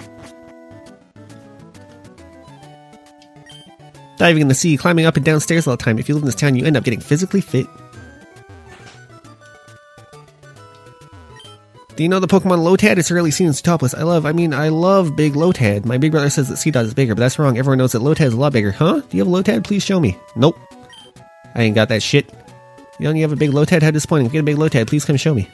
Diving 4.17 4.41
in 4.41 4.47
the 4.47 4.55
sea, 4.55 4.77
climbing 4.77 5.05
up 5.05 5.15
and 5.17 5.25
down 5.25 5.39
stairs 5.39 5.67
all 5.67 5.75
the 5.75 5.83
time. 5.83 5.99
If 5.99 6.07
you 6.07 6.15
live 6.15 6.23
in 6.23 6.27
this 6.27 6.35
town, 6.35 6.55
you 6.55 6.65
end 6.65 6.77
up 6.77 6.83
getting 6.83 7.01
physically 7.01 7.41
fit. 7.41 7.67
Do 11.95 12.03
you 12.03 12.09
know 12.09 12.19
the 12.19 12.27
Pokemon 12.27 12.59
Lotad? 12.59 12.97
It's 12.97 13.09
rarely 13.09 13.31
seen 13.31 13.47
in 13.47 13.53
Sootopolis. 13.53 13.97
I 13.97 14.03
love, 14.03 14.25
I 14.25 14.33
mean, 14.33 14.53
I 14.53 14.67
love 14.67 15.15
big 15.15 15.33
Lotad. 15.33 15.85
My 15.85 15.97
big 15.97 16.11
brother 16.11 16.29
says 16.29 16.49
that 16.49 16.57
Sea 16.57 16.71
Seedot 16.71 16.83
is 16.83 16.93
bigger, 16.93 17.15
but 17.15 17.21
that's 17.21 17.39
wrong. 17.39 17.57
Everyone 17.57 17.77
knows 17.77 17.93
that 17.93 18.01
Lotad 18.01 18.25
is 18.25 18.33
a 18.33 18.37
lot 18.37 18.51
bigger. 18.51 18.71
Huh? 18.71 19.01
Do 19.09 19.17
you 19.17 19.23
have 19.23 19.33
a 19.33 19.35
Lotad? 19.35 19.63
Please 19.63 19.81
show 19.81 19.99
me. 20.01 20.17
Nope. 20.35 20.57
I 21.55 21.63
ain't 21.63 21.75
got 21.75 21.87
that 21.87 22.03
shit. 22.03 22.29
You 22.99 23.05
don't 23.05 23.15
have 23.17 23.31
a 23.31 23.37
big 23.37 23.51
Lotad? 23.51 23.81
How 23.81 23.91
disappointing. 23.91 24.27
If 24.27 24.33
you 24.33 24.41
get 24.41 24.51
a 24.51 24.55
big 24.55 24.71
Lotad, 24.71 24.87
please 24.87 25.05
come 25.05 25.15
show 25.15 25.33
me. 25.33 25.49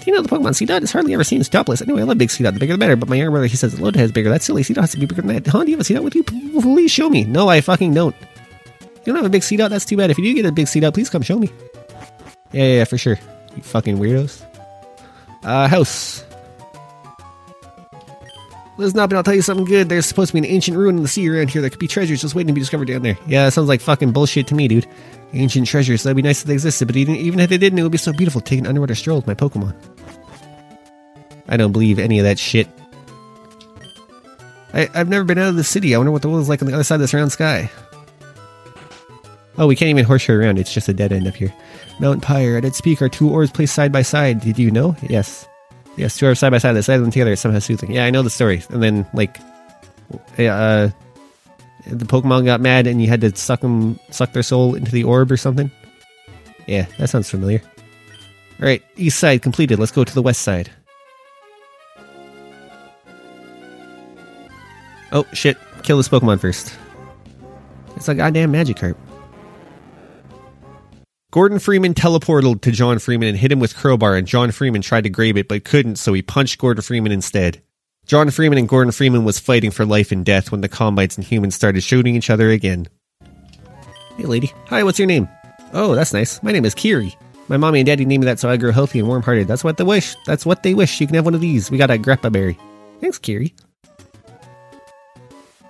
Do 0.00 0.04
you 0.06 0.12
know 0.12 0.22
the 0.22 0.28
Pokemon 0.28 0.54
Seedot 0.54 0.82
is 0.82 0.92
hardly 0.92 1.12
ever 1.14 1.24
seen 1.24 1.40
in 1.40 1.44
topless? 1.44 1.82
Anyway, 1.82 2.00
I 2.00 2.04
love 2.04 2.18
big 2.18 2.28
Seedot. 2.28 2.54
The 2.54 2.60
bigger 2.60 2.74
the 2.74 2.78
better, 2.78 2.96
but 2.96 3.08
my 3.08 3.16
younger 3.16 3.32
brother, 3.32 3.46
he 3.46 3.56
says 3.56 3.72
that 3.74 3.80
Lotad 3.80 4.00
is 4.00 4.12
bigger. 4.12 4.30
That's 4.30 4.44
silly. 4.44 4.62
Seedot 4.62 4.80
has 4.80 4.92
to 4.92 4.98
be 4.98 5.06
bigger 5.06 5.22
than 5.22 5.34
that. 5.34 5.46
Huh? 5.46 5.64
Do 5.64 5.70
you 5.70 5.76
have 5.76 5.88
a 5.88 5.92
Seedot 5.92 6.02
with 6.02 6.14
you? 6.14 6.22
Please 6.24 6.90
show 6.90 7.10
me. 7.10 7.24
No, 7.24 7.48
I 7.48 7.60
fucking 7.60 7.92
don't. 7.94 8.14
You 8.80 9.12
don't 9.12 9.16
have 9.16 9.24
a 9.24 9.30
big 9.30 9.42
Seedot? 9.42 9.70
That's 9.70 9.84
too 9.84 9.96
bad. 9.96 10.10
If 10.10 10.18
you 10.18 10.24
do 10.24 10.34
get 10.34 10.46
a 10.46 10.52
big 10.52 10.66
Seedot, 10.66 10.94
please 10.94 11.10
come 11.10 11.22
show 11.22 11.38
me. 11.38 11.50
Yeah, 12.52 12.64
yeah, 12.64 12.74
yeah, 12.76 12.84
for 12.84 12.96
sure. 12.96 13.18
You 13.56 13.62
fucking 13.62 13.98
weirdos. 13.98 14.42
Uh, 15.42 15.68
house. 15.68 16.24
Listen 18.78 19.00
up 19.00 19.10
and 19.10 19.16
I'll 19.16 19.24
tell 19.24 19.34
you 19.34 19.42
something 19.42 19.66
good. 19.66 19.88
There's 19.88 20.06
supposed 20.06 20.28
to 20.28 20.34
be 20.34 20.38
an 20.38 20.44
ancient 20.44 20.76
ruin 20.76 20.96
in 20.96 21.02
the 21.02 21.08
sea 21.08 21.28
around 21.28 21.50
here. 21.50 21.60
There 21.60 21.70
could 21.70 21.80
be 21.80 21.88
treasures 21.88 22.20
just 22.20 22.36
waiting 22.36 22.46
to 22.48 22.52
be 22.52 22.60
discovered 22.60 22.86
down 22.86 23.02
there. 23.02 23.18
Yeah, 23.26 23.44
that 23.44 23.52
sounds 23.52 23.68
like 23.68 23.80
fucking 23.80 24.12
bullshit 24.12 24.46
to 24.48 24.54
me, 24.54 24.68
dude. 24.68 24.86
Ancient 25.32 25.66
treasures. 25.66 26.02
That'd 26.02 26.16
be 26.16 26.22
nice 26.22 26.40
if 26.40 26.46
they 26.46 26.54
existed, 26.54 26.86
but 26.86 26.96
even, 26.96 27.14
even 27.16 27.40
if 27.40 27.50
they 27.50 27.58
didn't, 27.58 27.78
it 27.78 27.82
would 27.82 27.92
be 27.92 27.98
so 27.98 28.12
beautiful 28.12 28.40
taking 28.40 28.64
an 28.64 28.68
underwater 28.68 28.94
stroll 28.94 29.18
with 29.18 29.26
my 29.26 29.34
Pokemon. 29.34 29.74
I 31.48 31.56
don't 31.56 31.72
believe 31.72 31.98
any 31.98 32.18
of 32.18 32.24
that 32.24 32.38
shit. 32.38 32.68
I, 34.72 34.88
I've 34.94 35.08
never 35.08 35.24
been 35.24 35.38
out 35.38 35.48
of 35.48 35.56
the 35.56 35.64
city. 35.64 35.94
I 35.94 35.98
wonder 35.98 36.12
what 36.12 36.22
the 36.22 36.28
world 36.28 36.42
is 36.42 36.48
like 36.48 36.62
on 36.62 36.68
the 36.68 36.74
other 36.74 36.84
side 36.84 36.96
of 36.96 37.00
this 37.00 37.14
round 37.14 37.32
sky. 37.32 37.70
Oh, 39.58 39.66
we 39.66 39.74
can't 39.74 39.88
even 39.88 40.04
horseshoe 40.04 40.38
around. 40.38 40.58
It's 40.58 40.72
just 40.72 40.88
a 40.88 40.92
dead 40.92 41.12
end 41.12 41.26
up 41.26 41.34
here. 41.34 41.52
Mount 42.00 42.22
Pyre. 42.22 42.56
At 42.56 42.64
its 42.64 42.80
peak 42.80 43.02
are 43.02 43.08
two 43.08 43.28
orbs 43.28 43.50
placed 43.50 43.74
side 43.74 43.90
by 43.90 44.02
side. 44.02 44.40
Did 44.40 44.58
you 44.58 44.70
know? 44.70 44.94
Yes. 45.02 45.48
Yes, 45.96 46.16
two 46.16 46.26
orbs 46.26 46.38
side 46.38 46.52
by 46.52 46.58
side. 46.58 46.74
The 46.74 46.82
side 46.82 46.98
them 46.98 47.10
together 47.10 47.32
is 47.32 47.40
somehow 47.40 47.58
soothing. 47.58 47.90
Yeah, 47.90 48.04
I 48.04 48.10
know 48.10 48.22
the 48.22 48.30
story. 48.30 48.62
And 48.70 48.82
then, 48.82 49.06
like, 49.14 49.36
uh, 50.38 50.90
the 51.86 52.04
Pokemon 52.04 52.44
got 52.44 52.60
mad 52.60 52.86
and 52.86 53.00
you 53.00 53.08
had 53.08 53.20
to 53.22 53.34
suck 53.36 53.60
them, 53.60 53.98
suck 54.10 54.32
their 54.32 54.42
soul 54.42 54.74
into 54.74 54.90
the 54.90 55.04
orb 55.04 55.30
or 55.30 55.36
something. 55.36 55.70
Yeah, 56.66 56.86
that 56.98 57.08
sounds 57.08 57.30
familiar. 57.30 57.62
All 58.60 58.66
right, 58.66 58.82
east 58.96 59.18
side 59.18 59.42
completed. 59.42 59.78
Let's 59.78 59.92
go 59.92 60.04
to 60.04 60.14
the 60.14 60.22
west 60.22 60.42
side. 60.42 60.70
Oh 65.12 65.24
shit! 65.32 65.56
Kill 65.82 65.96
this 65.96 66.08
Pokemon 66.08 66.40
first. 66.40 66.76
It's 67.96 68.08
a 68.08 68.14
goddamn 68.14 68.52
Magikarp. 68.52 68.96
Gordon 71.30 71.58
Freeman 71.58 71.94
teleported 71.94 72.60
to 72.62 72.70
John 72.70 72.98
Freeman 72.98 73.28
and 73.28 73.38
hit 73.38 73.52
him 73.52 73.60
with 73.60 73.76
crowbar, 73.76 74.16
and 74.16 74.26
John 74.26 74.50
Freeman 74.50 74.82
tried 74.82 75.04
to 75.04 75.10
grab 75.10 75.36
it 75.36 75.48
but 75.48 75.64
couldn't, 75.64 75.96
so 75.96 76.12
he 76.12 76.22
punched 76.22 76.58
Gordon 76.58 76.82
Freeman 76.82 77.12
instead. 77.12 77.62
John 78.08 78.30
Freeman 78.30 78.56
and 78.56 78.66
Gordon 78.66 78.90
Freeman 78.90 79.24
was 79.24 79.38
fighting 79.38 79.70
for 79.70 79.84
life 79.84 80.10
and 80.12 80.24
death 80.24 80.50
when 80.50 80.62
the 80.62 80.68
Combines 80.68 81.18
and 81.18 81.26
humans 81.26 81.54
started 81.54 81.82
shooting 81.82 82.16
each 82.16 82.30
other 82.30 82.48
again. 82.48 82.88
Hey, 84.16 84.24
lady. 84.24 84.50
Hi, 84.68 84.82
what's 84.82 84.98
your 84.98 85.06
name? 85.06 85.28
Oh, 85.74 85.94
that's 85.94 86.14
nice. 86.14 86.42
My 86.42 86.50
name 86.50 86.64
is 86.64 86.74
Kiri. 86.74 87.14
My 87.48 87.58
mommy 87.58 87.80
and 87.80 87.86
daddy 87.86 88.06
named 88.06 88.22
me 88.22 88.24
that 88.24 88.38
so 88.40 88.48
I 88.48 88.56
grow 88.56 88.72
healthy 88.72 88.98
and 88.98 89.08
warm-hearted. 89.08 89.46
That's 89.46 89.62
what 89.62 89.76
they 89.76 89.84
wish. 89.84 90.16
That's 90.24 90.46
what 90.46 90.62
they 90.62 90.72
wish. 90.72 90.98
You 91.02 91.06
can 91.06 91.16
have 91.16 91.26
one 91.26 91.34
of 91.34 91.42
these. 91.42 91.70
We 91.70 91.76
got 91.76 91.90
a 91.90 91.98
grappa 91.98 92.32
berry. 92.32 92.58
Thanks, 93.02 93.18
Kiri. 93.18 93.54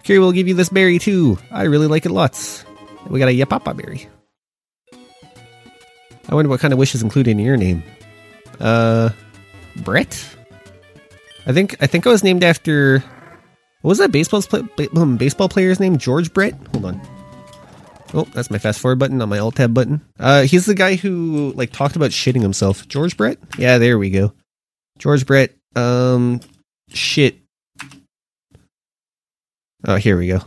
Kiri 0.05 0.20
will 0.20 0.30
give 0.30 0.47
you 0.47 0.55
this 0.55 0.68
berry 0.68 1.01
too. 1.01 1.39
I 1.51 1.64
really 1.64 1.89
like 1.89 2.07
it 2.07 2.12
lots. 2.12 2.64
We 3.09 3.18
got 3.18 3.28
a 3.28 3.36
yapapa 3.36 3.76
berry. 3.76 4.09
I 6.28 6.34
wonder 6.36 6.49
what 6.49 6.61
kind 6.61 6.72
of 6.72 6.78
wishes 6.78 7.03
included 7.03 7.32
in 7.32 7.41
your 7.41 7.57
name. 7.57 7.82
Uh, 8.61 9.11
Brett. 9.78 10.36
I 11.49 11.53
think 11.53 11.76
I 11.82 11.86
think 11.86 12.07
I 12.07 12.11
was 12.11 12.22
named 12.22 12.44
after. 12.44 13.03
What 13.80 13.90
was 13.90 13.99
that 13.99 14.12
baseball 14.12 14.42
play, 14.42 14.88
um, 14.96 15.16
baseball 15.16 15.49
player's 15.49 15.80
name? 15.80 15.99
George 15.99 16.32
Brett. 16.32 16.55
Hold 16.72 16.84
on. 16.84 17.01
Oh, 18.12 18.24
that's 18.34 18.51
my 18.51 18.59
fast 18.59 18.80
forward 18.80 18.99
button 18.99 19.20
on 19.22 19.28
my 19.28 19.38
alt 19.38 19.57
tab 19.57 19.72
button. 19.72 20.01
Uh, 20.18 20.42
he's 20.42 20.66
the 20.66 20.74
guy 20.74 20.96
who 20.96 21.53
like 21.55 21.72
talked 21.72 21.96
about 21.96 22.11
shitting 22.11 22.42
himself. 22.42 22.86
George 22.88 23.16
Brett. 23.16 23.38
Yeah, 23.59 23.78
there 23.78 23.99
we 23.99 24.11
go. 24.11 24.32
George 24.99 25.26
Brett. 25.26 25.55
Um, 25.74 26.40
shit. 26.90 27.38
Oh, 29.86 29.96
here 29.96 30.18
we 30.18 30.28
go. 30.28 30.40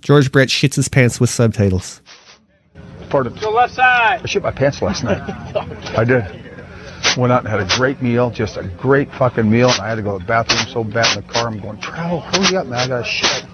George 0.00 0.30
Brett 0.30 0.48
shits 0.48 0.76
his 0.76 0.88
pants 0.88 1.18
with 1.20 1.28
subtitles. 1.30 2.00
Part 3.10 3.26
of 3.26 3.40
The 3.40 3.50
left 3.50 3.74
side. 3.74 4.20
I 4.22 4.26
shit 4.26 4.42
my 4.42 4.52
pants 4.52 4.80
last 4.80 5.02
night. 5.02 5.20
I 5.98 6.04
did. 6.04 6.47
Went 7.16 7.32
out 7.32 7.40
and 7.44 7.48
had 7.48 7.60
a 7.60 7.76
great 7.76 8.00
meal, 8.02 8.30
just 8.30 8.56
a 8.56 8.62
great 8.78 9.10
fucking 9.12 9.48
meal. 9.50 9.70
And 9.70 9.80
I 9.80 9.88
had 9.88 9.96
to 9.96 10.02
go 10.02 10.18
to 10.18 10.24
the 10.24 10.28
bathroom 10.28 10.66
so 10.72 10.84
bad 10.84 11.16
in 11.16 11.24
the 11.26 11.32
car. 11.32 11.48
I'm 11.48 11.60
going, 11.60 11.80
Travel, 11.80 12.20
hurry 12.20 12.56
up, 12.56 12.66
man. 12.66 12.78
I 12.78 12.88
got 12.88 12.98
to 12.98 13.04
shit. 13.04 13.44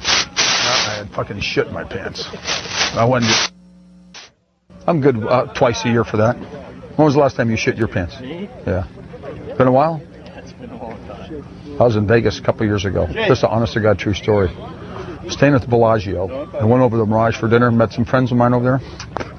I 0.00 0.94
had 0.98 1.10
fucking 1.14 1.40
shit 1.40 1.66
in 1.66 1.72
my 1.74 1.84
pants. 1.84 2.26
I 2.94 3.04
went. 3.04 3.24
and- 3.24 3.52
I'm 4.86 5.00
good 5.02 5.16
uh, 5.22 5.52
twice 5.54 5.84
a 5.84 5.88
year 5.90 6.04
for 6.04 6.16
that. 6.18 6.36
When 6.96 7.04
was 7.04 7.14
the 7.14 7.20
last 7.20 7.36
time 7.36 7.50
you 7.50 7.56
shit 7.58 7.76
your 7.76 7.88
pants? 7.88 8.16
Yeah. 8.20 8.86
Been 9.58 9.66
a 9.68 9.72
while? 9.72 10.00
Yeah, 10.02 10.38
it's 10.38 10.52
been 10.52 10.70
a 10.70 10.82
long 10.82 10.96
time. 11.06 11.76
I 11.80 11.84
was 11.84 11.96
in 11.96 12.06
Vegas 12.06 12.38
a 12.38 12.42
couple 12.42 12.64
years 12.66 12.84
ago. 12.86 13.06
This 13.06 13.38
is 13.38 13.44
an 13.44 13.50
honest 13.50 13.74
to 13.74 13.80
God 13.80 13.98
true 13.98 14.14
story. 14.14 14.48
Staying 15.28 15.52
at 15.54 15.60
the 15.60 15.68
Bellagio. 15.68 16.26
I 16.58 16.64
went 16.64 16.82
over 16.82 16.96
to 16.96 17.00
the 17.00 17.06
Mirage 17.06 17.36
for 17.38 17.48
dinner, 17.48 17.70
met 17.70 17.92
some 17.92 18.06
friends 18.06 18.32
of 18.32 18.38
mine 18.38 18.54
over 18.54 18.64
there. 18.64 19.37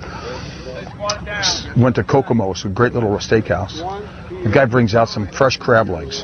Went 1.77 1.95
to 1.95 2.03
Kokomo's, 2.03 2.65
a 2.65 2.69
great 2.69 2.93
little 2.93 3.11
steakhouse. 3.17 3.77
The 4.43 4.49
guy 4.49 4.65
brings 4.65 4.95
out 4.95 5.09
some 5.09 5.27
fresh 5.27 5.57
crab 5.57 5.89
legs. 5.89 6.23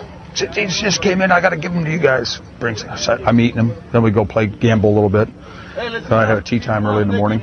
These 0.54 0.80
just 0.82 1.02
came 1.02 1.22
in. 1.22 1.32
I 1.32 1.40
got 1.40 1.52
to 1.52 1.58
give 1.58 1.74
them 1.74 1.86
to 1.86 1.92
you 1.92 2.00
guys. 2.00 2.42
Brings. 2.60 2.84
I'm 2.84 3.40
eating 3.40 3.56
them. 3.56 3.84
Then 3.92 4.04
we 4.04 4.12
go 4.12 4.26
play 4.26 4.48
gamble 4.48 4.92
a 4.92 4.96
little 4.96 5.10
bit. 5.10 5.30
Then 5.76 6.14
I 6.14 6.26
had 6.26 6.38
a 6.38 6.42
tea 6.42 6.60
time 6.60 6.86
early 6.86 7.04
in 7.04 7.08
the 7.10 7.18
morning. 7.18 7.42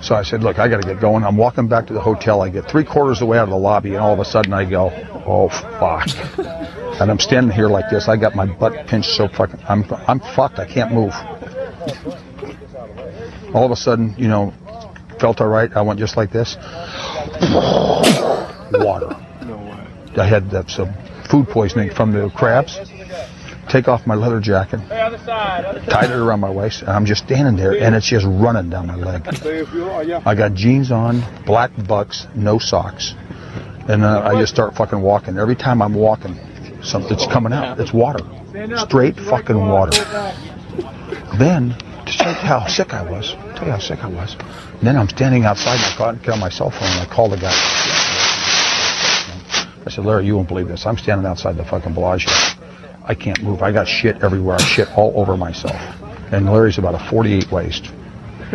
So 0.00 0.14
I 0.14 0.22
said, 0.22 0.42
look, 0.42 0.58
I 0.58 0.68
got 0.68 0.82
to 0.82 0.86
get 0.86 1.00
going. 1.00 1.24
I'm 1.24 1.36
walking 1.36 1.66
back 1.66 1.86
to 1.86 1.92
the 1.92 2.00
hotel. 2.00 2.42
I 2.42 2.50
get 2.50 2.68
three 2.70 2.84
quarters 2.84 3.16
of 3.16 3.20
the 3.20 3.26
way 3.26 3.38
out 3.38 3.44
of 3.44 3.50
the 3.50 3.56
lobby, 3.56 3.94
and 3.94 3.98
all 3.98 4.12
of 4.12 4.18
a 4.18 4.24
sudden 4.24 4.52
I 4.52 4.68
go, 4.68 4.90
oh 5.26 5.48
fuck. 5.48 6.08
And 7.00 7.10
I'm 7.10 7.18
standing 7.18 7.50
here 7.50 7.68
like 7.68 7.90
this. 7.90 8.06
I 8.06 8.16
got 8.16 8.36
my 8.36 8.46
butt 8.46 8.86
pinched 8.86 9.10
so 9.10 9.26
fucking. 9.28 9.60
I'm 9.68 9.84
I'm 10.06 10.20
fucked. 10.20 10.58
I 10.58 10.66
can't 10.66 10.92
move. 10.92 11.12
All 13.54 13.64
of 13.64 13.70
a 13.70 13.76
sudden, 13.76 14.14
you 14.18 14.28
know, 14.28 14.52
felt 15.18 15.40
all 15.40 15.48
right. 15.48 15.72
I 15.74 15.82
went 15.82 15.98
just 15.98 16.16
like 16.16 16.30
this. 16.30 16.56
Water. 18.72 19.16
No 19.44 19.56
way. 19.56 19.86
I 20.16 20.26
had 20.26 20.52
uh, 20.54 20.66
some 20.66 20.92
food 21.30 21.48
poisoning 21.48 21.90
from 21.90 22.12
the 22.12 22.30
crabs. 22.30 22.78
Take 23.68 23.88
off 23.88 24.06
my 24.06 24.14
leather 24.14 24.40
jacket, 24.40 24.80
tied 24.88 26.10
it 26.10 26.16
around 26.16 26.40
my 26.40 26.50
waist, 26.50 26.82
and 26.82 26.90
I'm 26.90 27.06
just 27.06 27.24
standing 27.24 27.56
there, 27.56 27.72
and 27.82 27.94
it's 27.94 28.06
just 28.06 28.26
running 28.26 28.68
down 28.68 28.86
my 28.88 28.94
leg. 28.94 29.26
I 30.26 30.34
got 30.34 30.52
jeans 30.52 30.90
on, 30.92 31.22
black 31.46 31.70
bucks, 31.88 32.26
no 32.34 32.58
socks, 32.58 33.14
and 33.88 34.04
uh, 34.04 34.20
I 34.22 34.38
just 34.38 34.52
start 34.52 34.74
fucking 34.74 35.00
walking. 35.00 35.38
Every 35.38 35.56
time 35.56 35.80
I'm 35.80 35.94
walking, 35.94 36.38
something's 36.82 37.26
coming 37.26 37.54
out. 37.54 37.80
It's 37.80 37.92
water, 37.92 38.20
straight 38.86 39.16
fucking 39.16 39.56
water. 39.56 39.98
Then, 41.38 41.74
show 42.14 42.28
you 42.28 42.34
how 42.34 42.66
sick 42.66 42.94
I 42.94 43.02
was, 43.02 43.32
tell 43.56 43.66
you 43.66 43.72
how 43.72 43.78
sick 43.78 44.02
I 44.02 44.08
was. 44.08 44.36
Then 44.82 44.96
I'm 44.96 45.08
standing 45.08 45.44
outside 45.44 45.74
and 45.74 45.84
I 45.84 45.98
got 45.98 46.22
get 46.22 46.30
on 46.30 46.40
my 46.40 46.48
cell 46.48 46.70
phone 46.70 46.88
and 46.88 47.00
I 47.00 47.06
call 47.06 47.28
the 47.28 47.36
guy. 47.36 47.52
I 49.86 49.90
said, 49.90 50.04
Larry, 50.04 50.26
you 50.26 50.36
won't 50.36 50.48
believe 50.48 50.68
this. 50.68 50.86
I'm 50.86 50.96
standing 50.96 51.26
outside 51.26 51.56
the 51.56 51.64
fucking 51.64 51.92
Bellagio. 51.92 52.32
I 53.04 53.14
can't 53.14 53.42
move. 53.42 53.62
I 53.62 53.70
got 53.70 53.86
shit 53.86 54.22
everywhere. 54.22 54.56
I 54.58 54.62
shit 54.62 54.88
all 54.96 55.12
over 55.16 55.36
myself. 55.36 55.76
And 56.32 56.50
Larry's 56.50 56.78
about 56.78 56.94
a 56.94 57.10
48 57.10 57.52
waist. 57.52 57.90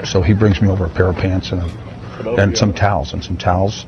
So 0.05 0.21
he 0.21 0.33
brings 0.33 0.61
me 0.61 0.69
over 0.69 0.85
a 0.85 0.89
pair 0.89 1.07
of 1.07 1.17
pants 1.17 1.51
and, 1.51 1.61
a, 1.61 2.35
and 2.35 2.57
some 2.57 2.73
towels 2.73 3.13
and 3.13 3.23
some 3.23 3.37
towels. 3.37 3.85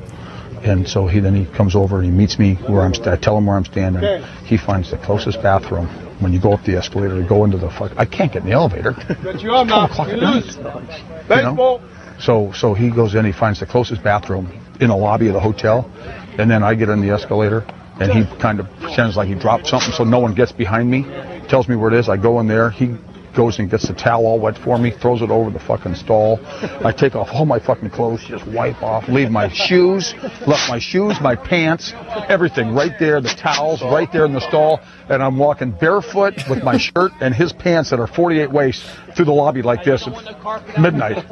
And 0.62 0.88
so 0.88 1.08
he 1.08 1.18
then 1.18 1.34
he 1.34 1.46
comes 1.46 1.74
over 1.74 1.96
and 1.96 2.04
he 2.04 2.10
meets 2.12 2.38
me 2.38 2.54
where 2.54 2.82
I'm. 2.82 2.92
I 3.04 3.16
tell 3.16 3.36
him 3.36 3.46
where 3.46 3.56
I'm 3.56 3.64
standing. 3.64 4.22
He 4.44 4.56
finds 4.56 4.92
the 4.92 4.98
closest 4.98 5.42
bathroom. 5.42 5.88
When 6.22 6.32
you 6.32 6.40
go 6.40 6.52
up 6.52 6.64
the 6.64 6.76
escalator 6.76 7.20
to 7.20 7.28
go 7.28 7.44
into 7.44 7.58
the 7.58 7.68
fuck, 7.70 7.92
I 7.96 8.04
can't 8.04 8.32
get 8.32 8.42
in 8.42 8.48
the 8.48 8.54
elevator. 8.54 8.92
But 9.22 9.42
you 9.42 9.50
are 9.50 9.64
not. 9.64 9.90
o'clock 9.90 10.08
You 10.08 10.14
at 10.14 10.20
night. 10.20 10.44
lose. 10.44 10.56
You 10.56 11.42
know? 11.42 11.80
So 12.20 12.52
so 12.52 12.74
he 12.74 12.90
goes 12.90 13.14
in, 13.14 13.24
he 13.24 13.32
finds 13.32 13.58
the 13.60 13.66
closest 13.66 14.02
bathroom 14.04 14.46
in 14.80 14.88
the 14.88 14.96
lobby 14.96 15.26
of 15.28 15.34
the 15.34 15.40
hotel, 15.40 15.90
and 16.38 16.48
then 16.50 16.62
I 16.62 16.74
get 16.74 16.88
in 16.88 17.00
the 17.00 17.10
escalator, 17.10 17.64
and 18.00 18.12
he 18.12 18.24
kind 18.40 18.60
of 18.60 18.66
pretends 18.80 19.16
like 19.16 19.28
he 19.28 19.34
dropped 19.34 19.66
something, 19.66 19.92
so 19.92 20.04
no 20.04 20.20
one 20.20 20.34
gets 20.34 20.52
behind 20.52 20.88
me. 20.90 21.02
Tells 21.48 21.68
me 21.68 21.74
where 21.76 21.92
it 21.92 21.98
is. 21.98 22.08
I 22.08 22.16
go 22.16 22.38
in 22.40 22.46
there. 22.46 22.70
He 22.70 22.96
goes 23.34 23.58
and 23.58 23.70
gets 23.70 23.88
the 23.88 23.94
towel 23.94 24.26
all 24.26 24.40
wet 24.40 24.58
for 24.58 24.78
me, 24.78 24.90
throws 24.90 25.22
it 25.22 25.30
over 25.30 25.50
the 25.50 25.58
fucking 25.58 25.94
stall. 25.94 26.40
I 26.84 26.92
take 26.92 27.14
off 27.14 27.28
all 27.32 27.46
my 27.46 27.58
fucking 27.58 27.90
clothes, 27.90 28.24
just 28.24 28.46
wipe 28.46 28.82
off, 28.82 29.08
leave 29.08 29.30
my 29.30 29.48
shoes, 29.48 30.14
left 30.46 30.68
my 30.68 30.78
shoes, 30.78 31.20
my 31.20 31.36
pants, 31.36 31.92
everything 32.28 32.74
right 32.74 32.92
there, 32.98 33.20
the 33.20 33.28
towels 33.28 33.82
right 33.82 34.10
there 34.12 34.24
in 34.24 34.32
the 34.32 34.40
stall, 34.40 34.80
and 35.08 35.22
I'm 35.22 35.38
walking 35.38 35.70
barefoot 35.72 36.34
with 36.48 36.62
my 36.62 36.78
shirt 36.78 37.12
and 37.20 37.34
his 37.34 37.52
pants 37.52 37.90
that 37.90 38.00
are 38.00 38.06
48 38.06 38.50
waist 38.50 38.84
through 39.14 39.26
the 39.26 39.32
lobby 39.32 39.62
like 39.62 39.84
this 39.84 40.06
at 40.06 40.78
midnight. 40.80 41.26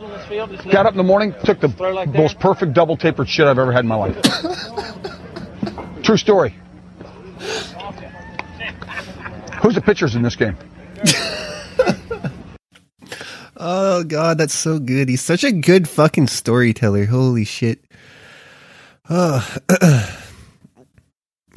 Got 0.70 0.86
up 0.86 0.92
in 0.92 0.98
the 0.98 1.02
morning, 1.02 1.34
took 1.44 1.60
the 1.60 1.68
most 2.14 2.38
perfect 2.38 2.72
double 2.72 2.96
tapered 2.96 3.28
shit 3.28 3.46
I've 3.46 3.58
ever 3.58 3.72
had 3.72 3.84
in 3.84 3.88
my 3.88 3.96
life. 3.96 4.16
True 6.02 6.16
story. 6.16 6.56
Who's 9.62 9.74
the 9.74 9.82
pitchers 9.82 10.14
in 10.14 10.22
this 10.22 10.36
game? 10.36 10.56
Oh 13.62 14.04
god, 14.04 14.38
that's 14.38 14.54
so 14.54 14.78
good. 14.78 15.10
He's 15.10 15.20
such 15.20 15.44
a 15.44 15.52
good 15.52 15.86
fucking 15.86 16.28
storyteller. 16.28 17.04
Holy 17.04 17.44
shit. 17.44 17.84
Oh. 19.10 19.46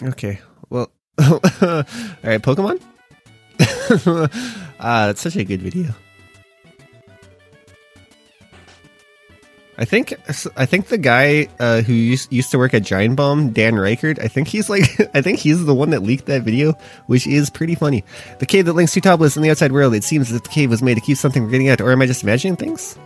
okay. 0.03 0.41
Well, 0.69 0.91
all 1.17 1.37
right, 2.21 2.41
Pokemon. 2.41 2.81
ah, 4.81 5.07
that's 5.07 5.21
such 5.21 5.37
a 5.37 5.45
good 5.45 5.61
video. 5.61 5.95
I 9.83 9.85
think 9.85 10.13
I 10.55 10.65
think 10.65 10.87
the 10.87 10.97
guy 10.97 11.49
uh, 11.59 11.81
who 11.81 11.91
used, 11.91 12.31
used 12.31 12.51
to 12.51 12.57
work 12.57 12.73
at 12.73 12.83
Giant 12.83 13.17
Bomb, 13.17 13.51
Dan 13.51 13.73
Ryckert, 13.73 14.17
I 14.23 14.29
think 14.29 14.47
he's 14.47 14.69
like 14.69 14.83
I 15.13 15.21
think 15.21 15.39
he's 15.39 15.65
the 15.65 15.75
one 15.75 15.89
that 15.89 16.01
leaked 16.01 16.27
that 16.27 16.43
video, 16.43 16.71
which 17.07 17.27
is 17.27 17.49
pretty 17.49 17.75
funny. 17.75 18.05
The 18.39 18.45
cave 18.45 18.63
that 18.67 18.73
links 18.73 18.93
to 18.93 19.01
Topless 19.01 19.35
in 19.35 19.43
the 19.43 19.49
outside 19.49 19.73
world. 19.73 19.93
It 19.93 20.05
seems 20.05 20.29
that 20.29 20.45
the 20.45 20.49
cave 20.49 20.69
was 20.69 20.81
made 20.81 20.93
to 20.93 21.01
keep 21.01 21.17
something 21.17 21.43
from 21.43 21.51
getting 21.51 21.67
out, 21.67 21.81
or 21.81 21.91
am 21.91 22.01
I 22.01 22.05
just 22.05 22.23
imagining 22.23 22.55
things? 22.55 22.97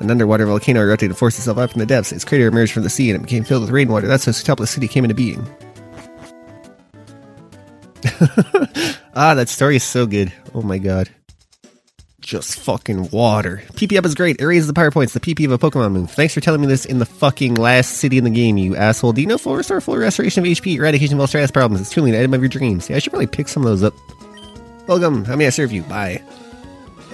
An 0.00 0.10
underwater 0.10 0.44
volcano 0.44 0.80
erupted 0.80 1.10
and 1.10 1.16
forced 1.16 1.38
itself 1.38 1.56
up 1.56 1.70
from 1.70 1.78
the 1.78 1.86
depths. 1.86 2.10
Its 2.10 2.24
crater 2.24 2.48
emerged 2.48 2.72
from 2.72 2.82
the 2.82 2.90
sea 2.90 3.08
and 3.12 3.20
it 3.20 3.22
became 3.22 3.44
filled 3.44 3.62
with 3.62 3.70
rainwater. 3.70 4.08
That's 4.08 4.24
how 4.24 4.32
Sootopolis 4.32 4.68
City 4.68 4.88
came 4.88 5.04
into 5.04 5.14
being. 5.14 5.46
ah, 9.14 9.34
that 9.34 9.48
story 9.48 9.76
is 9.76 9.84
so 9.84 10.04
good. 10.04 10.32
Oh 10.52 10.62
my 10.62 10.78
god. 10.78 11.08
Just 12.26 12.58
fucking 12.58 13.10
water. 13.10 13.62
PP 13.74 13.96
up 13.96 14.04
is 14.04 14.16
great. 14.16 14.40
It 14.40 14.44
raises 14.46 14.66
the 14.66 14.72
power 14.74 14.90
points. 14.90 15.12
The 15.12 15.20
PP 15.20 15.44
of 15.44 15.52
a 15.52 15.58
Pokemon 15.58 15.92
move. 15.92 16.10
Thanks 16.10 16.34
for 16.34 16.40
telling 16.40 16.60
me 16.60 16.66
this 16.66 16.84
in 16.84 16.98
the 16.98 17.06
fucking 17.06 17.54
last 17.54 17.98
city 17.98 18.18
in 18.18 18.24
the 18.24 18.30
game, 18.30 18.56
you 18.56 18.74
asshole. 18.74 19.12
Do 19.12 19.20
you 19.20 19.28
know 19.28 19.38
full 19.38 19.54
restore, 19.54 19.80
full 19.80 19.96
restoration 19.96 20.44
of 20.44 20.50
HP, 20.50 20.74
eradication 20.74 21.14
of 21.14 21.20
all 21.20 21.28
stress 21.28 21.52
problems? 21.52 21.82
It's 21.82 21.92
truly 21.92 22.10
an 22.10 22.16
item 22.20 22.34
of 22.34 22.40
your 22.40 22.48
dreams. 22.48 22.90
Yeah, 22.90 22.96
I 22.96 22.98
should 22.98 23.10
probably 23.12 23.28
pick 23.28 23.46
some 23.46 23.62
of 23.62 23.68
those 23.68 23.84
up. 23.84 23.94
Welcome. 24.88 25.24
How 25.24 25.36
may 25.36 25.46
I 25.46 25.50
serve 25.50 25.70
you? 25.70 25.84
Bye. 25.84 26.20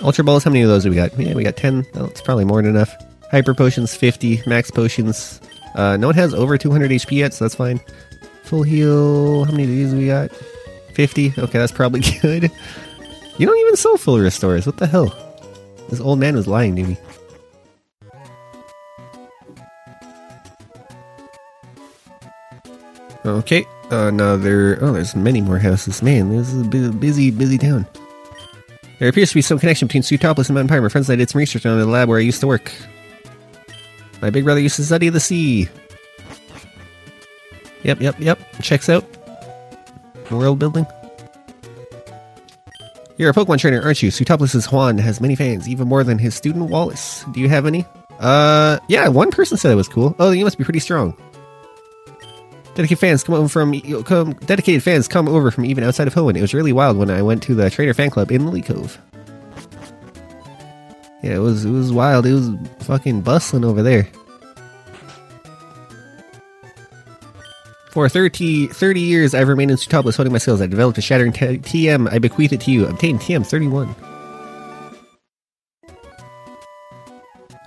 Ultra 0.00 0.24
Balls, 0.24 0.44
how 0.44 0.50
many 0.50 0.62
of 0.62 0.70
those 0.70 0.84
do 0.84 0.88
we 0.88 0.96
got? 0.96 1.18
Yeah, 1.18 1.34
we 1.34 1.44
got 1.44 1.58
10. 1.58 1.84
Oh, 1.96 2.06
it's 2.06 2.22
probably 2.22 2.46
more 2.46 2.62
than 2.62 2.70
enough. 2.74 2.94
Hyper 3.30 3.52
Potions, 3.52 3.94
50. 3.94 4.44
Max 4.46 4.70
Potions. 4.70 5.42
Uh, 5.74 5.98
no 5.98 6.06
one 6.06 6.14
has 6.16 6.32
over 6.32 6.56
200 6.56 6.90
HP 6.90 7.18
yet, 7.18 7.34
so 7.34 7.44
that's 7.44 7.54
fine. 7.54 7.80
Full 8.44 8.62
heal. 8.62 9.44
How 9.44 9.50
many 9.50 9.64
of 9.64 9.68
these 9.68 9.94
we 9.94 10.06
got? 10.06 10.30
50. 10.94 11.34
Okay, 11.36 11.58
that's 11.58 11.70
probably 11.72 12.00
good. 12.22 12.50
You 13.38 13.46
don't 13.46 13.58
even 13.58 13.76
sell 13.76 13.96
full 13.96 14.18
restores. 14.18 14.66
What 14.66 14.76
the 14.76 14.86
hell? 14.86 15.14
This 15.88 16.00
old 16.00 16.18
man 16.18 16.36
was 16.36 16.46
lying 16.46 16.76
to 16.76 16.82
me. 16.84 16.96
Okay, 23.24 23.64
another. 23.90 24.78
Oh, 24.82 24.92
there's 24.92 25.14
many 25.14 25.40
more 25.40 25.58
houses. 25.58 26.02
Man, 26.02 26.36
this 26.36 26.52
is 26.52 26.60
a 26.60 26.64
bu- 26.64 26.92
busy, 26.92 27.30
busy 27.30 27.56
town. 27.56 27.86
There 28.98 29.08
appears 29.08 29.30
to 29.30 29.34
be 29.34 29.42
some 29.42 29.58
connection 29.58 29.88
between 29.88 30.02
Sootopolis 30.02 30.48
and 30.48 30.54
Mount 30.54 30.68
Pyre. 30.68 30.82
My 30.82 30.88
friends 30.88 31.08
and 31.08 31.14
I 31.14 31.16
did 31.18 31.30
some 31.30 31.38
research 31.38 31.64
on 31.66 31.78
the 31.78 31.86
lab 31.86 32.08
where 32.08 32.18
I 32.18 32.22
used 32.22 32.40
to 32.40 32.46
work. 32.46 32.72
My 34.20 34.30
big 34.30 34.44
brother 34.44 34.60
used 34.60 34.76
to 34.76 34.84
study 34.84 35.08
the 35.08 35.20
sea. 35.20 35.68
Yep, 37.82 38.00
yep, 38.00 38.20
yep. 38.20 38.38
Checks 38.60 38.88
out. 38.88 39.04
World 40.30 40.58
building. 40.58 40.86
You're 43.22 43.30
a 43.30 43.34
Pokemon 43.34 43.60
trainer, 43.60 43.80
aren't 43.80 44.02
you? 44.02 44.10
Sootopolis' 44.10 44.72
Juan 44.72 44.98
has 44.98 45.20
many 45.20 45.36
fans, 45.36 45.68
even 45.68 45.86
more 45.86 46.02
than 46.02 46.18
his 46.18 46.34
student 46.34 46.70
Wallace. 46.70 47.24
Do 47.30 47.38
you 47.38 47.48
have 47.48 47.66
any? 47.66 47.86
Uh, 48.18 48.80
yeah, 48.88 49.06
one 49.06 49.30
person 49.30 49.56
said 49.56 49.70
it 49.70 49.76
was 49.76 49.86
cool. 49.86 50.16
Oh, 50.18 50.32
you 50.32 50.42
must 50.42 50.58
be 50.58 50.64
pretty 50.64 50.80
strong. 50.80 51.16
Dedicated 52.74 52.98
fans 52.98 53.22
come 53.22 53.36
over 53.36 53.46
from 53.46 53.80
come, 54.02 54.32
dedicated 54.32 54.82
fans 54.82 55.06
come 55.06 55.28
over 55.28 55.52
from 55.52 55.64
even 55.66 55.84
outside 55.84 56.08
of 56.08 56.14
Hoenn. 56.14 56.36
It 56.36 56.40
was 56.40 56.52
really 56.52 56.72
wild 56.72 56.96
when 56.96 57.10
I 57.10 57.22
went 57.22 57.44
to 57.44 57.54
the 57.54 57.70
Trainer 57.70 57.94
fan 57.94 58.10
club 58.10 58.32
in 58.32 58.42
Lilycove. 58.42 58.98
Yeah, 61.22 61.36
it 61.36 61.38
was 61.38 61.64
it 61.64 61.70
was 61.70 61.92
wild. 61.92 62.26
It 62.26 62.34
was 62.34 62.50
fucking 62.80 63.20
bustling 63.20 63.64
over 63.64 63.84
there. 63.84 64.08
For 67.92 68.08
30, 68.08 68.68
30 68.68 69.00
years, 69.02 69.34
I've 69.34 69.48
remained 69.48 69.70
in 69.70 69.76
Sootopolis 69.76 70.16
honing 70.16 70.32
my 70.32 70.38
skills. 70.38 70.62
I 70.62 70.66
developed 70.66 70.96
a 70.96 71.02
shattering 71.02 71.30
t- 71.30 71.58
TM. 71.58 72.10
I 72.10 72.18
bequeath 72.18 72.50
it 72.54 72.62
to 72.62 72.70
you. 72.70 72.86
Obtain 72.86 73.18
TM 73.18 73.46
31. 73.46 73.94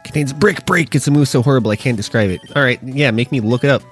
Contains 0.03 0.33
brick 0.33 0.65
break. 0.65 0.95
It's 0.95 1.07
a 1.07 1.11
move 1.11 1.27
so 1.27 1.43
horrible 1.43 1.69
I 1.69 1.75
can't 1.75 1.95
describe 1.95 2.31
it. 2.31 2.41
Alright, 2.55 2.81
yeah, 2.81 3.11
make 3.11 3.31
me 3.31 3.39
look 3.39 3.63
it 3.63 3.69
up. 3.69 3.83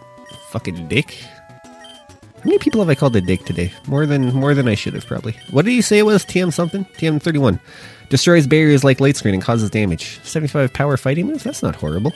Fucking 0.50 0.88
dick. 0.88 1.12
How 1.12 2.46
many 2.46 2.58
people 2.58 2.82
have 2.82 2.90
I 2.90 2.96
called 2.96 3.16
a 3.16 3.22
dick 3.22 3.46
today? 3.46 3.72
More 3.86 4.08
than 4.08 4.34
more 4.34 4.56
than 4.56 4.68
I 4.68 4.74
should 4.74 4.96
have 4.96 5.06
probably. 5.06 5.36
What 5.52 5.66
did 5.66 5.74
you 5.74 5.84
say 5.84 6.00
it 6.00 6.04
was? 6.04 6.26
TM 6.26 6.52
something? 6.52 6.86
TM 6.98 7.22
31. 7.22 7.60
Destroys 8.10 8.48
barriers 8.48 8.84
like 8.84 9.00
light 9.00 9.18
screen 9.18 9.36
and 9.36 9.44
causes 9.44 9.70
damage. 9.70 10.20
75 10.24 10.74
power 10.74 10.98
fighting 10.98 11.28
move? 11.28 11.44
That's 11.44 11.62
not 11.62 11.76
horrible. 11.76 12.12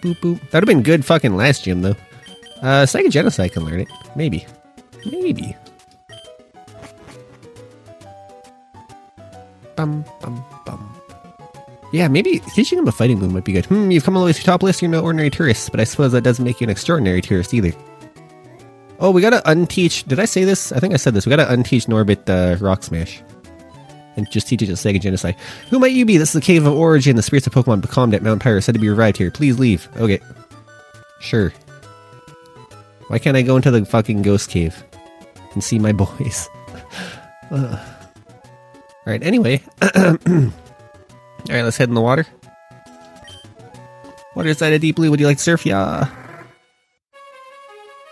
Boop 0.00 0.16
boop. 0.20 0.40
That'd 0.50 0.66
have 0.66 0.74
been 0.74 0.82
good 0.82 1.04
fucking 1.04 1.36
last 1.36 1.64
gym 1.64 1.82
though. 1.82 1.96
Uh, 2.62 2.86
Psychic 2.86 3.12
Genocide 3.12 3.52
can 3.52 3.64
learn 3.64 3.80
it. 3.80 3.88
Maybe. 4.16 4.46
Maybe. 5.06 5.56
Bum, 9.76 10.04
bum, 10.20 10.44
bum. 10.66 10.94
Yeah, 11.92 12.08
maybe 12.08 12.40
teaching 12.54 12.78
him 12.78 12.88
a 12.88 12.92
fighting 12.92 13.18
move 13.18 13.32
might 13.32 13.44
be 13.44 13.52
good. 13.52 13.64
Hmm, 13.66 13.90
you've 13.90 14.04
come 14.04 14.16
all 14.16 14.22
the 14.22 14.26
way 14.26 14.32
to 14.32 14.42
top 14.42 14.62
list, 14.62 14.82
you're 14.82 14.90
no 14.90 15.00
ordinary 15.00 15.30
tourist, 15.30 15.70
but 15.70 15.80
I 15.80 15.84
suppose 15.84 16.12
that 16.12 16.22
doesn't 16.22 16.44
make 16.44 16.60
you 16.60 16.64
an 16.64 16.70
extraordinary 16.70 17.22
tourist 17.22 17.54
either. 17.54 17.72
Oh, 19.00 19.12
we 19.12 19.22
gotta 19.22 19.40
unteach. 19.46 20.06
Did 20.08 20.18
I 20.18 20.24
say 20.24 20.44
this? 20.44 20.72
I 20.72 20.80
think 20.80 20.92
I 20.92 20.96
said 20.96 21.14
this. 21.14 21.24
We 21.24 21.30
gotta 21.30 21.44
unteach 21.44 21.86
Norbit 21.86 22.28
uh, 22.28 22.56
Rock 22.62 22.82
Smash. 22.82 23.22
And 24.16 24.28
just 24.32 24.48
teach 24.48 24.60
it 24.60 24.66
to 24.66 24.72
Sega 24.72 25.00
Genocide. 25.00 25.36
Who 25.70 25.78
might 25.78 25.92
you 25.92 26.04
be? 26.04 26.16
This 26.16 26.30
is 26.30 26.32
the 26.32 26.40
Cave 26.40 26.66
of 26.66 26.72
Origin. 26.72 27.14
The 27.14 27.22
spirits 27.22 27.46
of 27.46 27.54
Pokemon 27.54 27.80
becalmed 27.80 28.14
at 28.14 28.22
Mount 28.22 28.42
Pyre 28.42 28.60
said 28.60 28.74
to 28.74 28.80
be 28.80 28.88
revived 28.88 29.16
here. 29.16 29.30
Please 29.30 29.60
leave. 29.60 29.88
Okay. 29.96 30.18
Sure. 31.20 31.52
Why 33.08 33.18
can't 33.18 33.36
I 33.36 33.42
go 33.42 33.56
into 33.56 33.70
the 33.70 33.84
fucking 33.84 34.22
ghost 34.22 34.50
cave 34.50 34.84
and 35.52 35.62
see 35.64 35.78
my 35.78 35.92
boys? 36.04 36.48
Alright, 37.50 39.22
anyway. 39.22 39.62
Alright, 39.82 40.52
let's 41.48 41.76
head 41.76 41.88
in 41.88 41.94
the 41.94 42.00
water. 42.00 42.26
Water 44.34 44.54
side 44.54 44.72
of 44.74 44.80
deep 44.80 44.96
blue. 44.96 45.10
Would 45.10 45.18
you 45.20 45.26
like 45.26 45.38
to 45.38 45.42
surf? 45.42 45.66
Yeah. 45.66 46.08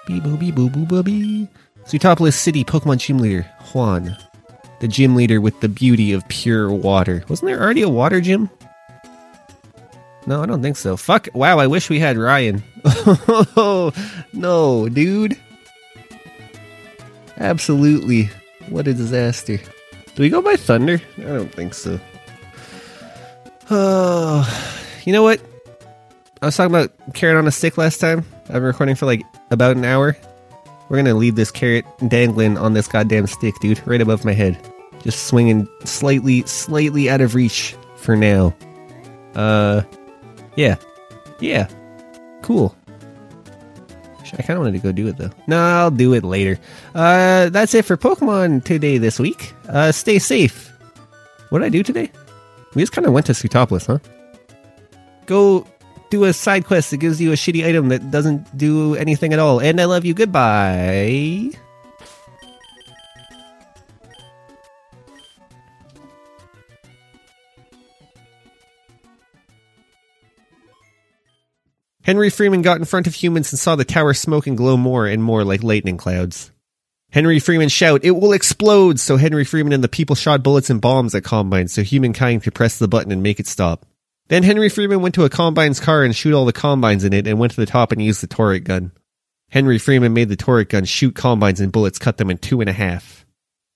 Bee 0.07 0.20
boo 0.20 0.36
bee 0.36 0.51
boo 0.51 0.70
boo 0.70 0.86
boo 0.86 1.03
bee. 1.03 1.49
Sootopolis 1.84 2.34
City 2.34 2.64
Pokemon 2.64 2.99
Gym 2.99 3.18
Leader, 3.18 3.42
Juan. 3.72 4.16
The 4.80 4.88
gym 4.88 5.14
leader 5.14 5.40
with 5.40 5.61
the 5.61 5.68
beauty 5.68 6.12
of 6.12 6.26
pure 6.28 6.70
water. 6.72 7.24
Wasn't 7.28 7.47
there 7.47 7.61
already 7.62 7.82
a 7.82 7.88
water 7.88 8.20
gym? 8.20 8.51
No, 10.27 10.43
I 10.43 10.47
don't 10.47 10.62
think 10.62 10.77
so. 10.77 10.97
Fuck. 10.97 11.29
Wow, 11.35 11.59
I 11.59 11.68
wish 11.68 11.89
we 11.89 12.01
had 12.01 12.18
Ryan. 12.18 12.62
no, 14.33 14.89
dude. 14.89 15.39
Absolutely. 17.39 18.29
What 18.68 18.89
a 18.89 18.95
disaster. 18.95 19.59
Do 20.14 20.22
we 20.22 20.29
go 20.31 20.43
by 20.43 20.57
Thunder? 20.57 21.01
I 21.18 21.22
don't 21.22 21.55
think 21.55 21.74
so. 21.74 22.01
Oh, 23.70 24.83
you 25.05 25.12
know 25.12 25.22
what? 25.22 25.41
I 26.43 26.47
was 26.47 26.57
talking 26.57 26.74
about 26.74 26.93
carrot 27.14 27.37
on 27.37 27.47
a 27.47 27.53
stick 27.53 27.79
last 27.79 27.99
time. 27.99 28.24
I've 28.47 28.55
been 28.55 28.62
recording 28.62 28.95
for 28.95 29.07
like 29.07 29.22
about 29.51 29.77
an 29.77 29.85
hour. 29.85 30.16
We're 30.89 30.97
gonna 30.97 31.14
leave 31.14 31.35
this 31.35 31.51
carrot 31.51 31.85
dangling 32.09 32.59
on 32.59 32.74
this 32.74 32.89
goddamn 32.89 33.27
stick, 33.27 33.55
dude, 33.61 33.85
right 33.87 34.01
above 34.01 34.24
my 34.24 34.33
head. 34.33 34.59
Just 35.03 35.27
swinging 35.27 35.68
slightly, 35.85 36.43
slightly 36.47 37.09
out 37.11 37.20
of 37.20 37.35
reach 37.35 37.77
for 37.97 38.16
now. 38.16 38.55
Uh, 39.35 39.83
yeah. 40.57 40.77
Yeah. 41.41 41.69
Cool. 42.43 42.75
I 44.33 44.43
kind 44.43 44.59
of 44.59 44.65
wanted 44.65 44.73
to 44.73 44.79
go 44.79 44.93
do 44.93 45.07
it 45.07 45.17
though. 45.17 45.31
No, 45.47 45.59
I'll 45.59 45.91
do 45.91 46.13
it 46.13 46.25
later. 46.25 46.59
Uh, 46.95 47.49
that's 47.49 47.75
it 47.75 47.85
for 47.85 47.97
Pokemon 47.97 48.65
today 48.65 48.99
this 48.99 49.19
week. 49.19 49.53
Uh, 49.69 49.93
stay 49.93 50.19
safe. 50.19 50.73
What 51.51 51.61
did 51.61 51.67
I 51.67 51.69
do 51.69 51.83
today? 51.83 52.11
We 52.75 52.83
just 52.83 52.93
kind 52.93 53.07
of 53.07 53.13
went 53.13 53.27
to 53.27 53.33
Sootopolis, 53.33 53.87
huh? 53.87 53.99
Go 55.27 55.67
do 56.11 56.25
a 56.25 56.33
side 56.33 56.67
quest 56.67 56.91
that 56.91 56.99
gives 56.99 57.21
you 57.21 57.33
a 57.33 57.35
shitty 57.35 57.67
item 57.67 57.89
that 57.89 58.11
doesn't 58.11 58.57
do 58.59 58.95
anything 58.97 59.33
at 59.33 59.39
all. 59.39 59.61
And 59.61 59.81
I 59.81 59.85
love 59.85 60.05
you. 60.05 60.13
Goodbye. 60.15 61.51
Henry 72.07 72.31
Freeman 72.31 72.63
got 72.63 72.79
in 72.79 72.85
front 72.85 73.09
of 73.09 73.17
humans 73.17 73.53
and 73.53 73.59
saw 73.59 73.75
the 73.75 73.85
tower 73.85 74.15
smoke 74.15 74.47
and 74.47 74.57
glow 74.57 74.77
more 74.77 75.09
and 75.09 75.25
more 75.25 75.43
like 75.43 75.65
lightning 75.65 75.97
clouds. 75.97 76.53
Henry 77.11 77.41
Freeman 77.41 77.69
shout, 77.69 78.05
it 78.05 78.13
will 78.13 78.33
explode! 78.33 79.01
So 79.01 79.17
Henry 79.17 79.45
Freeman 79.45 79.73
and 79.73 79.83
the 79.83 79.89
people 79.89 80.15
shot 80.15 80.45
bullets 80.45 80.71
and 80.71 80.81
bombs 80.81 81.17
at 81.17 81.25
Combine 81.25 81.67
so 81.67 81.83
humankind 81.83 82.45
could 82.45 82.55
press 82.55 82.79
the 82.79 82.87
button 82.87 83.11
and 83.11 83.25
make 83.25 83.41
it 83.41 83.49
stop. 83.49 83.87
Then 84.29 84.45
Henry 84.45 84.69
Freeman 84.69 85.03
went 85.03 85.17
to 85.17 85.25
a 85.25 85.29
Combine's 85.29 85.81
car 85.81 86.05
and 86.05 86.15
shoot 86.15 86.33
all 86.33 86.45
the 86.45 86.53
Combines 86.53 87.03
in 87.03 87.13
it 87.13 87.27
and 87.27 87.41
went 87.41 87.55
to 87.55 87.61
the 87.61 87.67
top 87.67 87.91
and 87.91 88.01
used 88.01 88.23
the 88.23 88.29
Toric 88.29 88.63
gun. 88.63 88.93
Henry 89.51 89.79
Freeman 89.79 90.15
made 90.15 90.29
the 90.29 90.37
Toric 90.37 90.69
gun 90.69 90.85
shoot 90.85 91.17
Combines 91.17 91.59
and 91.59 91.73
bullets 91.73 91.99
cut 91.99 92.19
them 92.19 92.31
in 92.31 92.39
two 92.39 92.61
and 92.61 92.71
a 92.71 92.73
half. 92.73 93.27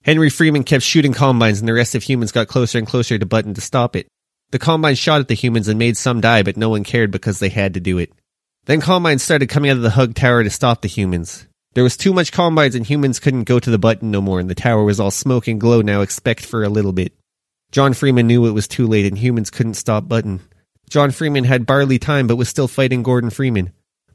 Henry 0.05 0.31
Freeman 0.31 0.63
kept 0.63 0.85
shooting 0.85 1.15
Combines 1.15 1.59
and 1.59 1.69
the 1.69 1.75
rest 1.75 1.97
of 1.97 2.05
humans 2.05 2.31
got 2.31 2.47
closer 2.47 2.79
and 2.79 2.87
closer 2.87 3.19
to 3.19 3.27
button 3.27 3.55
to 3.55 3.61
stop 3.61 3.97
it. 3.97 4.07
The 4.53 4.61
Combines 4.61 5.01
shot 5.01 5.21
at 5.21 5.27
the 5.27 5.35
humans 5.35 5.67
and 5.67 5.81
made 5.81 5.97
some 5.97 6.21
die, 6.21 6.45
but 6.45 6.57
no 6.57 6.69
one 6.69 6.85
cared 6.85 7.11
because 7.11 7.41
they 7.41 7.49
had 7.49 7.75
to 7.75 7.81
do 7.81 7.99
it. 7.99 8.13
Then 8.71 8.81
Combines 8.81 9.25
started 9.25 9.49
coming 9.49 9.69
out 9.69 9.79
of 9.79 9.83
the 9.83 9.91
Hug 9.91 10.15
Tower 10.15 10.45
to 10.45 10.49
stop 10.49 10.81
the 10.81 10.87
humans. 10.87 11.49
There 11.75 11.83
was 11.83 11.97
too 11.97 12.13
much 12.13 12.31
Combines 12.31 12.77
and 12.77 12.87
humans 12.87 13.19
couldn't 13.19 13.49
go 13.49 13.59
to 13.59 13.69
the 13.69 13.81
button 13.81 14.13
no 14.13 14.21
more 14.21 14.39
and 14.39 14.49
the 14.49 14.55
tower 14.55 14.85
was 14.85 15.01
all 15.01 15.11
smoke 15.11 15.49
and 15.49 15.61
glow 15.61 15.83
now 15.83 16.03
expect 16.03 16.47
for 16.47 16.63
a 16.63 16.69
little 16.69 16.93
bit. 16.93 17.13
John 17.73 17.95
Freeman 17.95 18.29
knew 18.29 18.47
it 18.47 18.53
was 18.53 18.69
too 18.69 18.87
late 18.87 19.07
and 19.07 19.19
humans 19.19 19.51
couldn't 19.51 19.75
stop 19.75 20.07
button. 20.07 20.39
John 20.89 21.11
Freeman 21.11 21.43
had 21.43 21.67
barely 21.67 21.99
time 21.99 22.29
but 22.29 22.37
was 22.37 22.49
still 22.49 22.69
fighting 22.69 23.03
Gordon 23.03 23.31
Freeman. 23.31 23.73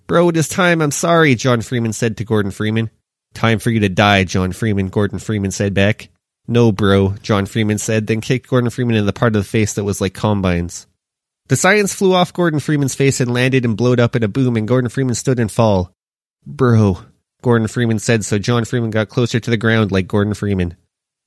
Bro, 0.08 0.30
it 0.30 0.38
is 0.38 0.48
time, 0.48 0.82
I'm 0.82 0.92
sorry, 0.92 1.36
John 1.36 1.60
Freeman 1.60 1.92
said 1.92 2.16
to 2.16 2.24
Gordon 2.24 2.54
Freeman. 2.54 2.92
Time 3.34 3.60
for 3.60 3.72
you 3.72 3.82
to 3.82 3.90
die, 3.90 4.24
John 4.24 4.54
Freeman, 4.54 4.88
Gordon 4.88 5.20
Freeman 5.20 5.52
said 5.52 5.74
back. 5.74 6.08
No, 6.48 6.72
bro, 6.72 7.16
John 7.22 7.46
Freeman 7.46 7.78
said, 7.78 8.08
then 8.08 8.22
kicked 8.22 8.48
Gordon 8.48 8.70
Freeman 8.70 8.96
in 8.96 9.06
the 9.06 9.12
part 9.12 9.36
of 9.36 9.44
the 9.44 9.50
face 9.50 9.74
that 9.74 9.84
was 9.84 10.00
like 10.00 10.14
Combines. 10.14 10.88
The 11.48 11.56
science 11.56 11.94
flew 11.94 12.14
off 12.14 12.34
Gordon 12.34 12.60
Freeman's 12.60 12.96
face 12.96 13.20
and 13.20 13.32
landed 13.32 13.66
and 13.66 13.78
blowed 13.78 14.00
up 14.00 14.16
in 14.16 14.24
a 14.24 14.28
boom, 14.28 14.58
and 14.58 14.68
Gordon 14.68 14.90
Freeman 14.90 15.14
stood 15.14 15.40
and 15.40 15.52
fall. 15.52 15.94
Bro, 16.46 17.02
Gordon 17.44 17.68
Freeman 17.68 18.00
said, 18.00 18.26
so 18.26 18.40
John 18.40 18.66
Freeman 18.66 18.90
got 18.90 19.10
closer 19.10 19.40
to 19.40 19.50
the 19.52 19.58
ground 19.58 19.92
like 19.92 20.08
Gordon 20.08 20.34
Freeman. 20.34 20.76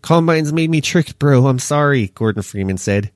Combines 0.03 0.53
made 0.53 0.71
me 0.71 0.81
tricked, 0.81 1.19
bro. 1.21 1.47
I'm 1.47 1.61
sorry, 1.61 2.09
Gordon 2.09 2.43
Freeman 2.43 2.79
said. 2.79 3.13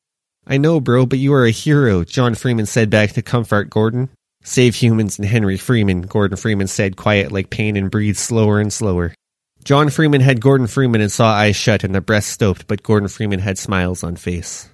I 0.46 0.58
know, 0.58 0.80
bro, 0.80 1.06
but 1.06 1.18
you 1.18 1.32
are 1.34 1.44
a 1.44 1.50
hero, 1.50 2.04
John 2.04 2.34
Freeman 2.34 2.66
said 2.66 2.90
back 2.90 3.12
to 3.12 3.22
comfort 3.22 3.70
Gordon. 3.70 4.08
Save 4.44 4.76
humans 4.76 5.18
and 5.18 5.26
Henry 5.26 5.56
Freeman, 5.56 6.02
Gordon 6.02 6.36
Freeman 6.36 6.66
said, 6.66 6.96
quiet 6.96 7.30
like 7.30 7.50
pain 7.50 7.76
and 7.76 7.90
breathed 7.90 8.18
slower 8.18 8.60
and 8.60 8.72
slower. 8.72 9.14
John 9.62 9.90
Freeman 9.90 10.20
had 10.20 10.40
Gordon 10.40 10.66
Freeman 10.66 11.00
and 11.00 11.12
saw 11.12 11.32
eyes 11.32 11.54
shut 11.54 11.84
and 11.84 11.94
the 11.94 12.00
breast 12.00 12.30
stoped, 12.30 12.66
but 12.66 12.82
Gordon 12.82 13.08
Freeman 13.08 13.38
had 13.38 13.58
smiles 13.58 14.02
on 14.02 14.16
face. 14.16 14.68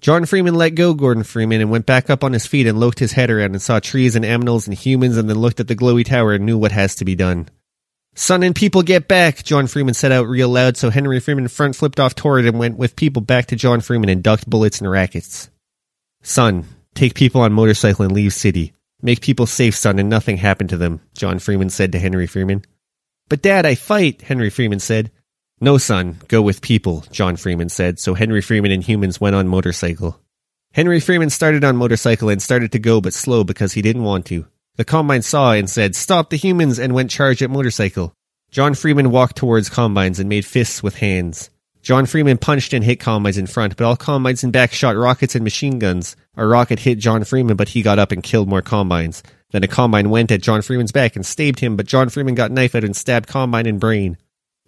John 0.00 0.24
Freeman 0.24 0.54
let 0.54 0.70
go 0.70 0.94
Gordon 0.94 1.24
Freeman 1.24 1.60
and 1.60 1.70
went 1.70 1.84
back 1.84 2.08
up 2.08 2.24
on 2.24 2.32
his 2.32 2.46
feet 2.46 2.66
and 2.66 2.80
looked 2.80 2.98
his 2.98 3.12
head 3.12 3.30
around 3.30 3.52
and 3.52 3.60
saw 3.60 3.80
trees 3.80 4.16
and 4.16 4.24
aminals 4.24 4.66
and 4.66 4.74
humans 4.74 5.18
and 5.18 5.28
then 5.28 5.38
looked 5.38 5.60
at 5.60 5.68
the 5.68 5.76
glowy 5.76 6.04
tower 6.04 6.32
and 6.32 6.46
knew 6.46 6.56
what 6.56 6.72
has 6.72 6.94
to 6.96 7.04
be 7.04 7.14
done. 7.14 7.48
Son 8.14 8.42
and 8.42 8.56
people 8.56 8.82
get 8.82 9.08
back, 9.08 9.44
John 9.44 9.66
Freeman 9.66 9.94
said 9.94 10.10
out 10.10 10.26
real 10.26 10.48
loud, 10.48 10.76
so 10.76 10.90
Henry 10.90 11.20
Freeman 11.20 11.48
front 11.48 11.76
flipped 11.76 12.00
off 12.00 12.14
toward 12.14 12.46
and 12.46 12.58
went 12.58 12.78
with 12.78 12.96
people 12.96 13.22
back 13.22 13.46
to 13.46 13.56
John 13.56 13.80
Freeman 13.80 14.08
and 14.08 14.22
ducked 14.22 14.48
bullets 14.48 14.80
and 14.80 14.90
rackets. 14.90 15.50
Son, 16.22 16.64
take 16.94 17.14
people 17.14 17.42
on 17.42 17.52
motorcycle 17.52 18.04
and 18.04 18.12
leave 18.12 18.32
city. 18.32 18.72
Make 19.02 19.20
people 19.20 19.46
safe, 19.46 19.74
son, 19.76 19.98
and 19.98 20.10
nothing 20.10 20.38
happen 20.38 20.66
to 20.68 20.76
them, 20.76 21.00
John 21.14 21.38
Freeman 21.38 21.70
said 21.70 21.92
to 21.92 21.98
Henry 21.98 22.26
Freeman. 22.26 22.64
But 23.28 23.42
dad, 23.42 23.64
I 23.64 23.74
fight, 23.74 24.22
Henry 24.22 24.50
Freeman 24.50 24.80
said. 24.80 25.10
No, 25.62 25.76
son, 25.76 26.16
go 26.28 26.40
with 26.40 26.62
people, 26.62 27.04
John 27.10 27.36
Freeman 27.36 27.68
said, 27.68 27.98
so 27.98 28.14
Henry 28.14 28.40
Freeman 28.40 28.70
and 28.70 28.82
humans 28.82 29.20
went 29.20 29.36
on 29.36 29.46
motorcycle. 29.46 30.18
Henry 30.72 31.00
Freeman 31.00 31.28
started 31.28 31.64
on 31.64 31.76
motorcycle 31.76 32.30
and 32.30 32.40
started 32.40 32.72
to 32.72 32.78
go 32.78 33.00
but 33.02 33.12
slow 33.12 33.44
because 33.44 33.74
he 33.74 33.82
didn't 33.82 34.04
want 34.04 34.24
to. 34.26 34.46
The 34.76 34.84
Combine 34.86 35.20
saw 35.20 35.52
and 35.52 35.68
said, 35.68 35.94
Stop 35.94 36.30
the 36.30 36.36
humans, 36.36 36.78
and 36.78 36.94
went 36.94 37.10
charge 37.10 37.42
at 37.42 37.50
motorcycle. 37.50 38.14
John 38.50 38.74
Freeman 38.74 39.10
walked 39.10 39.36
towards 39.36 39.68
Combines 39.68 40.18
and 40.18 40.28
made 40.28 40.46
fists 40.46 40.82
with 40.82 40.96
hands. 40.96 41.50
John 41.82 42.06
Freeman 42.06 42.38
punched 42.38 42.72
and 42.72 42.82
hit 42.82 42.98
Combines 42.98 43.36
in 43.36 43.46
front, 43.46 43.76
but 43.76 43.84
all 43.84 43.96
Combines 43.96 44.42
in 44.42 44.50
back 44.50 44.72
shot 44.72 44.96
rockets 44.96 45.34
and 45.34 45.44
machine 45.44 45.78
guns. 45.78 46.16
A 46.36 46.46
rocket 46.46 46.78
hit 46.78 46.98
John 46.98 47.24
Freeman, 47.24 47.56
but 47.56 47.70
he 47.70 47.82
got 47.82 47.98
up 47.98 48.12
and 48.12 48.22
killed 48.22 48.48
more 48.48 48.62
Combines. 48.62 49.22
Then 49.50 49.64
a 49.64 49.68
Combine 49.68 50.08
went 50.08 50.30
at 50.30 50.40
John 50.40 50.62
Freeman's 50.62 50.92
back 50.92 51.16
and 51.16 51.26
stabbed 51.26 51.60
him, 51.60 51.76
but 51.76 51.86
John 51.86 52.08
Freeman 52.08 52.34
got 52.34 52.50
knife 52.50 52.74
out 52.74 52.84
and 52.84 52.96
stabbed 52.96 53.28
Combine 53.28 53.66
in 53.66 53.78
brain. 53.78 54.16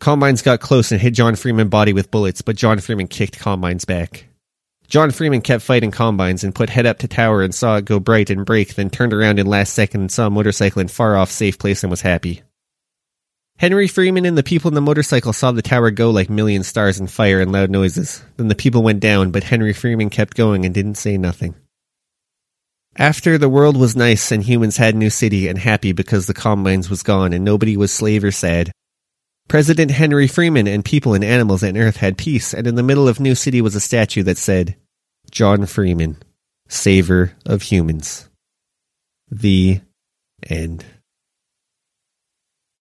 Combines 0.02 0.42
got 0.42 0.58
close 0.58 0.90
and 0.90 1.00
hit 1.00 1.14
John 1.14 1.36
Freeman 1.36 1.68
body 1.68 1.92
with 1.92 2.10
bullets, 2.10 2.42
but 2.42 2.56
John 2.56 2.80
Freeman 2.80 3.06
kicked 3.06 3.38
Combine's 3.38 3.84
back. 3.84 4.26
John 4.88 5.12
Freeman 5.12 5.42
kept 5.42 5.62
fighting 5.62 5.92
combines 5.92 6.42
and 6.42 6.52
put 6.52 6.70
head 6.70 6.86
up 6.86 6.98
to 6.98 7.06
tower 7.06 7.40
and 7.40 7.54
saw 7.54 7.76
it 7.76 7.84
go 7.84 8.00
bright 8.00 8.28
and 8.28 8.44
break, 8.44 8.74
then 8.74 8.90
turned 8.90 9.12
around 9.12 9.38
in 9.38 9.46
last 9.46 9.74
second 9.74 10.00
and 10.00 10.10
saw 10.10 10.26
a 10.26 10.30
motorcycle 10.30 10.80
in 10.80 10.88
far 10.88 11.16
off 11.16 11.30
safe 11.30 11.56
place 11.56 11.84
and 11.84 11.90
was 11.92 12.00
happy. 12.00 12.42
Henry 13.58 13.86
Freeman 13.86 14.26
and 14.26 14.36
the 14.36 14.42
people 14.42 14.70
in 14.70 14.74
the 14.74 14.80
motorcycle 14.80 15.32
saw 15.32 15.52
the 15.52 15.62
tower 15.62 15.92
go 15.92 16.10
like 16.10 16.28
million 16.28 16.64
stars 16.64 16.98
and 16.98 17.08
fire 17.08 17.40
and 17.40 17.52
loud 17.52 17.70
noises. 17.70 18.24
Then 18.38 18.48
the 18.48 18.56
people 18.56 18.82
went 18.82 18.98
down, 18.98 19.30
but 19.30 19.44
Henry 19.44 19.72
Freeman 19.72 20.10
kept 20.10 20.36
going 20.36 20.64
and 20.64 20.74
didn't 20.74 20.96
say 20.96 21.16
nothing. 21.16 21.54
After 22.96 23.38
the 23.38 23.48
world 23.48 23.76
was 23.76 23.94
nice 23.94 24.32
and 24.32 24.42
humans 24.42 24.78
had 24.78 24.96
new 24.96 25.10
city 25.10 25.46
and 25.46 25.60
happy 25.60 25.92
because 25.92 26.26
the 26.26 26.34
combines 26.34 26.90
was 26.90 27.04
gone 27.04 27.32
and 27.32 27.44
nobody 27.44 27.76
was 27.76 27.92
slave 27.92 28.24
or 28.24 28.32
sad. 28.32 28.72
President 29.48 29.90
Henry 29.90 30.26
Freeman 30.26 30.66
and 30.66 30.84
people 30.84 31.14
and 31.14 31.24
animals 31.24 31.62
and 31.62 31.76
earth 31.76 31.96
had 31.96 32.16
peace, 32.16 32.54
and 32.54 32.66
in 32.66 32.74
the 32.74 32.82
middle 32.82 33.08
of 33.08 33.20
New 33.20 33.34
City 33.34 33.60
was 33.60 33.74
a 33.74 33.80
statue 33.80 34.22
that 34.22 34.38
said, 34.38 34.76
John 35.30 35.66
Freeman, 35.66 36.16
Saver 36.68 37.32
of 37.44 37.62
Humans. 37.62 38.28
The 39.30 39.80
end. 40.48 40.84